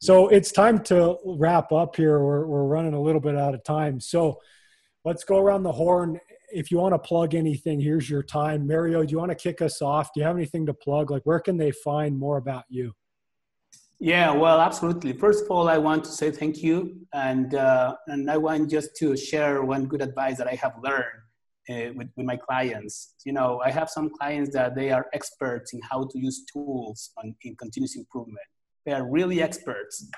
So 0.00 0.28
it's 0.28 0.52
time 0.52 0.82
to 0.84 1.16
wrap 1.24 1.72
up 1.72 1.96
here. 1.96 2.20
We're 2.20 2.46
we're 2.46 2.64
running 2.64 2.94
a 2.94 3.02
little 3.02 3.20
bit 3.20 3.36
out 3.36 3.54
of 3.54 3.64
time. 3.64 3.98
So 3.98 4.40
let's 5.04 5.24
go 5.24 5.38
around 5.38 5.62
the 5.62 5.72
horn 5.72 6.20
if 6.50 6.70
you 6.70 6.78
want 6.78 6.94
to 6.94 6.98
plug 6.98 7.34
anything, 7.34 7.80
here's 7.80 8.08
your 8.08 8.22
time. 8.22 8.66
Mario, 8.66 9.04
do 9.04 9.10
you 9.10 9.18
want 9.18 9.30
to 9.30 9.34
kick 9.34 9.60
us 9.60 9.82
off? 9.82 10.12
Do 10.12 10.20
you 10.20 10.26
have 10.26 10.36
anything 10.36 10.66
to 10.66 10.74
plug? 10.74 11.10
Like, 11.10 11.24
where 11.24 11.40
can 11.40 11.56
they 11.56 11.70
find 11.70 12.18
more 12.18 12.38
about 12.38 12.64
you? 12.68 12.94
Yeah, 14.00 14.30
well, 14.30 14.60
absolutely. 14.60 15.12
First 15.12 15.44
of 15.44 15.50
all, 15.50 15.68
I 15.68 15.78
want 15.78 16.04
to 16.04 16.10
say 16.10 16.30
thank 16.30 16.62
you, 16.62 17.00
and 17.12 17.52
uh, 17.54 17.96
and 18.06 18.30
I 18.30 18.36
want 18.36 18.70
just 18.70 18.94
to 18.98 19.16
share 19.16 19.64
one 19.64 19.86
good 19.86 20.02
advice 20.02 20.38
that 20.38 20.46
I 20.46 20.54
have 20.54 20.74
learned 20.80 21.18
uh, 21.68 21.92
with, 21.96 22.08
with 22.16 22.24
my 22.24 22.36
clients. 22.36 23.14
You 23.24 23.32
know, 23.32 23.60
I 23.64 23.72
have 23.72 23.90
some 23.90 24.08
clients 24.10 24.52
that 24.54 24.76
they 24.76 24.92
are 24.92 25.06
experts 25.12 25.72
in 25.72 25.80
how 25.82 26.04
to 26.12 26.18
use 26.18 26.44
tools 26.52 27.10
on, 27.18 27.34
in 27.42 27.56
continuous 27.56 27.96
improvement. 27.96 28.46
They 28.86 28.92
are 28.92 29.04
really 29.04 29.42
experts, 29.42 30.08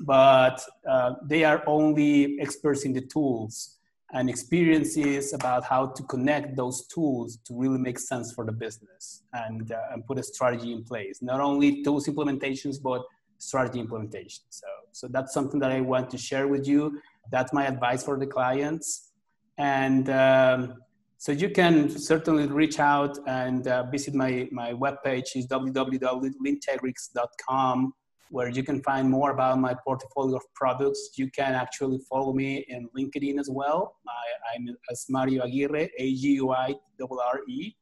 but 0.00 0.58
uh, 0.88 1.16
they 1.28 1.44
are 1.44 1.62
only 1.66 2.38
experts 2.40 2.84
in 2.86 2.94
the 2.94 3.02
tools 3.02 3.76
and 4.12 4.30
experiences 4.30 5.34
about 5.34 5.64
how 5.64 5.88
to 5.88 6.02
connect 6.04 6.56
those 6.56 6.86
tools 6.86 7.38
to 7.44 7.54
really 7.54 7.78
make 7.78 7.98
sense 7.98 8.32
for 8.32 8.46
the 8.46 8.52
business 8.52 9.24
and, 9.32 9.72
uh, 9.72 9.92
and 9.92 10.06
put 10.06 10.18
a 10.18 10.22
strategy 10.22 10.72
in 10.72 10.82
place. 10.84 11.20
Not 11.20 11.40
only 11.40 11.82
tools 11.82 12.06
implementations, 12.06 12.80
but 12.80 13.02
strategy 13.38 13.80
implementation. 13.80 14.44
So, 14.50 14.66
so 14.92 15.08
that's 15.08 15.32
something 15.32 15.58
that 15.60 15.72
I 15.72 15.80
want 15.80 16.10
to 16.10 16.18
share 16.18 16.48
with 16.48 16.66
you. 16.66 17.00
That's 17.30 17.52
my 17.52 17.66
advice 17.66 18.02
for 18.02 18.18
the 18.18 18.26
clients. 18.26 19.12
And 19.58 20.10
um, 20.10 20.74
so 21.18 21.32
you 21.32 21.50
can 21.50 21.90
certainly 21.90 22.46
reach 22.46 22.78
out 22.78 23.18
and 23.26 23.66
uh, 23.66 23.82
visit 23.90 24.14
my, 24.14 24.48
my 24.52 24.72
webpage 24.72 25.34
is 25.34 25.48
www.lintegrix.com 25.48 27.92
where 28.30 28.48
you 28.48 28.62
can 28.62 28.82
find 28.82 29.08
more 29.08 29.30
about 29.30 29.58
my 29.58 29.74
portfolio 29.74 30.36
of 30.36 30.42
products. 30.54 31.10
You 31.16 31.30
can 31.30 31.54
actually 31.54 31.98
follow 32.10 32.32
me 32.32 32.64
in 32.68 32.88
LinkedIn 32.96 33.38
as 33.38 33.48
well. 33.50 33.96
I, 34.08 34.56
am 34.56 34.66
as 34.90 35.06
Mario 35.08 35.44
Aguirre, 35.44 35.88
A-G-U-I-R-R-E. 35.98 37.76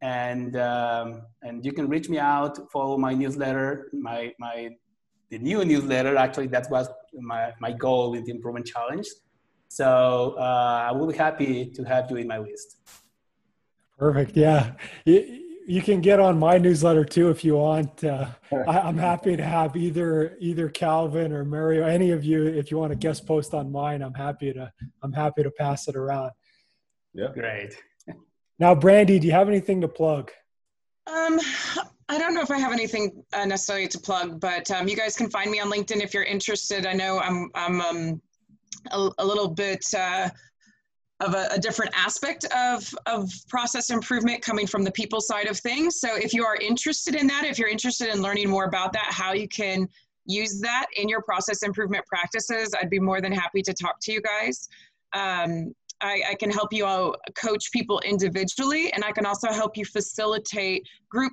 And, 0.00 0.56
um, 0.56 1.22
and 1.42 1.64
you 1.64 1.72
can 1.72 1.88
reach 1.88 2.08
me 2.08 2.18
out, 2.18 2.70
follow 2.70 2.98
my 2.98 3.14
newsletter, 3.14 3.90
my, 3.92 4.32
my 4.38 4.70
the 5.34 5.40
new 5.40 5.64
newsletter. 5.64 6.16
Actually, 6.16 6.48
that 6.48 6.70
was 6.70 6.88
my, 7.12 7.52
my 7.60 7.72
goal 7.72 8.12
with 8.12 8.24
the 8.26 8.32
Improvement 8.32 8.66
Challenge. 8.66 9.06
So 9.68 10.36
uh, 10.38 10.88
I 10.88 10.92
will 10.92 11.08
be 11.08 11.16
happy 11.16 11.66
to 11.76 11.82
have 11.84 12.10
you 12.10 12.16
in 12.18 12.28
my 12.28 12.38
list. 12.38 12.78
Perfect. 13.98 14.36
Yeah. 14.36 14.72
You, 15.04 15.40
you 15.66 15.82
can 15.82 16.00
get 16.00 16.20
on 16.20 16.38
my 16.38 16.58
newsletter 16.58 17.04
too 17.04 17.30
if 17.30 17.44
you 17.44 17.56
want. 17.56 18.04
Uh, 18.04 18.26
I, 18.68 18.88
am 18.88 18.98
happy 18.98 19.36
to 19.36 19.42
have 19.42 19.76
either 19.76 20.36
either 20.38 20.68
Calvin 20.68 21.32
or 21.32 21.44
Mario, 21.44 21.86
any 21.86 22.10
of 22.10 22.22
you, 22.22 22.44
if 22.46 22.70
you 22.70 22.76
want 22.76 22.92
to 22.92 22.96
guest 22.96 23.26
post 23.26 23.54
on 23.54 23.72
mine. 23.72 24.02
I'm 24.02 24.12
happy 24.12 24.52
to 24.52 24.70
I'm 25.02 25.12
happy 25.12 25.42
to 25.42 25.50
pass 25.50 25.88
it 25.88 25.96
around. 25.96 26.32
Yeah, 27.14 27.28
great. 27.32 27.74
Now, 28.58 28.74
Brandy, 28.74 29.18
do 29.18 29.26
you 29.26 29.32
have 29.32 29.48
anything 29.48 29.80
to 29.80 29.88
plug? 29.88 30.30
Um, 31.06 31.40
I 32.08 32.18
don't 32.18 32.34
know 32.34 32.42
if 32.42 32.50
I 32.50 32.58
have 32.58 32.72
anything 32.72 33.24
uh, 33.32 33.46
necessarily 33.46 33.88
to 33.88 33.98
plug, 33.98 34.40
but 34.40 34.70
um, 34.70 34.88
you 34.88 34.96
guys 34.96 35.16
can 35.16 35.30
find 35.30 35.50
me 35.50 35.60
on 35.60 35.70
LinkedIn 35.70 36.02
if 36.02 36.12
you're 36.12 36.24
interested. 36.24 36.86
I 36.86 36.92
know 36.92 37.18
I'm 37.18 37.50
I'm 37.54 37.80
um, 37.80 38.22
a, 38.90 39.10
a 39.18 39.24
little 39.24 39.48
bit 39.48 39.86
uh, 39.94 40.28
of 41.20 41.34
a, 41.34 41.48
a, 41.52 41.58
different 41.58 41.92
aspect 41.96 42.44
of, 42.46 42.92
of 43.06 43.30
process 43.48 43.90
improvement 43.90 44.42
coming 44.42 44.66
from 44.66 44.82
the 44.82 44.90
people 44.90 45.20
side 45.20 45.46
of 45.46 45.58
things. 45.58 46.00
So 46.00 46.16
if 46.16 46.34
you 46.34 46.44
are 46.44 46.56
interested 46.56 47.14
in 47.14 47.26
that, 47.28 47.44
if 47.44 47.58
you're 47.58 47.68
interested 47.68 48.08
in 48.08 48.20
learning 48.20 48.50
more 48.50 48.64
about 48.64 48.92
that, 48.94 49.06
how 49.10 49.32
you 49.32 49.48
can 49.48 49.88
use 50.26 50.60
that 50.60 50.86
in 50.96 51.08
your 51.08 51.22
process 51.22 51.62
improvement 51.62 52.04
practices, 52.06 52.74
I'd 52.80 52.90
be 52.90 52.98
more 52.98 53.20
than 53.20 53.32
happy 53.32 53.62
to 53.62 53.72
talk 53.72 54.00
to 54.02 54.12
you 54.12 54.20
guys. 54.20 54.68
Um, 55.12 55.72
I, 56.00 56.22
I, 56.30 56.34
can 56.34 56.50
help 56.50 56.72
you 56.72 56.86
out 56.86 57.18
coach 57.34 57.70
people 57.72 58.00
individually, 58.00 58.92
and 58.92 59.04
I 59.04 59.12
can 59.12 59.24
also 59.26 59.48
help 59.48 59.76
you 59.76 59.84
facilitate 59.84 60.86
group 61.08 61.32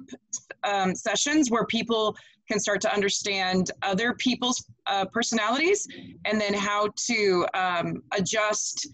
um, 0.64 0.96
sessions 0.96 1.50
where 1.50 1.66
people 1.66 2.16
can 2.48 2.60
start 2.60 2.82
to 2.82 2.94
understand 2.94 3.72
other 3.82 4.14
people's 4.14 4.66
uh, 4.88 5.06
personalities 5.06 5.88
and 6.26 6.40
then 6.40 6.54
how 6.54 6.90
to 7.08 7.46
um, 7.54 8.04
adjust 8.18 8.88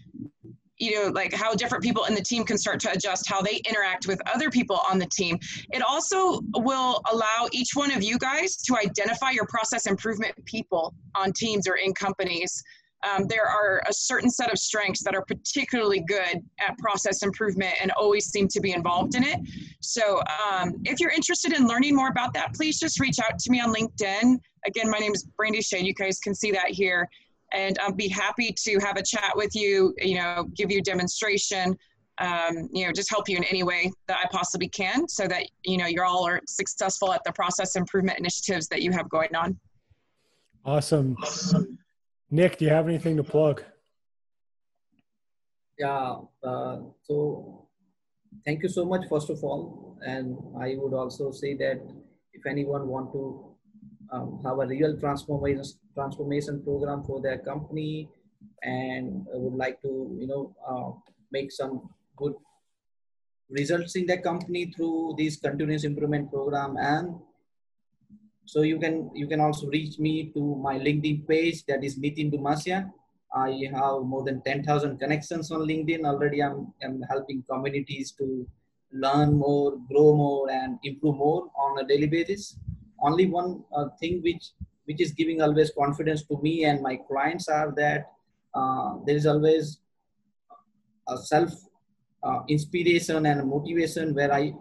you 0.78 0.94
know 0.94 1.10
like 1.10 1.32
how 1.32 1.54
different 1.54 1.82
people 1.82 2.04
in 2.04 2.14
the 2.14 2.22
team 2.22 2.44
can 2.44 2.56
start 2.56 2.78
to 2.80 2.92
adjust 2.92 3.28
how 3.28 3.42
they 3.42 3.60
interact 3.68 4.06
with 4.06 4.20
other 4.32 4.50
people 4.50 4.80
on 4.90 4.98
the 4.98 5.06
team. 5.06 5.38
It 5.70 5.82
also 5.82 6.40
will 6.54 7.00
allow 7.10 7.48
each 7.52 7.70
one 7.74 7.90
of 7.90 8.02
you 8.02 8.18
guys 8.18 8.56
to 8.58 8.76
identify 8.76 9.30
your 9.30 9.46
process 9.46 9.86
improvement 9.86 10.34
people 10.44 10.94
on 11.16 11.32
teams 11.32 11.66
or 11.66 11.76
in 11.76 11.92
companies 11.94 12.62
um, 13.04 13.26
there 13.28 13.46
are 13.46 13.82
a 13.88 13.92
certain 13.92 14.30
set 14.30 14.52
of 14.52 14.58
strengths 14.58 15.02
that 15.04 15.14
are 15.14 15.24
particularly 15.24 16.00
good 16.00 16.42
at 16.58 16.76
process 16.78 17.22
improvement 17.22 17.74
and 17.80 17.92
always 17.92 18.26
seem 18.26 18.48
to 18.48 18.60
be 18.60 18.72
involved 18.72 19.14
in 19.14 19.24
it 19.24 19.38
so 19.80 20.20
um, 20.50 20.74
if 20.84 21.00
you're 21.00 21.10
interested 21.10 21.52
in 21.52 21.66
learning 21.66 21.94
more 21.94 22.08
about 22.08 22.32
that 22.34 22.54
please 22.54 22.78
just 22.78 23.00
reach 23.00 23.18
out 23.20 23.38
to 23.38 23.50
me 23.50 23.60
on 23.60 23.72
linkedin 23.72 24.36
again 24.66 24.90
my 24.90 24.98
name 24.98 25.12
is 25.12 25.24
brandy 25.36 25.62
shade 25.62 25.86
you 25.86 25.94
guys 25.94 26.18
can 26.18 26.34
see 26.34 26.50
that 26.50 26.68
here 26.68 27.08
and 27.52 27.78
I'll 27.80 27.92
be 27.92 28.08
happy 28.08 28.54
to 28.64 28.78
have 28.80 28.96
a 28.96 29.02
chat 29.02 29.32
with 29.34 29.54
you, 29.54 29.94
you 29.98 30.16
know, 30.16 30.44
give 30.54 30.70
you 30.70 30.78
a 30.78 30.82
demonstration, 30.82 31.76
um, 32.18 32.68
you 32.72 32.84
know, 32.86 32.92
just 32.92 33.10
help 33.10 33.28
you 33.28 33.36
in 33.36 33.44
any 33.44 33.62
way 33.62 33.90
that 34.06 34.18
I 34.22 34.28
possibly 34.30 34.68
can 34.68 35.08
so 35.08 35.26
that, 35.28 35.44
you 35.64 35.78
know, 35.78 35.86
you're 35.86 36.04
all 36.04 36.26
are 36.26 36.40
successful 36.46 37.12
at 37.12 37.22
the 37.24 37.32
process 37.32 37.76
improvement 37.76 38.18
initiatives 38.18 38.68
that 38.68 38.82
you 38.82 38.92
have 38.92 39.08
going 39.08 39.34
on. 39.34 39.58
Awesome. 41.22 41.78
Nick, 42.30 42.58
do 42.58 42.64
you 42.66 42.70
have 42.70 42.88
anything 42.88 43.16
to 43.16 43.24
plug? 43.24 43.62
Yeah. 45.78 46.16
Uh, 46.42 46.80
so 47.02 47.68
thank 48.44 48.62
you 48.62 48.68
so 48.68 48.84
much, 48.84 49.08
first 49.08 49.30
of 49.30 49.42
all. 49.42 49.98
And 50.04 50.36
I 50.60 50.76
would 50.76 50.92
also 50.92 51.30
say 51.30 51.54
that 51.54 51.80
if 52.32 52.46
anyone 52.46 52.86
want 52.86 53.12
to 53.12 53.56
um, 54.12 54.40
have 54.44 54.58
a 54.58 54.66
real 54.66 54.98
transformation 54.98 55.64
transformation 55.94 56.62
program 56.62 57.02
for 57.02 57.20
their 57.20 57.38
company 57.38 58.08
and 58.62 59.26
would 59.26 59.54
like 59.54 59.80
to 59.82 60.16
you 60.18 60.26
know 60.26 60.54
uh, 60.66 60.90
make 61.32 61.50
some 61.50 61.88
good 62.16 62.34
results 63.50 63.96
in 63.96 64.06
their 64.06 64.20
company 64.20 64.72
through 64.74 65.14
this 65.18 65.36
continuous 65.36 65.84
improvement 65.84 66.30
program 66.30 66.76
and 66.78 67.14
so 68.48 68.62
you 68.62 68.78
can 68.82 69.10
you 69.14 69.26
can 69.28 69.40
also 69.46 69.66
reach 69.68 69.98
me 69.98 70.12
to 70.34 70.42
my 70.66 70.78
linkedin 70.84 71.18
page 71.28 71.64
that 71.66 71.84
is 71.84 71.98
nitin 71.98 72.32
dumasia. 72.32 72.90
I 73.34 73.68
have 73.74 74.04
more 74.12 74.24
than 74.24 74.40
10000 74.40 74.98
connections 74.98 75.50
on 75.50 75.60
linkedin. 75.70 76.06
Already 76.10 76.42
i'm, 76.42 76.72
I'm 76.82 77.02
helping 77.10 77.44
communities 77.50 78.12
to 78.12 78.48
learn 78.90 79.36
more 79.36 79.76
grow 79.90 80.16
more 80.16 80.50
and 80.50 80.78
improve 80.82 81.16
more 81.16 81.50
on 81.64 81.84
a 81.84 81.86
daily 81.86 82.06
basis. 82.06 82.56
Only 83.02 83.26
one 83.26 83.64
uh, 83.76 83.88
thing 84.00 84.22
which 84.22 84.52
which 84.86 85.02
is 85.02 85.12
giving 85.12 85.42
always 85.42 85.70
confidence 85.78 86.22
to 86.30 86.40
me 86.40 86.64
and 86.64 86.80
my 86.80 86.96
clients 87.10 87.48
are 87.48 87.70
that 87.76 88.10
uh, 88.54 88.94
there 89.04 89.16
is 89.16 89.26
always 89.26 89.80
a 91.06 91.18
self 91.18 91.52
uh, 92.22 92.40
inspiration 92.48 93.26
and 93.26 93.46
motivation 93.46 94.14
where 94.14 94.32
I 94.32 94.54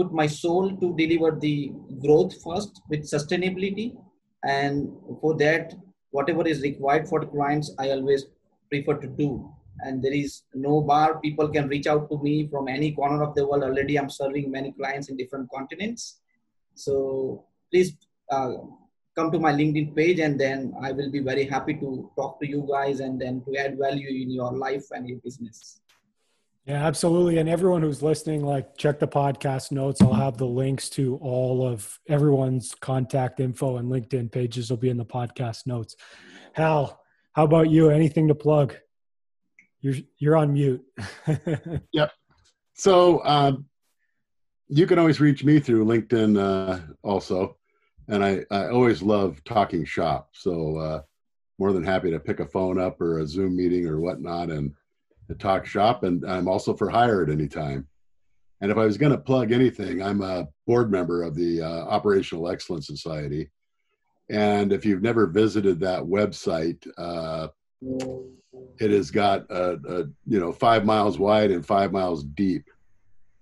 put 0.00 0.12
my 0.12 0.26
soul 0.26 0.76
to 0.82 0.94
deliver 0.96 1.30
the 1.38 1.72
growth 2.04 2.34
first 2.42 2.82
with 2.88 3.10
sustainability. 3.14 3.96
And 4.44 4.88
for 5.20 5.36
that 5.38 5.74
whatever 6.10 6.46
is 6.46 6.62
required 6.62 7.08
for 7.08 7.20
the 7.20 7.26
clients 7.26 7.72
I 7.78 7.90
always 7.90 8.24
prefer 8.70 8.94
to 8.94 9.06
do. 9.06 9.52
And 9.80 10.02
there 10.02 10.12
is 10.12 10.42
no 10.54 10.80
bar. 10.80 11.20
People 11.20 11.48
can 11.48 11.68
reach 11.68 11.86
out 11.86 12.08
to 12.10 12.18
me 12.22 12.48
from 12.48 12.68
any 12.68 12.92
corner 12.92 13.22
of 13.22 13.34
the 13.34 13.46
world. 13.46 13.62
Already 13.62 13.98
i'm 13.98 14.10
serving 14.10 14.50
many 14.50 14.72
clients 14.72 15.08
in 15.08 15.16
different 15.16 15.50
continents. 15.50 16.20
So 16.74 17.46
please 17.70 17.96
uh, 18.30 18.52
come 19.16 19.30
to 19.32 19.38
my 19.38 19.52
LinkedIn 19.52 19.94
page 19.96 20.20
and 20.20 20.40
then 20.40 20.72
I 20.80 20.92
will 20.92 21.10
be 21.10 21.20
very 21.20 21.44
happy 21.44 21.74
to 21.74 22.10
talk 22.16 22.40
to 22.40 22.48
you 22.48 22.66
guys 22.70 23.00
and 23.00 23.20
then 23.20 23.42
to 23.44 23.56
add 23.56 23.78
value 23.78 24.08
in 24.22 24.30
your 24.30 24.52
life 24.52 24.84
and 24.92 25.08
your 25.08 25.18
business. 25.18 25.79
Yeah, 26.66 26.86
absolutely. 26.86 27.38
And 27.38 27.48
everyone 27.48 27.82
who's 27.82 28.02
listening, 28.02 28.44
like 28.44 28.76
check 28.76 28.98
the 28.98 29.08
podcast 29.08 29.72
notes. 29.72 30.02
I'll 30.02 30.12
have 30.12 30.36
the 30.36 30.46
links 30.46 30.88
to 30.90 31.16
all 31.16 31.66
of 31.66 31.98
everyone's 32.08 32.74
contact 32.74 33.40
info 33.40 33.78
and 33.78 33.90
LinkedIn 33.90 34.30
pages 34.30 34.70
will 34.70 34.76
be 34.76 34.90
in 34.90 34.98
the 34.98 35.04
podcast 35.04 35.66
notes. 35.66 35.96
Hal, 36.52 37.00
how 37.32 37.44
about 37.44 37.70
you? 37.70 37.90
Anything 37.90 38.28
to 38.28 38.34
plug? 38.34 38.76
You're 39.80 39.96
you're 40.18 40.36
on 40.36 40.52
mute. 40.52 40.84
yep. 41.92 42.12
So 42.74 43.24
um, 43.24 43.66
you 44.68 44.86
can 44.86 44.98
always 44.98 45.20
reach 45.20 45.42
me 45.42 45.60
through 45.60 45.86
LinkedIn 45.86 46.38
uh, 46.38 46.80
also 47.02 47.56
and 48.10 48.24
I, 48.24 48.44
I 48.50 48.68
always 48.68 49.02
love 49.02 49.42
talking 49.44 49.84
shop. 49.84 50.30
So 50.32 50.76
uh, 50.76 51.02
more 51.58 51.72
than 51.72 51.84
happy 51.84 52.10
to 52.10 52.18
pick 52.18 52.40
a 52.40 52.46
phone 52.46 52.78
up 52.78 53.00
or 53.00 53.20
a 53.20 53.26
Zoom 53.26 53.56
meeting 53.56 53.86
or 53.86 54.00
whatnot 54.00 54.50
and 54.50 54.74
talk 55.34 55.66
shop. 55.66 56.02
And 56.02 56.24
I'm 56.28 56.48
also 56.48 56.74
for 56.74 56.88
hire 56.88 57.22
at 57.22 57.30
any 57.30 57.48
time. 57.48 57.86
And 58.60 58.70
if 58.70 58.76
I 58.76 58.84
was 58.84 58.98
going 58.98 59.12
to 59.12 59.18
plug 59.18 59.52
anything, 59.52 60.02
I'm 60.02 60.20
a 60.22 60.46
board 60.66 60.90
member 60.90 61.22
of 61.22 61.34
the 61.34 61.62
uh, 61.62 61.84
Operational 61.86 62.48
Excellence 62.48 62.86
Society. 62.86 63.48
And 64.28 64.72
if 64.72 64.84
you've 64.84 65.02
never 65.02 65.26
visited 65.26 65.80
that 65.80 66.02
website, 66.02 66.86
uh, 66.98 67.48
it 68.78 68.90
has 68.90 69.10
got 69.10 69.50
a, 69.50 69.72
a, 69.88 69.98
you 70.26 70.38
know 70.38 70.52
five 70.52 70.84
miles 70.84 71.18
wide 71.18 71.50
and 71.50 71.64
five 71.64 71.92
miles 71.92 72.24
deep 72.24 72.64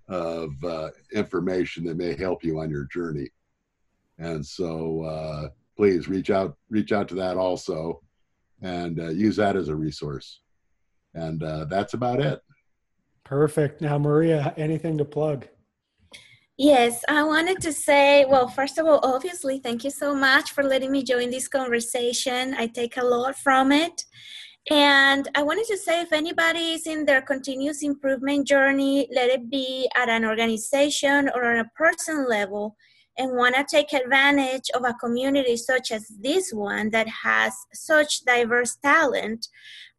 of 0.07 0.51
uh, 0.63 0.89
information 1.13 1.83
that 1.83 1.97
may 1.97 2.15
help 2.15 2.43
you 2.43 2.59
on 2.59 2.69
your 2.69 2.85
journey. 2.85 3.29
And 4.17 4.43
so 4.43 5.03
uh, 5.03 5.49
please 5.77 6.07
reach 6.07 6.29
out 6.29 6.57
reach 6.69 6.91
out 6.91 7.07
to 7.09 7.15
that 7.15 7.37
also, 7.37 8.01
and 8.61 8.99
uh, 8.99 9.09
use 9.09 9.35
that 9.35 9.55
as 9.55 9.67
a 9.67 9.75
resource. 9.75 10.41
And 11.13 11.43
uh, 11.43 11.65
that's 11.65 11.93
about 11.93 12.19
it. 12.19 12.41
Perfect. 13.23 13.81
Now, 13.81 13.97
Maria, 13.97 14.53
anything 14.57 14.97
to 14.97 15.05
plug? 15.05 15.47
Yes, 16.57 17.03
I 17.07 17.23
wanted 17.23 17.61
to 17.61 17.71
say, 17.71 18.25
well, 18.25 18.47
first 18.49 18.77
of 18.77 18.85
all, 18.85 18.99
obviously, 19.01 19.59
thank 19.59 19.85
you 19.85 19.91
so 19.91 20.13
much 20.13 20.51
for 20.51 20.63
letting 20.63 20.91
me 20.91 21.03
join 21.03 21.29
this 21.29 21.47
conversation. 21.47 22.53
I 22.57 22.67
take 22.67 22.97
a 22.97 23.03
lot 23.03 23.37
from 23.37 23.71
it. 23.71 24.03
And 24.69 25.27
I 25.35 25.41
wanted 25.41 25.65
to 25.67 25.77
say 25.77 26.01
if 26.01 26.11
anybody 26.11 26.73
is 26.73 26.85
in 26.85 27.05
their 27.05 27.21
continuous 27.21 27.81
improvement 27.81 28.45
journey, 28.45 29.07
let 29.15 29.29
it 29.29 29.49
be 29.49 29.89
at 29.95 30.09
an 30.09 30.25
organization 30.25 31.29
or 31.33 31.45
on 31.45 31.59
a 31.59 31.71
person 31.75 32.27
level, 32.27 32.75
and 33.17 33.35
want 33.35 33.55
to 33.55 33.65
take 33.69 33.93
advantage 33.93 34.69
of 34.73 34.83
a 34.85 34.93
community 34.93 35.57
such 35.57 35.91
as 35.91 36.07
this 36.21 36.51
one 36.51 36.89
that 36.91 37.07
has 37.07 37.53
such 37.73 38.25
diverse 38.25 38.77
talent, 38.83 39.47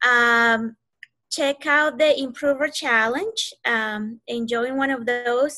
um, 0.08 0.76
check 1.30 1.66
out 1.66 1.98
the 1.98 2.14
Impruver 2.18 2.72
Challenge. 2.72 3.52
Um, 3.64 4.20
enjoying 4.26 4.76
one 4.76 4.90
of 4.90 5.06
those. 5.06 5.56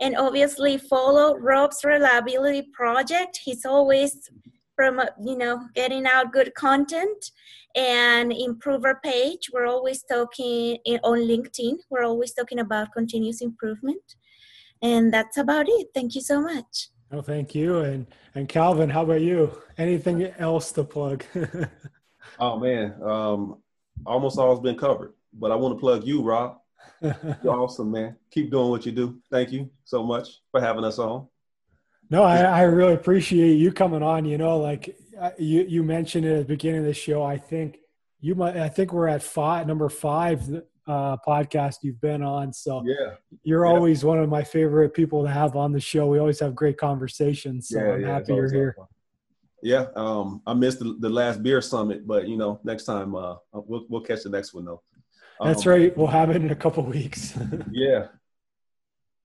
And 0.00 0.16
obviously 0.16 0.78
follow 0.78 1.36
Rob's 1.36 1.82
Reliability 1.82 2.68
Project. 2.72 3.40
He's 3.42 3.64
always 3.64 4.30
from 4.78 5.00
you 5.20 5.36
know 5.36 5.60
getting 5.74 6.06
out 6.06 6.32
good 6.32 6.54
content 6.54 7.32
and 7.74 8.30
impruver 8.30 8.94
page 9.02 9.50
we're 9.52 9.66
always 9.66 10.04
talking 10.04 10.78
in, 10.84 11.00
on 11.02 11.18
linkedin 11.18 11.74
we're 11.90 12.04
always 12.04 12.32
talking 12.32 12.60
about 12.60 12.92
continuous 12.92 13.40
improvement 13.42 14.14
and 14.80 15.12
that's 15.12 15.36
about 15.36 15.66
it 15.68 15.88
thank 15.94 16.14
you 16.14 16.20
so 16.20 16.40
much 16.40 16.90
oh 17.10 17.20
thank 17.20 17.56
you 17.56 17.80
and 17.80 18.06
and 18.36 18.48
calvin 18.48 18.88
how 18.88 19.02
about 19.02 19.20
you 19.20 19.50
anything 19.78 20.22
else 20.38 20.70
to 20.70 20.84
plug 20.84 21.24
oh 22.38 22.56
man 22.60 22.94
um 23.02 23.56
almost 24.06 24.38
all's 24.38 24.60
been 24.60 24.76
covered 24.76 25.12
but 25.32 25.50
i 25.50 25.54
want 25.54 25.74
to 25.74 25.80
plug 25.80 26.04
you 26.04 26.22
rob 26.22 26.58
you're 27.02 27.54
awesome 27.54 27.90
man 27.90 28.16
keep 28.30 28.50
doing 28.50 28.70
what 28.70 28.84
you 28.86 28.92
do 28.92 29.18
thank 29.30 29.52
you 29.52 29.70
so 29.84 30.02
much 30.02 30.40
for 30.50 30.60
having 30.60 30.84
us 30.84 30.98
on 30.98 31.26
no, 32.10 32.22
I, 32.22 32.38
I 32.38 32.62
really 32.62 32.94
appreciate 32.94 33.54
you 33.54 33.70
coming 33.70 34.02
on. 34.02 34.24
You 34.24 34.38
know, 34.38 34.58
like 34.58 34.96
uh, 35.20 35.30
you 35.38 35.64
you 35.68 35.82
mentioned 35.82 36.24
it 36.24 36.32
at 36.32 36.38
the 36.38 36.44
beginning 36.54 36.80
of 36.80 36.86
the 36.86 36.94
show. 36.94 37.22
I 37.22 37.36
think 37.36 37.78
you 38.20 38.34
might. 38.34 38.56
I 38.56 38.68
think 38.68 38.92
we're 38.92 39.08
at 39.08 39.22
five, 39.22 39.66
number 39.66 39.88
five 39.88 40.42
uh, 40.86 41.16
podcast 41.26 41.76
you've 41.82 42.00
been 42.00 42.22
on. 42.22 42.52
So 42.52 42.82
yeah, 42.86 43.14
you're 43.42 43.66
yeah. 43.66 43.72
always 43.72 44.04
one 44.04 44.18
of 44.18 44.28
my 44.28 44.42
favorite 44.42 44.94
people 44.94 45.22
to 45.24 45.30
have 45.30 45.54
on 45.54 45.72
the 45.72 45.80
show. 45.80 46.06
We 46.06 46.18
always 46.18 46.40
have 46.40 46.54
great 46.54 46.78
conversations. 46.78 47.68
So 47.68 47.78
yeah, 47.78 47.92
I'm 47.92 48.00
yeah, 48.00 48.06
happy 48.06 48.34
you're 48.34 48.52
here. 48.52 48.74
Fun. 48.76 48.86
Yeah, 49.62 49.86
um, 49.96 50.42
I 50.46 50.54
missed 50.54 50.78
the, 50.78 50.96
the, 51.00 51.08
last 51.08 51.42
beer 51.42 51.60
summit, 51.60 52.06
but 52.06 52.28
you 52.28 52.36
know, 52.36 52.60
next 52.62 52.84
time 52.84 53.14
uh, 53.14 53.36
we'll 53.52 53.86
we'll 53.88 54.02
catch 54.02 54.22
the 54.22 54.30
next 54.30 54.54
one 54.54 54.64
though. 54.64 54.82
Um, 55.40 55.48
That's 55.48 55.66
right. 55.66 55.96
We'll 55.96 56.06
have 56.06 56.30
it 56.30 56.36
in 56.36 56.50
a 56.50 56.56
couple 56.56 56.84
weeks. 56.84 57.36
yeah, 57.70 58.06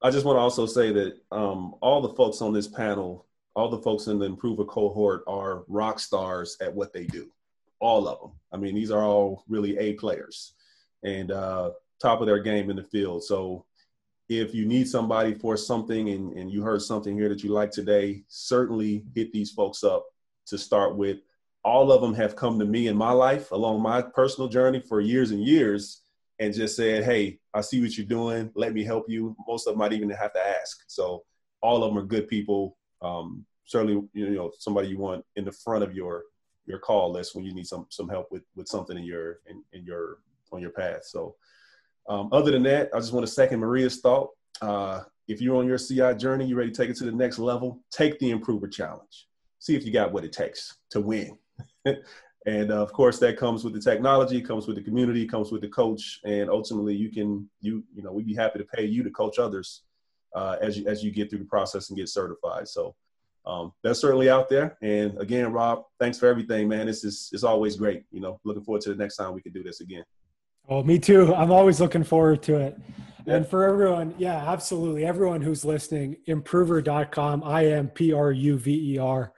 I 0.01 0.09
just 0.09 0.25
want 0.25 0.38
to 0.38 0.41
also 0.41 0.65
say 0.65 0.91
that 0.91 1.17
um, 1.31 1.75
all 1.81 2.01
the 2.01 2.13
folks 2.15 2.41
on 2.41 2.51
this 2.51 2.67
panel, 2.67 3.27
all 3.55 3.69
the 3.69 3.79
folks 3.79 4.07
in 4.07 4.19
the 4.19 4.29
Impruver 4.29 4.67
cohort 4.67 5.23
are 5.27 5.63
rock 5.67 5.99
stars 5.99 6.57
at 6.61 6.73
what 6.73 6.93
they 6.93 7.05
do. 7.05 7.31
All 7.79 8.07
of 8.07 8.19
them. 8.19 8.31
I 8.51 8.57
mean, 8.57 8.75
these 8.75 8.91
are 8.91 9.03
all 9.03 9.43
really 9.47 9.77
A 9.77 9.93
players 9.93 10.53
and 11.03 11.31
uh, 11.31 11.71
top 12.01 12.21
of 12.21 12.27
their 12.27 12.39
game 12.39 12.69
in 12.69 12.75
the 12.75 12.84
field. 12.84 13.23
So 13.23 13.65
if 14.29 14.53
you 14.53 14.65
need 14.65 14.88
somebody 14.88 15.34
for 15.34 15.57
something 15.57 16.09
and, 16.09 16.34
and 16.38 16.51
you 16.51 16.63
heard 16.63 16.81
something 16.81 17.15
here 17.15 17.29
that 17.29 17.43
you 17.43 17.51
like 17.51 17.71
today, 17.71 18.23
certainly 18.27 19.03
hit 19.15 19.31
these 19.31 19.51
folks 19.51 19.84
up 19.84 20.05
to 20.47 20.57
start 20.57 20.95
with. 20.95 21.17
All 21.63 21.91
of 21.91 22.01
them 22.01 22.13
have 22.15 22.35
come 22.35 22.59
to 22.59 22.65
me 22.65 22.87
in 22.87 22.97
my 22.97 23.11
life 23.11 23.51
along 23.51 23.81
my 23.81 24.01
personal 24.01 24.49
journey 24.49 24.79
for 24.81 24.99
years 24.99 25.31
and 25.31 25.41
years 25.41 26.01
and 26.39 26.53
just 26.53 26.75
said, 26.75 27.03
Hey, 27.03 27.39
I 27.53 27.61
see 27.61 27.81
what 27.81 27.97
you're 27.97 28.05
doing. 28.05 28.51
Let 28.55 28.73
me 28.73 28.83
help 28.83 29.05
you. 29.07 29.35
Most 29.47 29.67
of 29.67 29.73
them 29.73 29.79
might 29.79 29.93
even 29.93 30.09
have 30.09 30.33
to 30.33 30.39
ask. 30.39 30.83
So 30.87 31.23
all 31.61 31.83
of 31.83 31.89
them 31.89 31.97
are 31.97 32.05
good 32.05 32.27
people. 32.27 32.77
Um, 33.01 33.45
certainly, 33.65 34.03
you 34.13 34.29
know, 34.31 34.51
somebody 34.57 34.89
you 34.89 34.97
want 34.97 35.23
in 35.35 35.45
the 35.45 35.51
front 35.51 35.83
of 35.83 35.93
your 35.93 36.23
your 36.65 36.79
call 36.79 37.11
list 37.11 37.35
when 37.35 37.43
you 37.43 37.53
need 37.53 37.67
some 37.67 37.85
some 37.89 38.09
help 38.09 38.31
with 38.31 38.43
with 38.55 38.67
something 38.67 38.97
in 38.97 39.03
your 39.03 39.39
in, 39.47 39.63
in 39.73 39.85
your 39.85 40.19
on 40.51 40.61
your 40.61 40.71
path. 40.71 41.05
So 41.05 41.35
um, 42.09 42.29
other 42.31 42.51
than 42.51 42.63
that, 42.63 42.89
I 42.93 42.99
just 42.99 43.13
want 43.13 43.25
to 43.25 43.31
second 43.31 43.59
Maria's 43.59 44.01
thought. 44.01 44.29
Uh, 44.61 45.01
if 45.27 45.41
you're 45.41 45.55
on 45.55 45.67
your 45.67 45.77
CI 45.77 46.15
journey, 46.15 46.45
you're 46.45 46.57
ready 46.57 46.71
to 46.71 46.77
take 46.77 46.89
it 46.89 46.97
to 46.97 47.05
the 47.05 47.11
next 47.11 47.39
level, 47.39 47.81
take 47.91 48.19
the 48.19 48.31
impruver 48.31 48.71
challenge. 48.71 49.27
See 49.64 49.78
if 49.78 49.86
you 49.86 49.93
got 49.93 50.11
what 50.11 50.26
it 50.26 50.34
takes 50.34 50.76
to 50.91 50.99
win. 50.99 51.38
And 52.45 52.72
uh, 52.72 52.82
of 52.82 52.91
course, 52.91 53.20
that 53.20 53.38
comes 53.38 53.64
with 53.64 53.74
the 53.74 53.80
technology, 53.80 54.41
comes 54.41 54.68
with 54.68 54.76
the 54.76 54.82
community, 54.82 55.26
comes 55.26 55.51
with 55.51 55.61
the 55.61 55.70
coach, 55.70 56.20
and 56.26 56.49
ultimately, 56.49 56.93
you 56.93 57.09
can 57.09 57.49
you 57.61 57.84
you 57.95 58.03
know 58.03 58.11
we'd 58.11 58.28
be 58.28 58.36
happy 58.36 58.59
to 58.59 58.66
pay 58.66 58.86
you 58.86 59.01
to 59.01 59.09
coach 59.11 59.39
others 59.39 59.84
uh, 60.36 60.57
as 60.61 60.78
you 60.78 60.86
as 60.88 61.03
you 61.03 61.11
get 61.11 61.30
through 61.30 61.39
the 61.39 61.45
process 61.45 61.89
and 61.89 61.97
get 61.97 62.09
certified. 62.09 62.68
So 62.68 62.95
um, 63.45 63.72
that's 63.82 63.99
certainly 63.99 64.30
out 64.30 64.49
there. 64.49 64.78
And 64.82 65.18
again, 65.22 65.53
Rob, 65.53 65.86
thanks 65.99 66.20
for 66.20 66.28
everything, 66.28 66.68
man. 66.68 66.88
This 66.88 67.05
is 67.05 67.30
it's 67.32 67.45
always 67.45 67.78
great. 67.78 68.03
You 68.11 68.20
know, 68.20 68.41
looking 68.43 68.64
forward 68.64 68.82
to 68.82 68.89
the 68.89 68.97
next 68.97 69.16
time 69.16 69.34
we 69.34 69.41
can 69.41 69.53
do 69.53 69.64
this 69.64 69.80
again. 69.80 70.03
Oh, 70.68 70.84
me 70.84 70.99
too. 70.99 71.34
I'm 71.34 71.51
always 71.51 71.80
looking 71.80 72.03
forward 72.03 72.41
to 72.43 72.55
it. 72.55 72.78
Yeah. 73.26 73.36
And 73.36 73.47
for 73.47 73.64
everyone, 73.64 74.16
yeah, 74.18 74.51
absolutely. 74.51 75.05
Everyone 75.05 75.41
who's 75.41 75.64
listening, 75.64 76.18
impruver.com, 76.28 77.43
I 77.45 77.68
M 77.68 77.88
P 77.88 78.11
R 78.11 78.34
U 78.34 78.57
V 78.57 78.95
E 78.95 78.97
R 78.97 79.32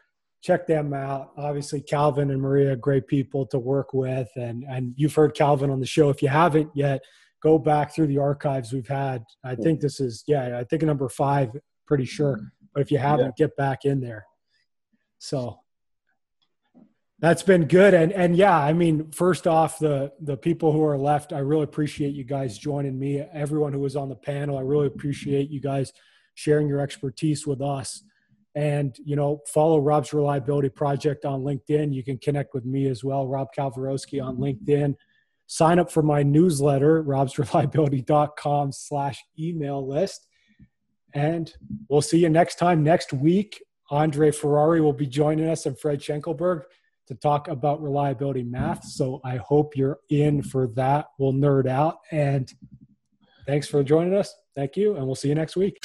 check 0.46 0.68
them 0.68 0.94
out. 0.94 1.32
Obviously, 1.38 1.82
Calvin 1.82 2.30
and 2.30 2.40
Maria, 2.40 2.76
great 2.76 3.08
people 3.08 3.48
to 3.48 3.58
work 3.58 3.94
with, 3.94 4.30
and 4.36 4.64
and 4.70 4.94
you've 4.96 5.16
heard 5.16 5.34
Calvin 5.34 5.72
on 5.72 5.80
the 5.80 5.86
show. 5.86 6.10
If 6.10 6.22
you 6.22 6.30
haven't 6.30 6.70
yet, 6.76 7.04
go 7.42 7.58
back 7.58 7.94
through 7.94 8.08
the 8.08 8.20
archives 8.20 8.72
we've 8.72 8.88
had. 8.88 9.26
I 9.44 9.56
think 9.56 9.82
this 9.82 10.00
is 10.00 10.24
yeah, 10.28 10.60
I 10.60 10.64
think 10.64 10.84
number 10.84 11.10
five, 11.10 11.52
pretty 11.88 12.06
sure. 12.06 12.52
But 12.74 12.82
if 12.82 12.92
you 12.92 13.00
haven't, 13.00 13.34
yeah. 13.38 13.48
get 13.48 13.58
back 13.58 13.86
in 13.86 14.02
there. 14.02 14.26
So 15.18 15.60
that's 17.18 17.42
been 17.42 17.66
good, 17.66 17.96
and 17.96 18.12
and 18.12 18.36
yeah, 18.36 18.58
I 18.58 18.74
mean, 18.74 19.12
first 19.12 19.48
off, 19.48 19.80
the 19.80 20.12
the 20.22 20.38
people 20.38 20.72
who 20.72 20.84
are 20.84 20.98
left, 20.98 21.34
I 21.34 21.40
really 21.40 21.64
appreciate 21.64 22.14
you 22.14 22.24
guys 22.24 22.60
joining 22.60 23.00
me. 23.00 23.20
Everyone 23.34 23.74
who 23.74 23.80
was 23.80 23.96
on 23.96 24.10
the 24.10 24.16
panel, 24.16 24.60
I 24.60 24.62
really 24.62 24.88
appreciate 24.88 25.50
you 25.50 25.60
guys 25.60 25.92
sharing 26.36 26.68
your 26.68 26.82
expertise 26.82 27.48
with 27.48 27.62
us 27.62 28.04
and 28.56 28.98
you 29.04 29.16
know 29.16 29.42
follow 29.46 29.80
rob's 29.80 30.14
reliability 30.14 30.70
project 30.70 31.26
on 31.26 31.42
linkedin. 31.42 31.94
You 31.94 32.04
can 32.04 32.18
connect 32.18 32.54
with 32.54 32.66
me 32.66 32.88
as 32.88 33.04
well 33.04 33.28
rob 33.28 33.50
Kalwarowskyj 33.56 34.24
on 34.24 34.38
linkedin. 34.38 34.96
Sign 35.48 35.78
up 35.78 35.92
for 35.92 36.02
my 36.02 36.24
newsletter 36.24 37.04
robsreliability.com 37.04 38.72
slash 38.72 39.24
email 39.38 39.88
list. 39.88 40.26
And 41.14 41.54
we'll 41.88 42.02
see 42.02 42.18
you 42.18 42.30
next 42.30 42.56
time 42.56 42.84
next 42.84 43.14
week. 43.14 43.62
Andre 43.92 44.32
ferrari 44.32 44.82
will 44.82 44.94
be 44.94 45.06
joining 45.06 45.48
us 45.48 45.66
and 45.68 45.80
fred 45.80 46.00
schenkelberg 46.00 46.64
to 47.08 47.16
talk 47.16 47.48
about 47.48 47.82
reliability 47.84 48.42
math. 48.42 48.84
So 48.84 49.22
i 49.24 49.38
hope 49.38 49.78
you're 49.78 50.00
in 50.10 50.42
for 50.42 50.68
that. 50.70 51.10
We'll 51.20 51.34
nerd 51.34 51.68
out. 51.68 52.00
And 52.12 52.52
thanks 53.46 53.68
for 53.68 53.84
joining 53.84 54.16
us. 54.16 54.34
Thank 54.56 54.76
you. 54.76 54.96
And 54.96 55.06
we'll 55.06 55.16
see 55.16 55.30
you 55.30 55.36
next 55.36 55.56
week 55.56 55.78